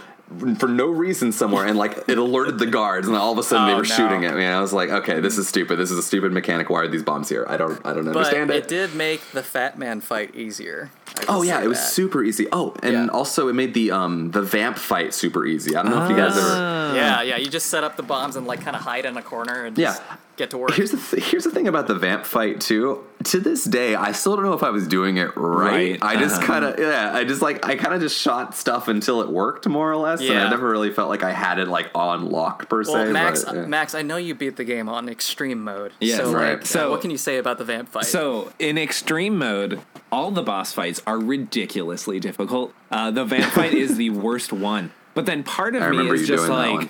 [0.58, 3.68] for no reason somewhere, and like it alerted the guards, and all of a sudden
[3.68, 3.88] they Oh, were no.
[3.96, 4.44] shooting at me.
[4.44, 5.78] And I was like, okay, this is stupid.
[5.78, 6.70] This is a stupid mechanic.
[6.72, 7.46] Why are these bombs here?
[7.48, 8.68] I don't, I don't But understand it it.
[8.68, 10.90] did make the Fat Man fight easier.
[11.30, 11.90] Oh yeah, it was that.
[11.92, 12.48] super easy.
[12.52, 13.08] Oh, and Yeah.
[13.08, 15.76] also it made the um the vamp fight super easy.
[15.76, 16.96] I don't know if you guys ever.
[16.96, 17.38] Yeah, yeah.
[17.38, 19.76] You just set up the bombs and like kind of hide in a corner and
[19.76, 20.16] just Yeah.
[20.36, 20.74] Get to work.
[20.74, 23.04] Here's the th- here's the thing about the vamp fight too.
[23.26, 26.00] To this day, I still don't know if I was doing it right.
[26.00, 26.46] Right, I just uh-huh.
[26.46, 29.68] kind of yeah, I just like I kind of just shot stuff until it worked
[29.68, 30.20] more or less.
[30.20, 30.46] And Yeah.
[30.46, 33.12] I never really felt like I had it like on lock per well, se.
[33.12, 33.66] Max, but, yeah.
[33.66, 35.94] Max, I know you beat the game on extreme mode.
[36.00, 36.54] Yes, so, right.
[36.54, 38.06] Like, uh, So- what can you say about the vamp fight?
[38.06, 39.82] So in extreme mode,
[40.12, 42.74] all the boss fights are ridiculously difficult.
[42.92, 44.92] Uh, the vamp fight is the worst one.
[45.14, 46.90] But then part of I me is just doing that like, one.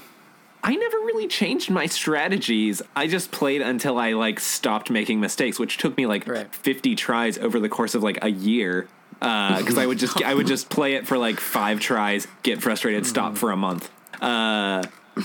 [0.65, 2.81] I never really changed my strategies.
[2.95, 6.53] I just played until I like stopped making mistakes, which took me like Right.
[6.53, 8.87] 50 tries over the course of like a year.
[9.19, 13.05] Because I would just I would just play it for like five tries, get frustrated,
[13.05, 13.89] stop for a month.
[14.21, 14.83] Uh, I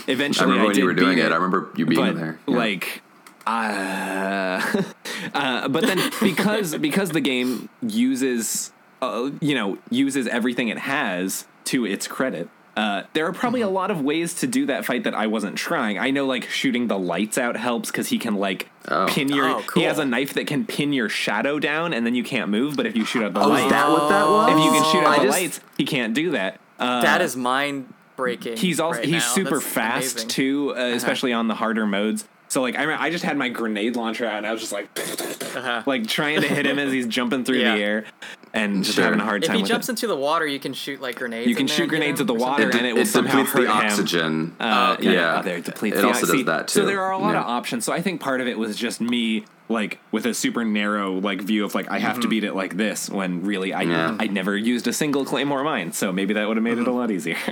[0.09, 1.33] eventually, remember when did you were doing beat it.
[1.33, 2.39] I remember you being but there.
[2.47, 2.57] Yeah.
[2.57, 3.03] like
[3.47, 4.83] uh,
[5.35, 11.47] uh, but then because because the game uses uh, you know uses everything it has
[11.65, 15.05] to its credit uh, there are probably a lot of ways to do that fight
[15.05, 15.99] that I wasn't trying.
[15.99, 19.07] I know like shooting the lights out helps because he can like Oh.
[19.11, 19.47] pin your.
[19.47, 19.83] Oh, cool.
[19.83, 22.77] He has a knife that can pin your shadow down, and then you can't move.
[22.77, 24.51] But if you shoot out the oh, lights, is that what that was?
[24.53, 26.59] if you can shoot out I the just- lights, he can't do that.
[26.79, 28.57] Uh, that is mind breaking.
[28.57, 29.33] he's also right he's now.
[29.35, 30.29] super That's fast amazing.
[30.31, 32.27] too, uh, especially on the harder modes.
[32.49, 34.89] So like I I just had my grenade launcher out and I was just like
[34.99, 35.83] Uh-huh.
[35.87, 37.77] like trying to hit him as he's jumping through Yeah.
[37.77, 38.05] the air
[38.53, 39.05] and just Sure.
[39.05, 39.53] having a hard time.
[39.53, 39.93] If he with jumps it.
[39.93, 41.47] into the water, you can shoot like grenades.
[41.49, 42.79] You can in there shoot and hit grenades at the or water something.
[42.79, 43.91] and it it will somehow depletes the hurt him.
[43.91, 44.57] oxygen.
[44.61, 45.05] Uh, oh, okay.
[45.05, 45.43] yeah, Yeah.
[45.43, 47.37] there it depletes It the also ox- does see, that, So there are a lot
[47.37, 47.85] of options.
[47.85, 51.41] So I think part of it was just me like with a super narrow like
[51.41, 52.29] view of like I have to mm-hmm.
[52.31, 54.17] beat it like this when really I Yeah.
[54.19, 55.93] I never used a single claymore mine.
[55.93, 56.95] So maybe that would have made it a mm-hmm.
[56.95, 57.37] lot easier.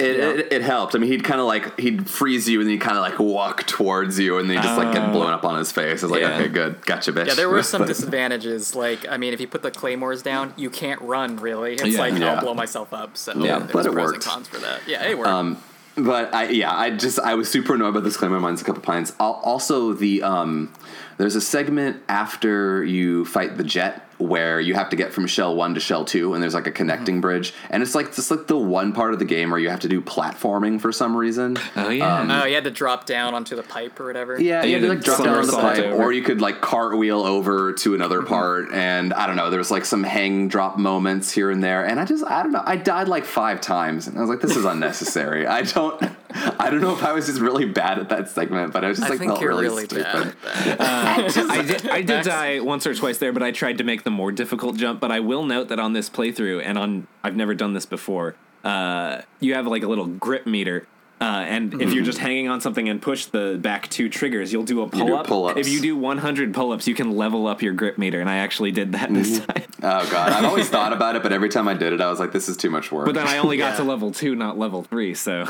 [0.00, 0.94] It, it, it helped.
[0.94, 3.18] I mean, he'd kind of like he'd freeze you, and then he'd kind of like
[3.18, 5.34] walk towards you, and then he just like get blown uh.
[5.34, 6.04] up on his face.
[6.04, 6.36] It's like, Yeah.
[6.36, 7.26] okay, good, gotcha, bitch.
[7.26, 8.76] Yeah, there were some disadvantages.
[8.76, 11.36] Like, I mean, if you put the claymores down, you can't run.
[11.36, 11.98] Really, it's Yeah.
[12.00, 12.34] like Yeah.
[12.34, 13.16] I'll blow myself up.
[13.16, 14.14] So Yeah, there's but it pros worked.
[14.16, 14.80] and cons for that.
[14.86, 15.30] Yeah, it worked.
[15.30, 15.58] Um,
[15.96, 18.30] but I yeah, I just I was super annoyed about this claim.
[18.30, 19.12] claymore mines a couple pints.
[19.18, 20.72] Al- Also, the um,
[21.18, 25.54] there's a segment after you fight the jet where you have to get from shell
[25.54, 27.20] one to shell two, and there's like a connecting Mm-hmm.
[27.20, 29.78] bridge, and it's like just like the one part of the game where you have
[29.80, 31.56] to do platforming for some reason.
[31.76, 32.42] Oh yeah.
[32.42, 34.40] oh, you had to drop down onto the pipe or whatever.
[34.40, 36.02] Yeah, you You had to like drop down on the pipe, over.
[36.02, 38.26] or you could like cartwheel over to another Mm-hmm.
[38.28, 39.50] part, and I don't know.
[39.50, 42.50] There was like some hang drop moments here and there, and I just I don't
[42.52, 42.62] know.
[42.66, 45.46] I died like five times, and I was like, this is unnecessary.
[45.46, 46.00] I don't
[46.58, 48.98] I don't know if I was just really bad at that segment, but I was
[48.98, 50.04] just I like think felt you're really, really, stupid.
[50.04, 50.26] bad.
[50.66, 51.36] at that.
[51.50, 54.10] I did, I did die once or twice there, but I tried to make the
[54.10, 55.00] more difficult jump.
[55.00, 58.34] But I will note that on this playthrough, and on I've never done this before,
[58.64, 60.86] uh, you have like a little grip meter.
[61.20, 64.62] Uh, and if you're just hanging on something and push the back two triggers, you'll
[64.62, 65.26] do a pull up.
[65.26, 65.58] pull-ups.
[65.58, 68.20] If you do 100 pull ups, you can level up your grip meter.
[68.20, 69.64] And I actually did that this time.
[69.82, 72.20] Oh god, I've always thought about it, but every time I did it, I was
[72.20, 73.04] like, this is too much work.
[73.04, 75.12] But then I only got to level two, not level three.
[75.14, 75.48] So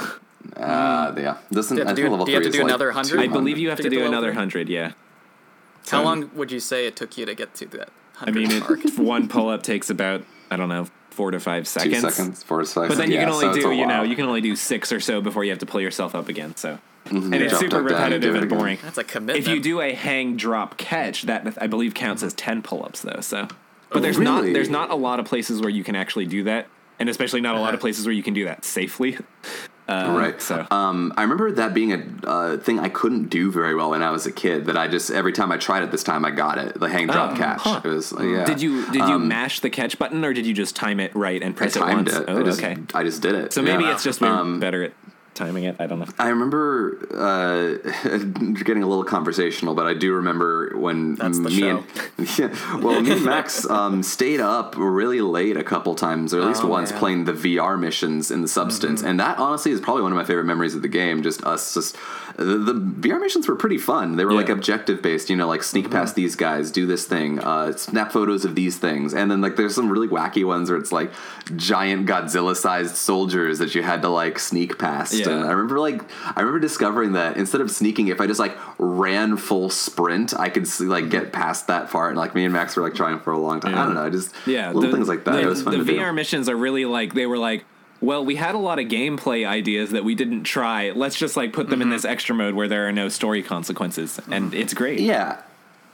[0.56, 2.58] uh, yeah, this Do you have to I do- level do you have to do
[2.58, 3.20] like another 100?
[3.20, 4.68] I believe you have To to do another 100.
[4.68, 4.92] Yeah.
[5.88, 7.88] How long would you say it took you to get to that?
[8.20, 8.84] I mean, mark?
[8.84, 12.14] it, one pull up takes about, I don't know, four to five Two seconds.
[12.14, 12.88] seconds, four seconds.
[12.94, 14.92] But then you yeah, can only so do, you know, you can only do six
[14.92, 16.54] or so before you have to pull yourself up again.
[16.56, 18.78] So, and You it's super back and repetitive it and boring.
[18.82, 19.38] That's a commitment.
[19.38, 23.20] If you do a hang drop catch, that I believe counts as ten pull-ups though.
[23.20, 23.48] So,
[23.90, 26.66] but there's not there's not a lot of places where you can actually do that,
[26.98, 29.16] and especially not a lot of places where you can do that safely.
[29.88, 30.40] Uh, right.
[30.42, 34.02] So, Um, I remember that being a uh, thing I couldn't do very well when
[34.02, 34.66] I was a kid.
[34.66, 36.78] That I just every time I tried it this time, I got it.
[36.78, 37.60] The hang drop Oh, catch.
[37.62, 37.80] huh.
[37.82, 38.44] It was yeah.
[38.44, 41.14] did you did you Um, mash the catch button or did you just time it
[41.16, 42.12] right and I press it once?
[42.14, 42.24] it.
[42.28, 42.76] Oh, I just, okay.
[42.94, 43.52] I just did it.
[43.54, 43.92] So maybe yeah.
[43.94, 44.92] it's just we're Um, better at
[45.38, 45.76] timing it.
[45.78, 46.06] I don't know.
[46.18, 48.18] I remember uh,
[48.64, 51.84] getting a little conversational, but I do remember when That's the me and
[52.38, 56.46] yeah, well, me and Max um, stayed up really late a couple times, or at
[56.48, 56.98] least Oh, once, man.
[56.98, 59.08] playing the VR missions in the Substance, Mm-hmm.
[59.10, 61.22] and that honestly is probably one of my favorite memories of the game.
[61.22, 61.96] Just us, just
[62.36, 64.16] the, the VR missions were pretty fun.
[64.16, 64.52] They were like Yeah.
[64.54, 64.58] Mm-hmm.
[64.58, 68.44] objective based, you know, like sneak past these guys, do this thing, uh, snap photos
[68.44, 71.10] of these things, and then like there's some really wacky ones where it's like
[71.56, 75.14] giant Godzilla sized soldiers that you had to like sneak past.
[75.14, 75.24] Yeah.
[75.32, 76.02] And I remember like
[76.36, 80.48] I remember discovering that instead of sneaking, if I just like ran full sprint, I
[80.48, 81.30] could see, like get mm-hmm.
[81.32, 82.08] past that far.
[82.08, 83.74] And like me and Max were like trying for a long time.
[83.74, 85.32] I don't know, I just Yeah, little the- things like that.
[85.32, 86.12] The, it was fun the VR do.
[86.12, 87.64] missions are really like they were like,
[88.00, 90.90] well, we had a lot of gameplay ideas that we didn't try.
[90.90, 91.96] Let's just like put them in mm-hmm.
[91.96, 95.00] this extra mode where there are no story consequences, and it's great.
[95.00, 95.42] Yeah.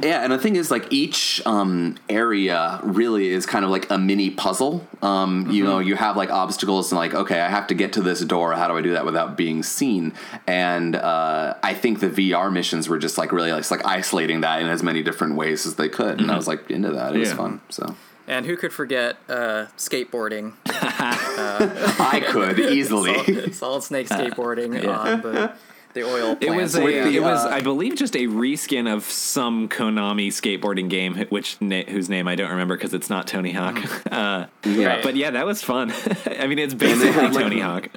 [0.00, 3.98] Yeah, and the thing is, like each um, area really is kind of like a
[3.98, 4.86] mini puzzle.
[5.02, 8.02] Um, You know, you have like obstacles and like, okay, I have to get to
[8.02, 8.54] this door.
[8.54, 10.12] How do I do that without being seen?
[10.46, 14.60] And uh, I think the VR missions were just like really like, like isolating that
[14.60, 17.14] in as many different ways as they could, and I was like into that.
[17.14, 17.60] It was fun.
[17.68, 17.94] So
[18.26, 20.54] and who could forget uh, skateboarding?
[20.66, 23.14] I could easily.
[23.24, 25.52] Solid, Solid Snake skateboarding on the,
[25.94, 28.92] the oil It was a, With the, it was uh, I believe just a reskin
[28.92, 33.26] of some Konami skateboarding game, which na- whose name I don't remember because it's not
[33.26, 33.78] Tony Hawk.
[34.14, 35.00] Uh, Yeah.
[35.02, 35.92] but yeah, that was fun.
[36.26, 37.88] I mean, it's basically had, like, Tony Hawk.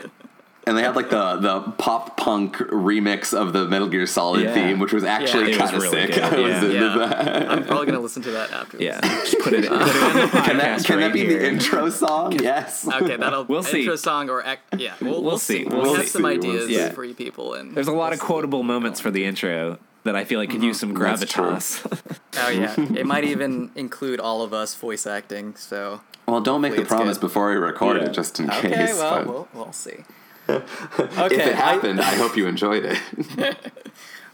[0.67, 4.53] And they had like the the pop punk remix of the Metal Gear Solid Yeah.
[4.53, 6.15] theme, which was actually it was kind of really sick.
[6.15, 6.57] good, I was yeah.
[6.63, 6.97] into Yeah.
[7.07, 7.49] that.
[7.51, 8.77] I'm probably gonna listen to that after.
[8.77, 9.31] Yeah, This.
[9.31, 10.27] just put it, put it in the.
[10.47, 11.39] Can that, can right that be here.
[11.39, 12.33] the intro song?
[12.33, 12.87] Yes.
[12.87, 13.79] Okay, that'll We'll see.
[13.79, 15.63] intro song or ac- yeah, we'll, we'll, see.
[15.63, 15.65] see.
[15.65, 16.01] We'll We'll, see.
[16.01, 16.89] have some We'll ideas see.
[16.93, 18.33] for you people, and There's a lot of we'll see.
[18.33, 20.67] quotable moments for the intro that I feel like could mm-hmm.
[20.67, 21.83] use some gravitas.
[22.39, 25.55] Oh yeah, it might even include all of us voice acting.
[25.55, 27.21] So Well, don't make the promise good.
[27.21, 28.03] before we record Yeah.
[28.09, 28.93] it, just in okay, case.
[28.95, 30.03] well, but we'll we'll see.
[30.49, 33.57] if it happened, I, hope you enjoyed it.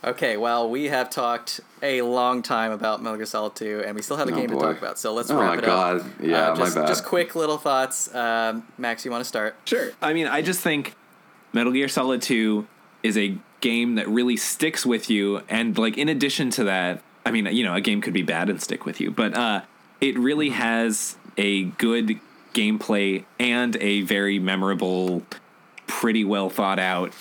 [0.06, 4.02] Okay, well, we have talked a long time about Metal Gear Solid 2, and we
[4.02, 5.00] still have a Oh, game to talk about.
[5.00, 5.42] So let's wrap up.
[5.42, 6.02] Oh, wrap my it God.
[6.02, 6.08] up.
[6.22, 6.88] Yeah, Uh, my just, bad.
[6.88, 8.14] Just quick little thoughts.
[8.14, 9.56] Um, Max, you want to start?
[9.64, 9.92] Sure.
[10.02, 10.94] I mean, I just think
[11.54, 12.68] Metal Gear Solid 2
[13.02, 15.42] is a game that really sticks with you.
[15.48, 18.50] And, like, in addition to that, I mean, you know, a game could be bad
[18.50, 19.62] and stick with you, but uh,
[20.02, 22.20] it really has a good
[22.54, 25.24] gameplay and a very memorable,
[26.00, 27.14] pretty well thought out.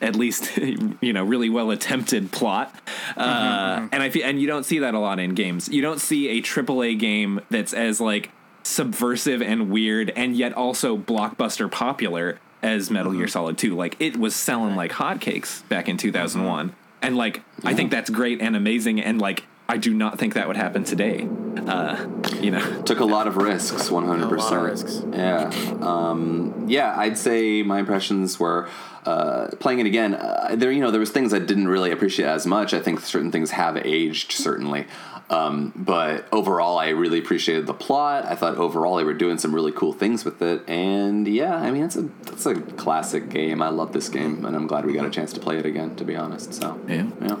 [0.00, 0.56] At least,
[1.00, 2.72] you know, really well attempted plot,
[3.16, 3.86] uh, mm-hmm, mm-hmm.
[3.92, 5.68] and I feel, and you don't see that a lot in games.
[5.68, 8.30] You don't see a AAA game that's as like
[8.62, 13.22] subversive and weird and yet also blockbuster popular as Metal mm-hmm.
[13.22, 13.74] Gear Solid 2.
[13.74, 16.74] Like it was selling like hotcakes back in 2001.
[17.02, 20.46] And like I think that's great and amazing and like I do not think that
[20.48, 21.26] would happen today.
[21.66, 21.96] uh,
[22.40, 24.96] you know, Took a lot of risks, one hundred A lot of risks.
[25.00, 25.14] percent.
[25.14, 25.50] Yeah,
[25.80, 26.94] um, yeah.
[27.04, 28.68] I'd say my impressions were
[29.06, 30.14] uh, playing it again.
[30.14, 32.74] Uh, there, you know, there was things I didn't really appreciate as much.
[32.74, 34.86] I think certain things have aged certainly,
[35.30, 38.24] um, but overall, I really appreciated the plot.
[38.26, 41.70] I thought overall they were doing some really cool things with it, and yeah, I
[41.70, 42.54] mean, it's a it's a
[42.84, 43.62] classic game.
[43.62, 45.96] I love this game, and I'm glad we got a chance to play it again.
[45.96, 47.06] To be honest, so Yeah.
[47.22, 47.36] yeah.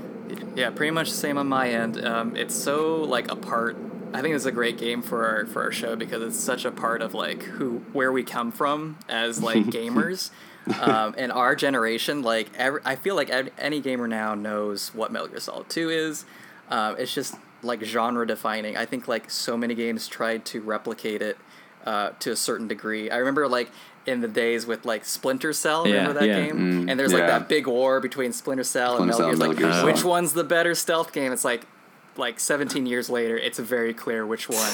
[0.54, 2.04] Yeah, pretty much the same on my end.
[2.04, 3.76] Um, it's so like a part.
[4.14, 6.70] I think it's a great game for our for our show because it's such a
[6.70, 10.30] part of like who where we come from as like gamers.
[10.80, 15.28] um, and our generation, like every, I feel like any gamer now knows what Metal
[15.28, 16.24] Gear Solid Two is.
[16.68, 18.76] Um, it's just like genre defining.
[18.76, 21.38] I think like so many games tried to replicate it
[21.84, 23.10] uh, to a certain degree.
[23.10, 23.70] I remember like
[24.06, 25.86] in the days with like Splinter Cell.
[25.86, 26.46] Yeah, remember that yeah.
[26.46, 26.56] game?
[26.86, 27.38] Mm, and there's like yeah.
[27.38, 29.66] that big war between Splinter Cell Splinter and Cell Metal and Gear.
[29.68, 29.94] Metal Like, Gear Solid.
[29.94, 31.32] which one's the better stealth game?
[31.32, 31.66] It's like
[32.16, 34.72] like 17 years later, it's very clear which one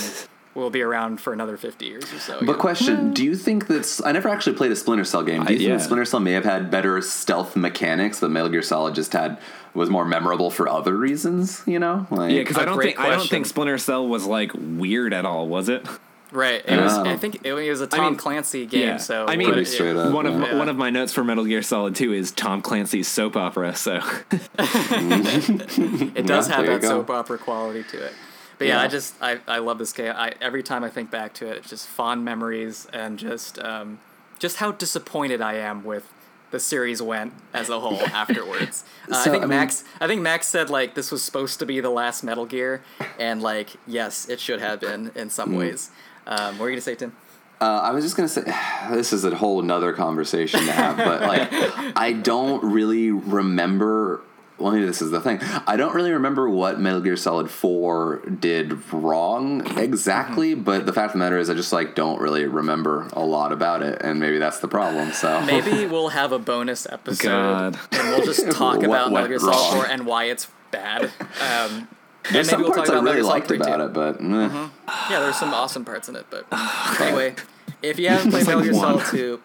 [0.55, 2.39] will be around for another 50 years or so.
[2.41, 2.55] But yeah.
[2.55, 3.13] question: hmm.
[3.13, 4.03] Do you think that's?
[4.05, 5.45] I never actually played a Splinter Cell game.
[5.45, 5.79] Do you I- think yeah.
[5.79, 9.39] Splinter Cell may have had better stealth mechanics, but Metal Gear Solid just had
[9.75, 11.63] was more memorable for other reasons?
[11.67, 14.07] You know, like Yeah, because A I don't great think I don't think Splinter Cell
[14.09, 15.87] was like weird at all, was it?
[16.33, 16.93] Right, it was.
[16.97, 17.03] Yeah.
[17.13, 18.99] I think it was a Tom mean, Clancy game.
[18.99, 20.13] So I mean, Pretty it- straight up.
[20.13, 20.57] one of Yeah.
[20.59, 23.75] one of my notes for Metal Gear Solid 2 is Tom Clancy's soap opera.
[23.75, 24.01] So
[24.59, 28.13] It does Yeah, have that soap opera quality to it.
[28.59, 28.83] But yeah, Yeah.
[28.83, 30.13] I just I, I love this game.
[30.17, 34.01] I every time I think back to it, it's just fond memories and just um,
[34.39, 36.07] just how disappointed I am with
[36.51, 38.85] the series went as a whole afterwards.
[39.11, 41.59] Uh, So, I think I mean- Max I think Max said like this was supposed
[41.61, 42.83] to be the last Metal Gear,
[43.19, 45.59] and like yes, it should have been in some Mm.
[45.59, 45.91] ways.
[46.29, 47.17] Um, what were you gonna say, Tim?
[47.61, 48.43] Uh, I was just gonna say
[48.91, 51.49] this is a whole nother conversation to have, but like
[51.97, 54.21] I don't really remember.
[54.59, 55.39] Well, maybe this is the thing.
[55.69, 61.11] I don't really remember what Metal Gear Solid Four did wrong exactly, but the fact
[61.11, 64.19] of the matter is, I just like don't really remember a lot about it, and
[64.19, 65.13] maybe that's the problem.
[65.13, 67.79] So Maybe we'll have a bonus episode God.
[67.93, 69.85] and we'll just talk about Metal Gear Solid wrong?
[69.85, 71.13] 4 and why it's bad.
[71.41, 71.98] Um, and
[72.33, 73.85] there's some maybe we'll talk parts I about Metal really Gear liked about too.
[73.85, 74.69] it, but eh.
[75.11, 76.47] Yeah, there's some awesome parts in it, but
[77.01, 77.35] anyway,
[77.83, 78.81] if you haven't played Just Metal like Gear.
[78.81, 79.41] Solid 2,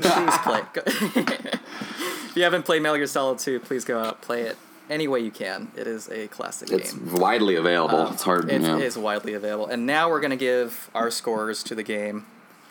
[0.00, 0.60] please play.
[0.72, 4.56] Go- if you haven't played Metal Gear Solid 2, please go out play it
[4.90, 5.70] any way you can.
[5.76, 7.14] It is a classic it's game.
[7.14, 7.98] widely available.
[7.98, 8.50] Um, it's hard.
[8.50, 8.76] It yeah.
[8.78, 12.26] is widely available, and now we're gonna give our scores to the game.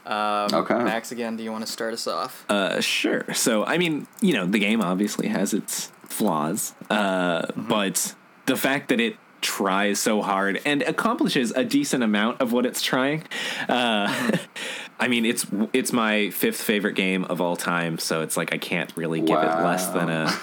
[0.05, 0.73] Um, Okay.
[0.83, 2.45] Max, again, do you want to start us off?
[2.49, 3.25] Uh, sure.
[3.33, 8.15] So, I mean, you know, the game obviously has its flaws, uh, but
[8.45, 12.81] the fact that it tries so hard and accomplishes a decent amount of what it's
[12.81, 13.23] trying,
[13.69, 14.37] uh,
[14.99, 17.99] I mean, it's it's my fifth favorite game of all time.
[17.99, 20.33] So it's like I can't really give it less than a.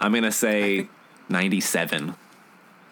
[0.00, 0.88] I'm gonna say
[1.28, 2.14] ninety-seven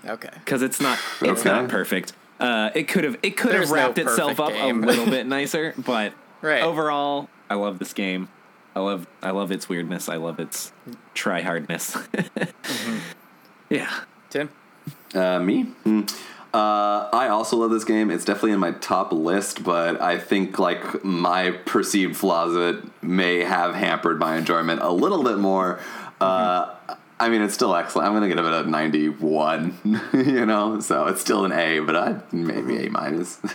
[0.06, 0.30] Okay.
[0.44, 1.48] because it's not it's Okay.
[1.50, 2.14] not perfect.
[2.38, 4.82] Uh, it could have it could There's have no wrapped itself up game.
[4.82, 6.62] a little bit nicer, but Right.
[6.62, 8.28] overall, I love this game.
[8.74, 10.08] I love I love its weirdness.
[10.08, 10.72] I love its
[11.12, 11.98] try hardness.
[13.68, 13.90] Yeah,
[14.30, 14.48] Tim?
[15.14, 15.62] Uh, me?
[15.62, 16.02] Hmm.
[16.52, 18.10] Uh, I also love this game.
[18.10, 23.40] It's definitely in my top list, but I think like my perceived flaws it may
[23.44, 25.78] have hampered my enjoyment a little bit more.
[26.20, 26.74] Uh,
[27.20, 28.08] I mean, it's still excellent.
[28.08, 29.78] I'm gonna give it a 91.
[30.12, 33.38] you know, so it's still an A, but I maybe A minus.
[33.44, 33.48] Uh,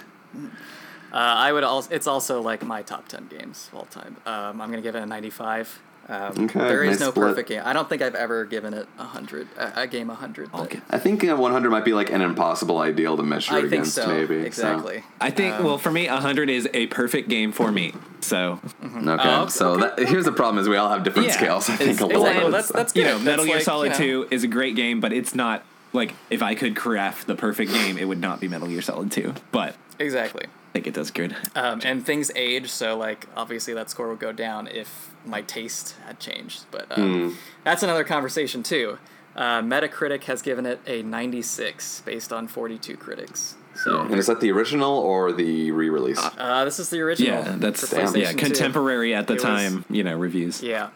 [1.12, 1.94] I would also.
[1.94, 4.18] It's also like my top ten games of all time.
[4.26, 5.82] Um, I'm gonna give it a 95.
[6.08, 7.28] Um, Okay, there is nice no split.
[7.30, 7.62] perfect game.
[7.66, 9.48] I don't think I've ever given it a hundred.
[9.58, 10.52] A, a game a hundred.
[10.52, 10.80] but Okay.
[10.90, 13.96] I think uh, 100 might be like an impossible ideal to measure I think against.
[13.96, 14.08] so.
[14.08, 14.46] Maybe so.
[14.46, 15.04] exactly.
[15.20, 17.94] I think well for me, hundred is a perfect game for me.
[18.22, 21.34] So Okay, Oh, okay, so That, here's the problem: is we all have different Yeah.
[21.38, 21.70] scales.
[21.70, 22.36] I think It's- a it's lot.
[22.36, 23.00] Well, that's that's good.
[23.00, 25.12] you know, Metal That's Gear like, Solid you know, Two is a great game, but
[25.12, 25.64] it's not
[25.94, 29.12] like if I could craft the perfect game, it would not be Metal Gear Solid
[29.12, 29.34] Two.
[29.52, 30.46] But Exactly.
[30.76, 31.34] I think it does good.
[31.56, 35.96] Um, and things age, so like obviously that score would go down if my taste
[36.06, 36.66] had changed.
[36.70, 37.36] But um, Hmm.
[37.64, 38.98] that's another conversation too.
[39.38, 43.56] Uh, Metacritic has given it a 96 based on 42 critics.
[43.86, 46.20] So and is that the original or the re-release?
[46.38, 47.36] uh, this is the original.
[47.42, 48.36] Yeah, that's yeah PlayStation 2.
[48.38, 49.86] contemporary at the It was- time.
[49.90, 50.62] You know, reviews.
[50.62, 50.90] Yeah.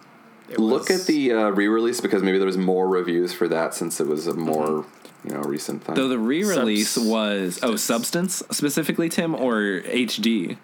[0.58, 4.02] Look was- at the uh, re-release because maybe there was more reviews for that since
[4.02, 4.86] it was a more
[5.24, 5.96] you know recent thing.
[5.96, 10.58] Though the re-release Subs- was oh substance specifically Tim or HD.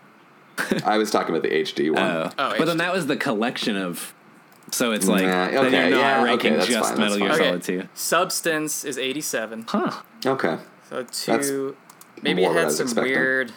[0.85, 2.01] I was talking about the HD one.
[2.01, 4.13] Oh, Oh, but then that was the collection of.
[4.71, 7.31] So it's like Nah, then okay, you're not yeah, ranking okay, just fine, Metal Gear.
[7.33, 7.43] Okay.
[7.45, 7.83] Solid Two.
[7.93, 9.65] Substance is 87.
[9.67, 10.01] Huh.
[10.25, 10.57] okay,
[10.89, 11.75] So That's two.
[12.21, 13.13] Maybe it had some expecting.
[13.13, 13.51] weird.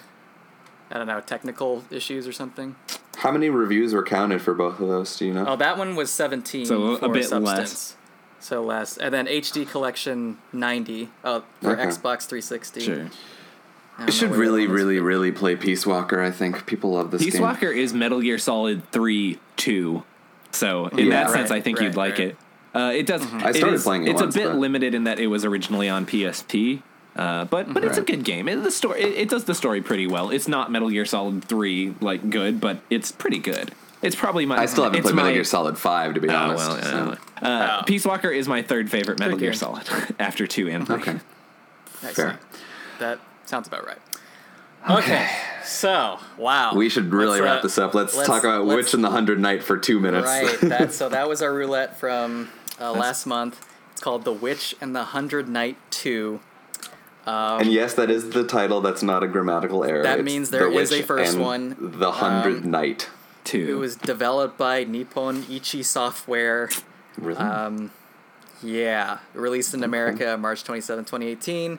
[0.90, 2.76] I don't know technical issues or something.
[3.18, 5.16] how many reviews were counted for both of those?
[5.16, 5.46] Do you know?
[5.46, 6.66] Oh, that one was 17.
[6.66, 7.44] So a bit Substance.
[7.44, 7.96] less.
[8.40, 8.96] So less.
[8.96, 11.82] And then HD Collection 90 uh, for Okay.
[11.86, 12.80] Xbox 360.
[12.80, 13.06] Sure.
[13.98, 16.22] I I should know really, that really, really play Peace Walker.
[16.22, 17.42] I think people love this Peace game.
[17.42, 20.04] Walker is Metal Gear Solid 3 2.
[20.52, 21.24] So, in Yeah.
[21.24, 22.28] that sense, I think right, you'd like right.
[22.28, 22.36] it.
[22.74, 23.22] Uh, it does.
[23.34, 25.26] I it started is- playing it It's once, a bit but- limited in that it
[25.26, 26.82] was originally on PSP,
[27.16, 28.48] uh, but but it's a good game.
[28.48, 30.30] It, the story it, it does the story pretty well.
[30.30, 33.72] It's not Metal Gear Solid 3 like good, but it's pretty good.
[34.02, 34.56] It's probably my.
[34.58, 36.68] I still haven't it's played Metal my- Gear Solid Five, to be Oh, honest.
[36.68, 37.48] well, so- yeah.
[37.48, 37.84] Uh, Oh.
[37.84, 39.52] Peace Walker is my third favorite Metal Gear.
[39.52, 39.84] Solid
[40.18, 40.96] after two and three.
[40.96, 41.18] Okay.
[42.02, 42.38] I Fair.
[43.00, 43.98] That sounds about right.
[44.88, 45.28] Okay.
[45.64, 46.74] So, wow.
[46.74, 47.94] We should really Let's, uh, wrap this up.
[47.94, 50.26] Let's, let's- talk about let's- Witch and the Hundred Knight for two minutes.
[50.26, 50.60] Right.
[50.62, 52.48] That, so that was our roulette from
[52.80, 53.64] uh, last month.
[53.92, 56.38] It's called The Witch and the Hundred Knight 2.
[57.26, 58.80] and yes, that is the title.
[58.80, 60.04] That's not a grammatical error.
[60.04, 61.76] That It's means there The is a first and one.
[61.78, 63.08] The Hundred Um, Knight.
[63.48, 63.66] Two.
[63.70, 66.68] It was developed by Nippon Ichi Software.
[67.16, 67.38] Really?
[67.38, 67.90] Um,
[68.62, 71.78] yeah, released in America March 27, 2018.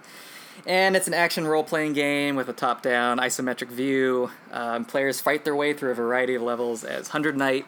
[0.66, 4.32] And it's an action role playing game with a top down isometric view.
[4.52, 7.68] Um, players fight their way through a variety of levels as Hundred Knight,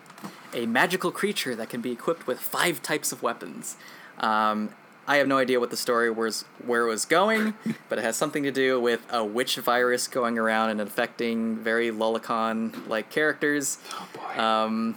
[0.52, 3.78] a magical creature that can be equipped with five types of weapons.
[4.18, 4.70] Um,
[5.12, 7.54] I have no idea what the story was, where it was going,
[7.90, 11.92] but it has something to do with a witch virus going around and infecting very
[11.92, 13.78] Lolicon like characters.
[13.94, 14.42] oh boy.
[14.42, 14.96] Um,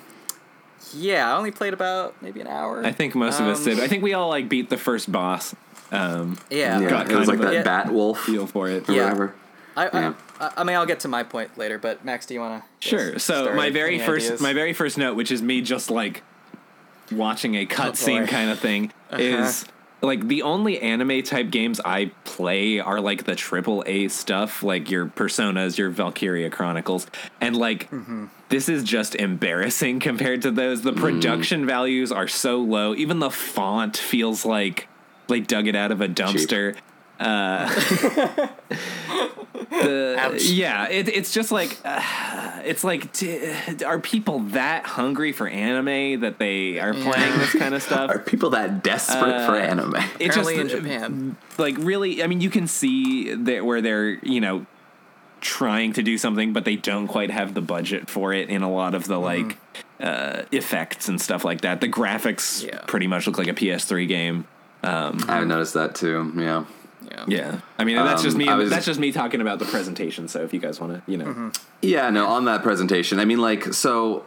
[0.94, 2.84] yeah, I only played about maybe an hour.
[2.86, 3.80] I think most of us Um, did.
[3.80, 5.52] I think we all like beat the first boss.
[5.90, 8.68] Um, Yeah, yeah, got it was kind like of that a- Bat Wolf feel for
[8.68, 8.88] it.
[8.88, 9.02] or Yeah.
[9.04, 9.34] whatever.
[9.76, 10.12] I, Yeah.
[10.38, 12.88] I, I mean, I'll get to my point later, but Max, do you want to?
[12.88, 13.18] Sure.
[13.18, 16.22] So my very first my very first note, which is me just like
[17.10, 18.30] watching a cutscene boy.
[18.30, 19.64] kind of thing, is
[20.05, 24.90] like the only anime type games I play are like the triple A stuff, like
[24.90, 27.06] your Personas, your Valkyria Chronicles,
[27.40, 28.26] and like mm-hmm.
[28.48, 30.82] this is just embarrassing compared to those.
[30.82, 31.01] The mm.
[31.01, 32.94] production values are so low.
[32.94, 34.89] Even the font feels like
[35.28, 36.76] they dug it out of a dumpster.
[37.20, 37.68] Uh,
[39.70, 42.00] the, yeah, it, it's just like uh,
[42.64, 43.08] it's like
[43.84, 48.10] are people that hungry for anime that they are playing this kind of stuff?
[48.10, 49.94] Are people that desperate for Uh, anime?
[50.18, 51.36] It Apparently in Japan.
[51.58, 54.66] like really i mean you can see that where they're you know
[55.40, 58.70] trying to do something but they don't quite have the budget for it in a
[58.70, 59.58] lot of the like
[60.00, 62.80] uh effects and stuff like that the graphics Yeah.
[62.86, 64.46] pretty much look like a ps3 game
[64.82, 66.30] I've noticed that too.
[66.36, 66.64] Yeah.
[67.16, 67.24] Yeah.
[67.28, 69.64] yeah i mean and that's just Um, me was- that's just me talking about the
[69.64, 73.20] presentation so if you guys want to you know Yeah, no, on that presentation.
[73.20, 74.22] I mean, like, so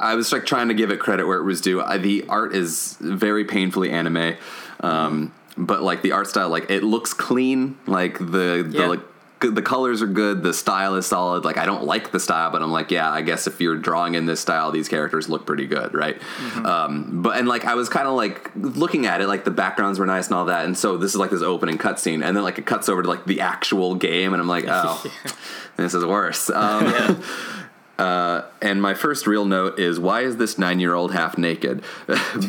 [0.00, 1.82] I was like trying to give it credit where it was due.
[1.82, 4.36] I, the art is very painfully anime,
[4.80, 7.76] um, but like the art style, like it looks clean.
[7.86, 8.86] Like the the Yeah.
[8.86, 9.00] like
[9.40, 10.42] the colors are good.
[10.42, 11.44] The style is solid.
[11.44, 14.14] Like I don't like the style, but I'm like, yeah, I guess if you're drawing
[14.14, 16.20] in this style, these characters look pretty good, right?
[16.64, 19.98] Um, but and like I was kind of like looking at it, like the backgrounds
[19.98, 22.42] were nice and all that, and so this is like this opening cutscene, and then
[22.42, 25.04] like it cuts over to like the actual game, and I'm like, oh,
[25.76, 26.50] this is worse.
[26.58, 27.22] Um,
[27.98, 31.82] uh, and my first real note is why is this nine year old half naked?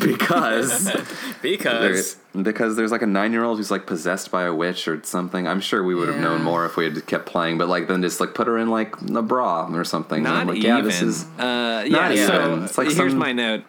[0.00, 0.90] because
[1.40, 5.02] Because because there's like a nine year old who's like possessed by a witch or
[5.04, 5.48] something.
[5.48, 8.02] I'm sure we would have known more if we had kept playing, but like then
[8.02, 10.18] just like put her in like a bra or something.
[10.18, 12.64] And I'm not like, even yeah, this is uh, yeah Not so even.
[12.64, 13.18] It's like here's some- Mm-hmm.
[13.18, 13.64] my note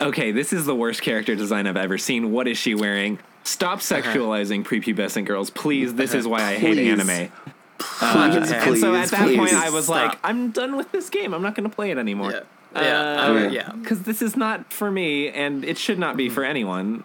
[0.00, 3.78] okay this is the worst character design i've ever seen what is she wearing stop
[3.78, 6.90] sexualizing prepubescent girls please this is why i hate Please.
[7.00, 7.30] anime
[7.78, 9.52] please, and so please, at that point.
[9.54, 9.96] I was Stop.
[10.10, 11.32] like, I'm done with this game.
[11.34, 12.30] I'm not going to play it anymore.
[12.32, 12.40] yeah,
[12.80, 16.28] yeah, I would- yeah, Because this is not for me, and it should not be
[16.28, 17.02] for anyone.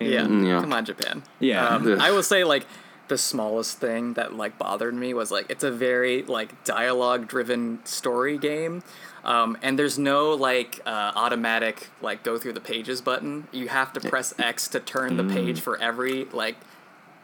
[0.00, 0.22] Yeah.
[0.22, 0.60] Mm, yeah.
[0.60, 1.22] Come on, Japan.
[1.40, 1.66] Yeah.
[1.66, 2.66] Um, I will say like
[3.08, 7.84] the smallest thing that like bothered me was like it's a very like dialogue driven
[7.84, 8.82] story game.
[9.24, 13.48] Um, and there's no like uh, automatic like go through the pages button.
[13.52, 16.56] You have to press X to turn the page for every like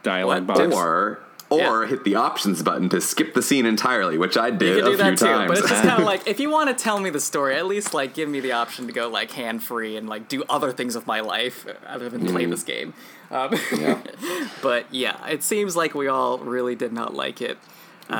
[0.03, 1.23] Dialogue What?
[1.53, 1.89] Or Yeah.
[1.89, 4.77] hit the options button to skip the scene entirely, which I did.
[4.77, 5.47] You can a do few that too, times.
[5.49, 7.65] but it's just kind of like if you want to tell me the story, at
[7.65, 10.71] least like give me the option to go like hand free and like do other
[10.71, 12.93] things with my life other than play this game.
[13.31, 14.01] Um, yeah.
[14.61, 17.57] but yeah, it seems like we all really did not like it.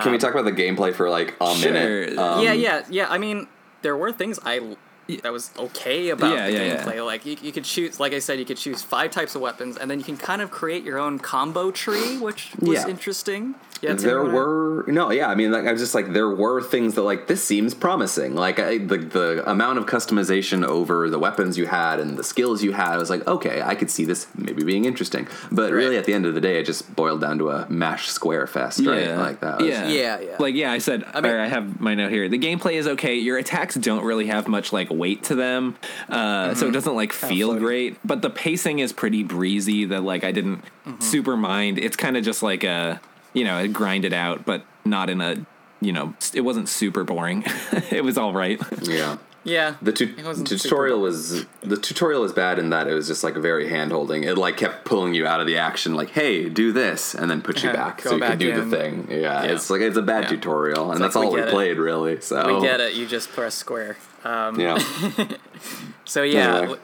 [0.02, 1.72] Can we talk about the gameplay for like a Sure.
[1.72, 2.18] minute?
[2.18, 3.08] Um, yeah, yeah, yeah.
[3.10, 3.48] I mean,
[3.84, 4.76] there were things I
[5.22, 6.84] that was okay about Yeah, the yeah, yeah.
[6.84, 7.06] gameplay.
[7.06, 9.78] Like you, you could choose, like I said, you could choose five types of weapons,
[9.78, 12.88] and then you can kind of create your own combo tree, which was Yeah.
[12.88, 13.56] interesting.
[13.82, 16.30] Yeah, there you wanna- were no yeah i mean like i was just like there
[16.30, 21.10] were things that like this seems promising like I, the the amount of customization over
[21.10, 23.92] the weapons you had and the skills you had i was like okay i could
[23.92, 26.96] see this maybe being interesting but really at the end of the day it just
[26.96, 29.20] boiled down to a mash square fest right Yeah.
[29.20, 29.88] like that was- Yeah.
[29.90, 30.36] Yeah, yeah.
[30.40, 32.30] Like, yeah, I said, I, mean- I have my note here.
[32.30, 33.16] The gameplay is okay.
[33.16, 35.76] Your attacks don't really have much, like, weight to them.
[36.10, 37.60] Uh, So it doesn't, like, feel floaty.
[37.60, 37.98] great.
[38.06, 40.64] But the pacing is pretty breezy that, like, I didn't
[41.00, 41.80] super mind.
[41.80, 43.02] It's kind of just like a,
[43.34, 44.46] you know, grind it out.
[44.46, 45.46] But not in a
[45.82, 47.44] you know it wasn't super boring.
[47.92, 48.58] it was all right.
[48.84, 49.18] Yeah.
[49.44, 49.76] Yeah.
[49.82, 53.06] The tu- It wasn't super tutorial was the tutorial was bad in that it was
[53.08, 54.24] just like very hand holding.
[54.24, 57.42] It like kept pulling you out of the action, like, "Hey, do this," and then
[57.42, 58.70] put you Yeah, back so you back could do in.
[58.70, 59.08] the thing.
[59.12, 59.44] Yeah, Yeah.
[59.44, 60.30] it's like it's a bad Yeah.
[60.30, 61.52] tutorial, and like, that's we all we get it.
[61.52, 62.22] played really.
[62.22, 62.94] So We get it.
[62.94, 63.98] You just press square.
[64.24, 64.78] Um, Yeah,
[66.06, 66.56] So yeah.
[66.58, 66.78] Anyway.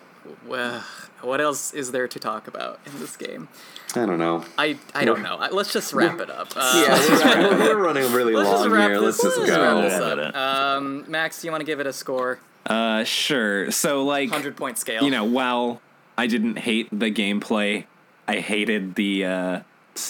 [0.46, 0.82] w- w-
[1.22, 3.50] what else is there to talk about in this game?
[3.96, 4.46] I don't know.
[4.58, 5.36] I I don't know.
[5.38, 6.50] I- Let's just wrap it up.
[6.56, 9.00] Uh, Yeah, we're, we're running really Let's long wrap here.
[9.02, 9.82] this, Let's just let's wrap go.
[9.82, 10.36] this up.
[10.36, 12.40] Um, Max, do you want to give it a score?
[12.66, 13.72] Uh, sure.
[13.72, 15.04] So like Hundred point scale.
[15.04, 15.82] you know, while
[16.18, 17.86] I didn't hate the gameplay,
[18.28, 19.60] I hated the uh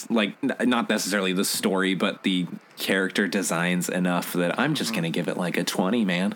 [0.09, 2.45] like n- not necessarily the story, but the
[2.77, 6.35] character designs enough that I'm just gonna give it like a twenty, man.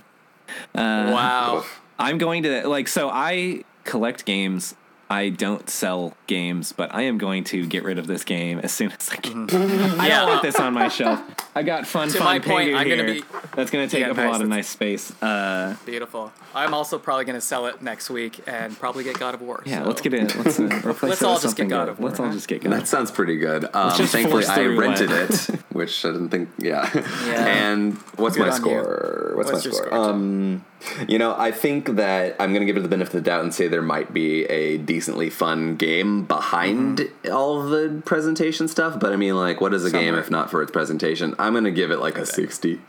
[0.75, 1.65] Uh, wow.
[1.99, 4.75] I'm going to like so I collect games.
[5.13, 8.71] I don't sell games, but I am going to get rid of this game as
[8.71, 9.47] soon as I can.
[9.99, 10.19] I Yeah.
[10.21, 11.21] don't want this on my shelf.
[11.55, 13.21] I got fun, To fun my point, I'm gonna here.
[13.21, 13.23] be-
[13.55, 15.13] That's going to take Yeah, up a lot of That's- nice space.
[15.21, 16.31] Uh, Beautiful.
[16.55, 19.61] I'm also probably going to sell it next week and probably get God of War.
[19.67, 20.35] yeah, so- let's get it.
[20.35, 21.89] Let's uh, replace Let's it all just get God good.
[21.91, 22.73] of War, Let's all just get God.
[22.73, 23.65] That sounds pretty good.
[23.73, 25.49] Um, thankfully, I rented it.
[25.49, 26.49] it, which I didn't think.
[26.57, 26.89] Yeah.
[27.27, 27.45] Yeah.
[27.45, 28.61] And what's Good my on you.
[28.61, 29.33] score?
[29.35, 29.87] What's, What's my your score?
[29.91, 30.65] score, Um,
[31.07, 33.53] you know, I think that I'm gonna give it the benefit of the doubt and
[33.53, 37.33] say there might be a decently fun game behind Mm-hmm.
[37.33, 38.99] all the presentation stuff.
[38.99, 41.35] But I mean, like, what is a game if not for its presentation?
[41.37, 42.79] I'm gonna give it like a 60.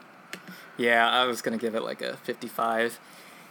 [0.77, 2.99] Yeah, I was going to give it like a 55.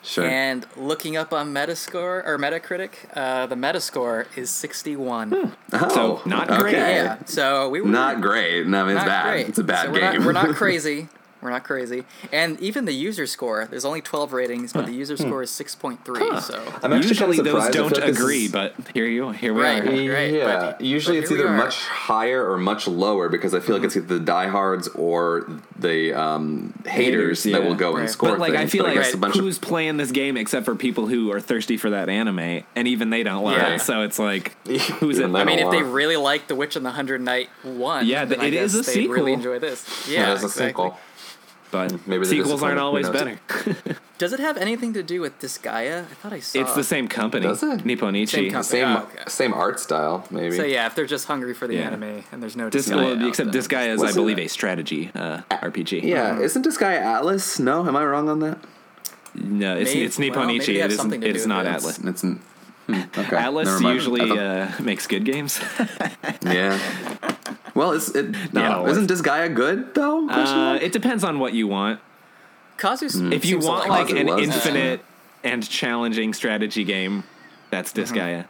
[0.02, 0.26] Sure.
[0.26, 5.34] And looking up on Metascore or Metacritic, uh, the Metascore is 61.
[5.72, 6.76] oh, So, not great.
[6.76, 6.96] okay.
[6.96, 7.20] Yeah.
[7.24, 8.68] So we were Not great.
[8.68, 9.30] No, I mean, it's not bad.
[9.32, 9.48] great.
[9.48, 10.14] It's a bad So we're game.
[10.20, 11.08] Not, we're not crazy.
[11.44, 12.06] We're not crazy.
[12.32, 16.40] And even the user score, there's only 12 ratings, but the user score is 6.3.
[16.42, 19.54] So I'm actually Usually kinda those don't feel like this agree, but here you here
[19.54, 19.82] we Right.
[19.82, 19.86] are.
[19.86, 23.76] Great, yeah, but- usually but it's either much higher or much lower because I feel
[23.76, 25.48] like it's either the diehards or
[25.78, 27.58] the um, haters, Haters, yeah.
[27.60, 28.10] that will go and Right.
[28.10, 28.30] score.
[28.30, 30.64] But like I feel but like guess a bunch of who's playing this game except
[30.66, 33.76] for people who are thirsty for that anime, and even they don't love Yeah.
[33.76, 33.80] it.
[33.82, 35.24] So it's like, who's it?
[35.24, 38.24] Even I mean, if they really like The Witch and the Hundred Knight one, Yeah,
[38.26, 40.08] then I it is guess a they'd really enjoy this.
[40.10, 40.98] yeah, Yeah, there's a sequel.
[41.74, 43.40] But Maybe they're sequels aren't always better.
[44.20, 46.02] Does it have anything to do with Disgaea?
[46.04, 46.60] I thought I saw.
[46.62, 47.84] It's the same company, Does it?
[47.84, 48.28] Nippon Ichi.
[48.38, 48.64] Same company.
[48.64, 49.24] Same Oh, okay.
[49.28, 50.56] same art style, maybe.
[50.56, 51.88] So yeah, if they're just hungry for the Yeah.
[51.88, 54.50] anime and there's no Dis- Disgaea well, except then- Disgaea is, I believe, it- a
[54.50, 56.04] strategy uh, RPG.
[56.04, 57.60] yeah, isn't this guy Atlus?
[57.60, 58.60] No, am I wrong on that?
[59.34, 60.58] no, it's Maybe- it's Nippon Ichi.
[60.60, 61.02] maybe it it has isn't.
[61.02, 61.82] something to It's do not with it.
[61.82, 62.08] Atlus.
[62.08, 63.36] It's hmm, okay.
[63.36, 65.60] Atlus usually uh, makes good games.
[66.46, 66.78] yeah.
[67.76, 68.62] Well, is it no?
[68.86, 70.30] Yeah, isn't Disgaea good though?
[70.30, 72.00] Uh, it depends on what you want.
[72.78, 74.46] Kazu's If you seems want like like an loves it.
[74.54, 75.06] infinite
[75.44, 77.24] and challenging strategy game,
[77.70, 78.16] that's Mm-hmm.
[78.18, 78.46] Disgaea.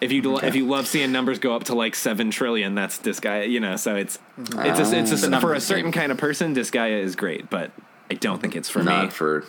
[0.00, 0.46] If you Okay.
[0.46, 3.48] if you love seeing numbers go up to like seven trillion, that's Disgaea.
[3.50, 5.14] You know, so it's it's a, it's a.
[5.14, 5.92] It's a for a certain game.
[5.92, 7.72] kind of person, Disgaea is great, but
[8.10, 9.10] I don't think it's for Not me.
[9.10, 9.44] for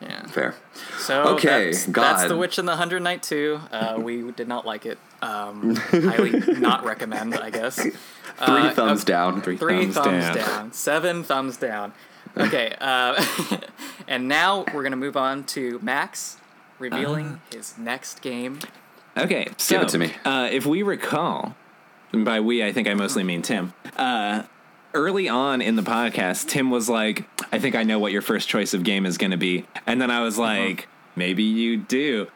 [0.00, 0.24] yeah.
[0.28, 0.54] fair.
[0.98, 2.02] So Okay, that's, God.
[2.18, 3.60] that's The Witch and the Hundred Knight two.
[3.72, 4.98] Uh, we did not like it.
[5.20, 6.30] Um, highly
[6.60, 7.84] not recommend, I guess.
[8.36, 9.40] Three Uh, thumbs down.
[9.42, 10.36] Three Three thumbs, thumbs, down.
[10.36, 10.72] down.
[10.72, 11.92] Seven thumbs down.
[12.36, 13.22] Okay, uh,
[14.08, 16.38] and now we're gonna move on to Max
[16.78, 17.56] revealing Uh-huh.
[17.56, 18.58] his next game.
[19.16, 20.12] Okay, so it to me.
[20.24, 21.54] Uh, if we recall,
[22.12, 23.74] and by we I think I mostly mean Tim.
[23.96, 24.44] Uh,
[24.94, 28.48] early on in the podcast, Tim was like, "I think I know what your first
[28.48, 32.28] choice of game is going to be," and then I was like, "Maybe you do."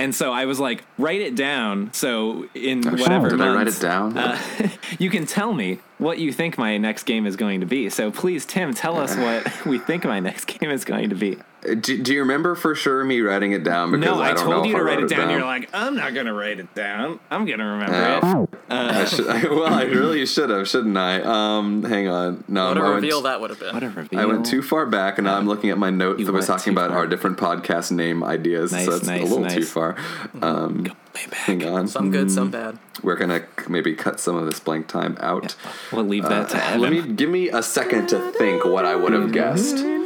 [0.00, 3.68] And so I was like, "Write it down." So in Oh, whatever Did I write
[3.68, 4.16] it down?
[4.16, 4.38] uh,
[4.98, 7.90] you can tell me what you think my next game is going to be.
[7.90, 11.36] So please, Tim, tell us what we think my next game is going to be.
[11.62, 13.90] Do, do you remember for sure me writing it down?
[13.90, 15.30] Because No, I, don't know told if you to write it down.
[15.30, 17.20] You're like, I'm not gonna write it down.
[17.30, 18.24] I'm gonna remember it.
[18.24, 21.20] Uh, I should, I, well, I really should have, shouldn't I?
[21.20, 22.44] Um, hang on.
[22.48, 23.74] No, What a I went, reveal that would have been.
[23.74, 24.20] What a reveal.
[24.20, 26.46] I went too far back, and now I'm looking at my notes You that was
[26.46, 27.00] talking about far.
[27.00, 28.72] our different podcast name ideas.
[28.72, 29.54] Nice, so it's nice, a little nice.
[29.54, 29.94] too far.
[29.94, 30.44] Mm-hmm.
[30.44, 31.32] Um, Way back.
[31.32, 31.88] hang on.
[31.88, 32.52] Some good, some hmm.
[32.52, 32.78] bad.
[33.02, 35.56] We're gonna maybe cut some of this blank time out.
[35.92, 36.80] We'll leave that to uh, Evan.
[36.80, 39.32] Let me give me a second to think what I would have mm-hmm.
[39.32, 39.99] guessed.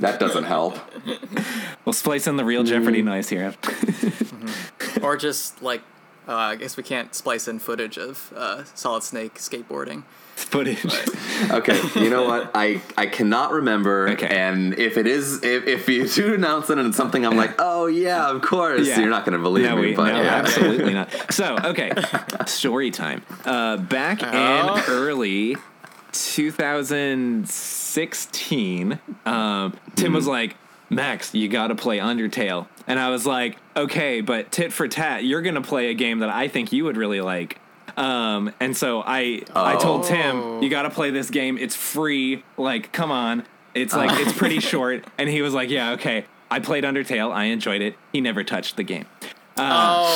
[0.00, 0.78] That doesn't help.
[1.84, 2.66] We'll splice in the real Mm.
[2.68, 3.54] Jeopardy noise here.
[5.02, 5.82] Or just like,
[6.26, 10.04] uh, I guess we can't splice in footage of uh, Solid Snake skateboarding.
[10.34, 10.84] Footage.
[11.50, 12.50] Okay, you know what?
[12.54, 14.08] I I cannot remember.
[14.08, 14.26] Okay.
[14.26, 17.56] And if it is, if, if you do announce it and it's something I'm like,
[17.58, 19.00] oh yeah, of course, Yeah.
[19.00, 19.88] you're not gonna believe no, me.
[19.90, 20.34] we, but no, yeah.
[20.36, 21.10] absolutely not.
[21.30, 21.92] So, okay,
[22.46, 23.20] story time.
[23.44, 24.76] Uh, back Oh.
[24.76, 25.56] in early
[26.34, 30.56] 2016, um, Tim was like,
[30.88, 32.66] Max, you got to play Undertale.
[32.86, 36.20] And I was like, okay, but tit for tat, you're going to play a game
[36.20, 37.60] that I think you would really like.
[37.96, 41.58] Um, and so I I told Tim, you got to play this game.
[41.58, 42.44] It's free.
[42.56, 43.44] Like, come on.
[43.74, 45.04] It's like it's pretty short.
[45.18, 46.26] And he was like, yeah, okay.
[46.50, 47.32] I played Undertale.
[47.32, 47.96] I enjoyed it.
[48.12, 49.06] He never touched the game.
[49.58, 50.06] Oh,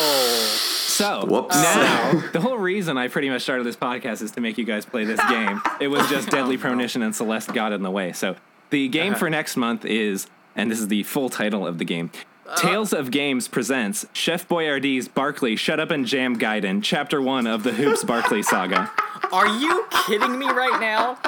[0.88, 1.56] So Whoops.
[1.56, 4.84] now the whole reason I pretty much started this podcast is to make you guys
[4.84, 5.60] play this game.
[5.80, 8.12] It was just oh, Deadly Premonition and Celeste got in the way.
[8.12, 8.36] So
[8.70, 9.18] the game uh-huh.
[9.18, 12.10] for next month is, and this is the full title of the game.
[12.46, 12.56] Uh-huh.
[12.56, 17.62] Tales of Games presents Chef Boyardee's Barkley Shut Up and Jam Gaiden, Chapter 1 of
[17.62, 18.90] the Hoopz Barkley Saga.
[19.32, 21.18] Are you kidding me right now?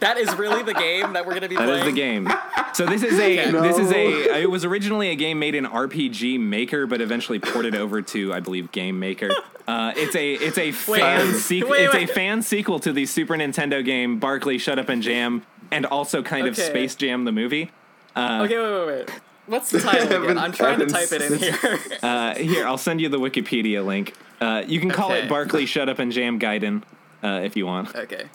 [0.00, 1.80] That is really the game that we're gonna be That playing.
[1.80, 2.28] That is the game.
[2.74, 6.40] So this is a this is a it was originally a game made in RPG
[6.40, 9.30] Maker, but eventually ported over to I believe Game Maker.
[9.68, 11.70] Uh, it's a it's a fan wait, sequel.
[11.70, 12.10] wait, It's wait.
[12.10, 16.20] a fan sequel to the Super Nintendo game Barkley Shut Up and Jam, and also
[16.22, 17.70] kind of Space Jam the movie.
[18.16, 19.10] Okay, wait, wait, wait.
[19.46, 20.22] What's the title again?
[20.24, 21.78] Evan- I'm trying to type it in here.
[22.02, 24.14] Uh, here, I'll send you the Wikipedia link.
[24.40, 25.22] Uh, you can call Okay.
[25.24, 26.82] it Barkley Shut Up and Jam Gaiden
[27.22, 27.94] uh, if you want.
[27.94, 28.26] okay.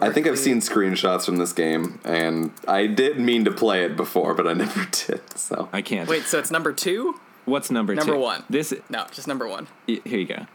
[0.00, 3.96] I think I've seen screenshots from this game, and I did mean to play it
[3.96, 5.20] before, but I never did.
[5.38, 6.08] So I can't.
[6.08, 7.18] Wait, so it's number two?
[7.46, 8.18] what's number Number two?
[8.18, 8.42] one.
[8.48, 9.66] This No, just number one.
[9.86, 10.46] here you go.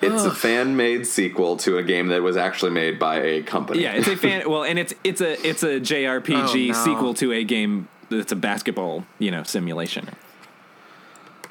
[0.00, 3.82] it's a fan-made sequel to a game that was actually made by a company.
[3.82, 4.48] Yeah, it's a fan.
[4.50, 6.72] Well, and it's it's a it's a JRPG Oh, no.
[6.84, 10.08] sequel to a game that's a basketball you know simulation.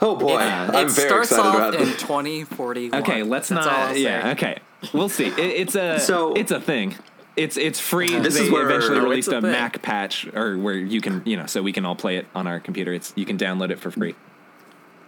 [0.01, 2.01] Oh boy, It, I'm it very starts excited off about in this.
[2.01, 3.01] 2041.
[3.01, 3.89] Okay, let's That's all not.
[3.91, 4.59] I'll Yeah, okay,
[4.93, 5.27] we'll see.
[5.27, 6.95] It, it's a So- it's a thing.
[7.35, 8.17] It's it's free.
[8.19, 9.41] This they is where- eventually released a a.
[9.41, 12.47] Mac patch, or where you can you know so we can all play it on
[12.47, 12.93] our computer.
[12.93, 14.15] It's you can download it for free.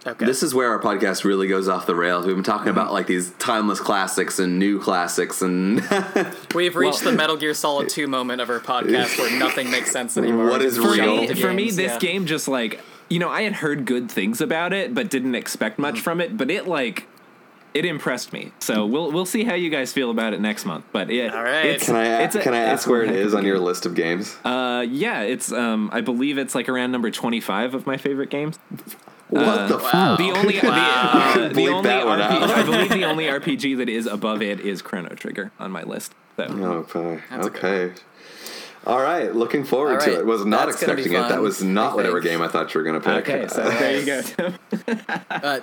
[0.05, 0.25] Okay.
[0.25, 2.25] This is where our podcast really goes off the rails.
[2.25, 2.93] We've been talking about mm-hmm.
[2.93, 5.81] like these timeless classics and new classics, and
[6.55, 9.91] We've reached Well- the Metal Gear Solid 2 moment of our podcast where nothing makes
[9.91, 10.49] sense anymore.
[10.49, 11.17] What is For real?
[11.17, 11.99] me, into for me, this yeah.
[11.99, 12.79] game just like
[13.09, 16.03] you know I had heard good things about it, but didn't expect much mm-hmm.
[16.03, 16.37] from it.
[16.37, 17.07] But it like
[17.73, 18.51] it impressed me.
[18.59, 20.85] So we'll we'll see how you guys feel about it next month.
[20.91, 21.65] But it, All right.
[21.65, 23.41] it's, can I it's a- can I ask where it one heck is of a
[23.41, 24.35] on your list of games?
[24.43, 28.29] Uh, yeah, it's um, I believe it's like around number twenty five of my favorite
[28.29, 28.57] games.
[29.29, 30.17] what the fuck?
[30.17, 32.41] The only the, uh, the only RPG.
[32.41, 36.13] I believe the only RPG that is above it is Chrono Trigger on my list.
[36.37, 37.19] So Okay.
[37.29, 37.91] That's okay.
[38.85, 39.35] All right.
[39.35, 40.25] Looking forward All to it.
[40.25, 41.27] Was not that's expecting it.
[41.27, 43.27] That was not whatever game I thought you were going to pick.
[43.29, 44.53] okay, so Uh, there you go.
[45.29, 45.59] Uh,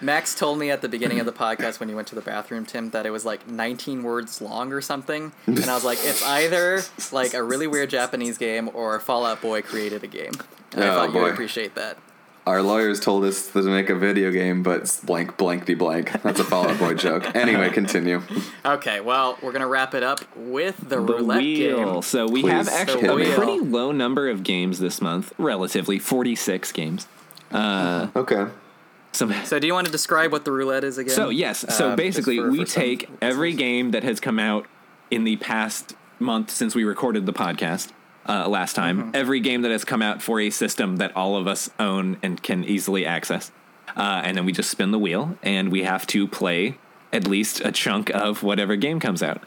[0.00, 2.64] Max told me at the beginning of the podcast when you went to the bathroom,
[2.64, 5.32] Tim, that it was like 19 words long or something.
[5.46, 6.80] And I was like, it's either
[7.12, 10.32] like a really weird Japanese game or Fall Out Boy created a game.
[10.72, 11.22] And I Oh, thought you boy.
[11.24, 11.98] would appreciate that.
[12.46, 16.10] Our lawyers told us to make a video game, but it's blank blankety blank.
[16.22, 17.36] That's a Fall Out Boy joke.
[17.36, 18.22] Anyway, continue.
[18.64, 21.92] Okay, well, we're going to wrap it up with the, the roulette wheel.
[21.94, 22.02] game.
[22.02, 23.34] So we Please, have actually the a wheel.
[23.36, 27.06] pretty low number of games this month, relatively forty six games.
[27.52, 28.46] Uh, okay.
[29.12, 31.14] Some So, do you want to describe what the roulette is again?
[31.14, 33.58] So yes, so Uh, basically for- we for some take every listeners.
[33.58, 34.66] game that has come out
[35.10, 37.90] in the past month since we recorded the podcast
[38.28, 38.98] uh, last time.
[38.98, 39.10] Mm-hmm.
[39.14, 42.40] Every game that has come out for a system that all of us own and
[42.42, 43.50] can easily access,
[43.96, 46.76] uh, and then we just spin the wheel and we have to play
[47.12, 49.42] at least a chunk of whatever game comes out.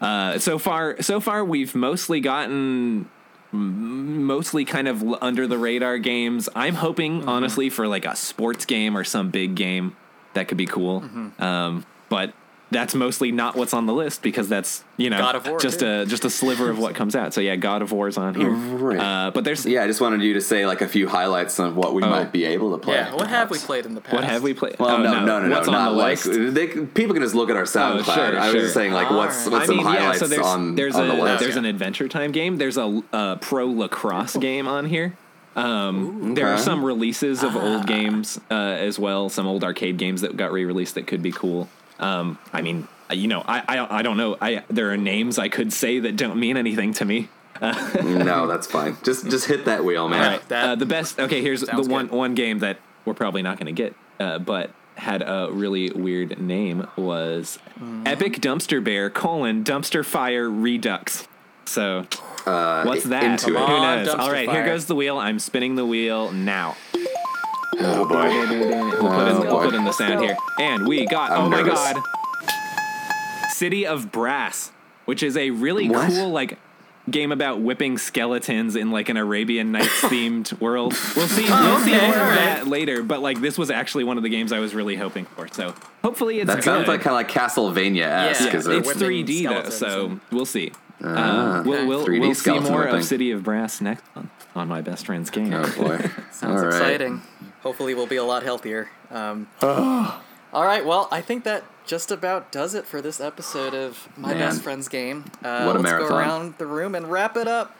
[0.00, 3.08] Uh, so far, so far we've mostly gotten
[3.52, 6.48] mostly kind of under the radar games.
[6.54, 7.28] I'm hoping Mm-hmm.
[7.28, 9.96] honestly for like a sports game or some big game
[10.34, 11.02] that could be cool.
[11.02, 11.42] Mm-hmm.
[11.42, 12.32] Um, but
[12.72, 15.80] that's mostly not what's on the list because that's you know God of War, just
[15.80, 15.86] too.
[15.86, 17.32] a just a sliver of what comes out.
[17.34, 18.50] So yeah, God of War's on here.
[18.50, 18.98] Right.
[18.98, 21.76] Uh, but there's Yeah, I just wanted you to say like a few highlights on
[21.76, 22.94] what we might be able to play.
[22.96, 24.14] Yeah, what have we played in the past?
[24.14, 24.76] what have we played?
[24.78, 26.54] Well, Oh, no, no, no, no, What's on not the like list?
[26.54, 28.04] they, people can just look at our SoundCloud.
[28.14, 28.60] sure, I was sure.
[28.62, 29.52] just saying like what's Alright.
[29.52, 31.40] what's some highlights so there's on there's on a the list.
[31.42, 32.56] there's an Adventure Time game.
[32.56, 35.14] There's a, a pro lacrosse game on here.
[35.54, 37.60] Um, there are some releases of Ah.
[37.60, 41.30] old games uh, as well, some old arcade games that got re-released that could be
[41.30, 41.68] cool.
[41.98, 44.36] Um, I mean, uh, you know, I, I I don't know.
[44.40, 47.28] I there are names I could say that don't mean anything to me.
[47.62, 48.96] no, that's fine.
[49.04, 50.24] Just just hit that wheel, man.
[50.24, 51.20] All right, that uh, the best.
[51.20, 52.16] Okay, here's the one good.
[52.16, 56.38] one game that we're probably not going to get, uh, but had a really weird
[56.40, 58.06] name was Mm-hmm.
[58.06, 61.26] Epic Dumpster Bear colon Dumpster Fire Redux.
[61.64, 62.06] So
[62.46, 63.22] Uh, what's that?
[63.24, 63.66] Into Who it.
[63.66, 64.08] Come knows?
[64.08, 64.56] All right, Fire.
[64.56, 65.18] here goes the wheel.
[65.18, 66.76] I'm spinning the wheel now.
[67.78, 68.28] Oh boy.
[68.28, 71.30] We'll put, in, Oh, we'll put in the sound here, and we got.
[71.32, 71.74] I'm oh my nervous.
[71.74, 72.02] god!
[73.50, 74.72] City of Brass,
[75.04, 76.08] which is a really What?
[76.10, 76.58] cool like
[77.10, 80.92] game about whipping skeletons in like an Arabian Nights themed world.
[81.16, 81.44] We'll see.
[81.44, 82.36] we'll see okay, more of alright.
[82.38, 83.02] that later.
[83.02, 85.48] But like this was actually one of the games I was really hoping for.
[85.48, 86.64] So hopefully it's That good.
[86.64, 88.40] sounds like kind of like Castlevania esque.
[88.52, 90.72] Yeah, is it's whipping 3D though, skeletons so and- we'll see.
[91.04, 93.00] Ah, uh, we'll we'll, 3D we'll see skeleton more whipping.
[93.00, 95.52] of City of Brass next month on my best friend's game.
[95.52, 95.98] Oh boy.
[96.30, 96.66] Sounds All right.
[96.68, 97.22] exciting.
[97.62, 98.90] Hopefully, we'll be a lot healthier.
[99.10, 104.08] Um, All right, well, I think that just about does it for this episode of
[104.16, 104.38] My Man.
[104.38, 105.24] Best Friend's Game.
[105.42, 106.08] Uh, What a let's marathon.
[106.08, 107.74] go around the room and wrap it up.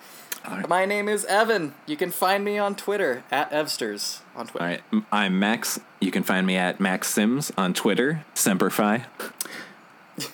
[0.49, 0.69] right.
[0.69, 1.75] My name is Evan.
[1.87, 4.65] You can find me on Twitter at Evsters on Twitter.
[4.65, 5.79] All right, I'm Max.
[6.01, 8.25] You can find me at Max Sims on Twitter.
[8.35, 9.05] Semperfi.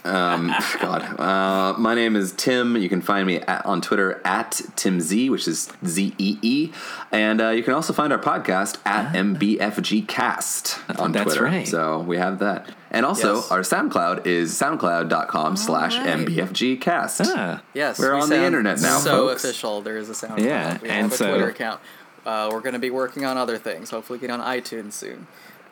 [0.05, 1.21] Um, God.
[1.21, 2.77] Uh, my name is Tim.
[2.77, 6.73] You can find me at, on Twitter at Tim Z, which is Z E E,
[7.13, 11.45] and uh, you can also find our podcast at MBFG Cast on That's Twitter.
[11.45, 11.67] right.
[11.69, 13.51] So we have that, and also Yes.
[13.53, 16.07] our SoundCloud is SoundCloud.com/slash right.
[16.27, 17.21] MBFG Cast.
[17.25, 19.45] Ah, Yes, We're we on the internet now, So folks.
[19.45, 19.81] official.
[19.83, 20.41] There is a SoundCloud.
[20.45, 21.81] Yeah, we and have a so- Twitter account.
[22.27, 23.91] Uh, we're going to be working on other things.
[23.91, 25.27] Hopefully, get on iTunes soon.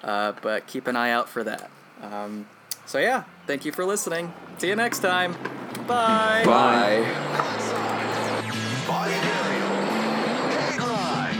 [0.04, 1.68] Uh, but keep an eye out for that.
[2.02, 2.46] Um,
[2.86, 4.32] so yeah, thank you for listening.
[4.58, 5.34] See you next time.
[5.86, 6.42] Bye.
[6.46, 7.04] Bye.
[8.86, 9.76] Body burial.
[10.56, 11.34] Hate line.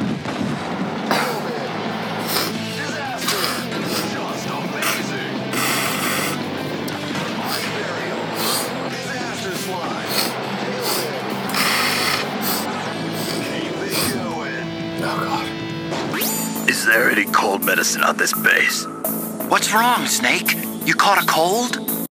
[1.08, 1.62] COVID.
[2.76, 3.44] Disaster.
[4.12, 5.34] Just amazing.
[7.40, 8.20] Body burial.
[8.90, 10.12] Disaster slide.
[13.46, 14.66] Keep it going.
[15.02, 15.46] Oh God.
[16.68, 18.86] Is there any cold medicine on this base?
[19.48, 20.65] What's wrong, Snake?
[20.86, 21.95] You caught a cold?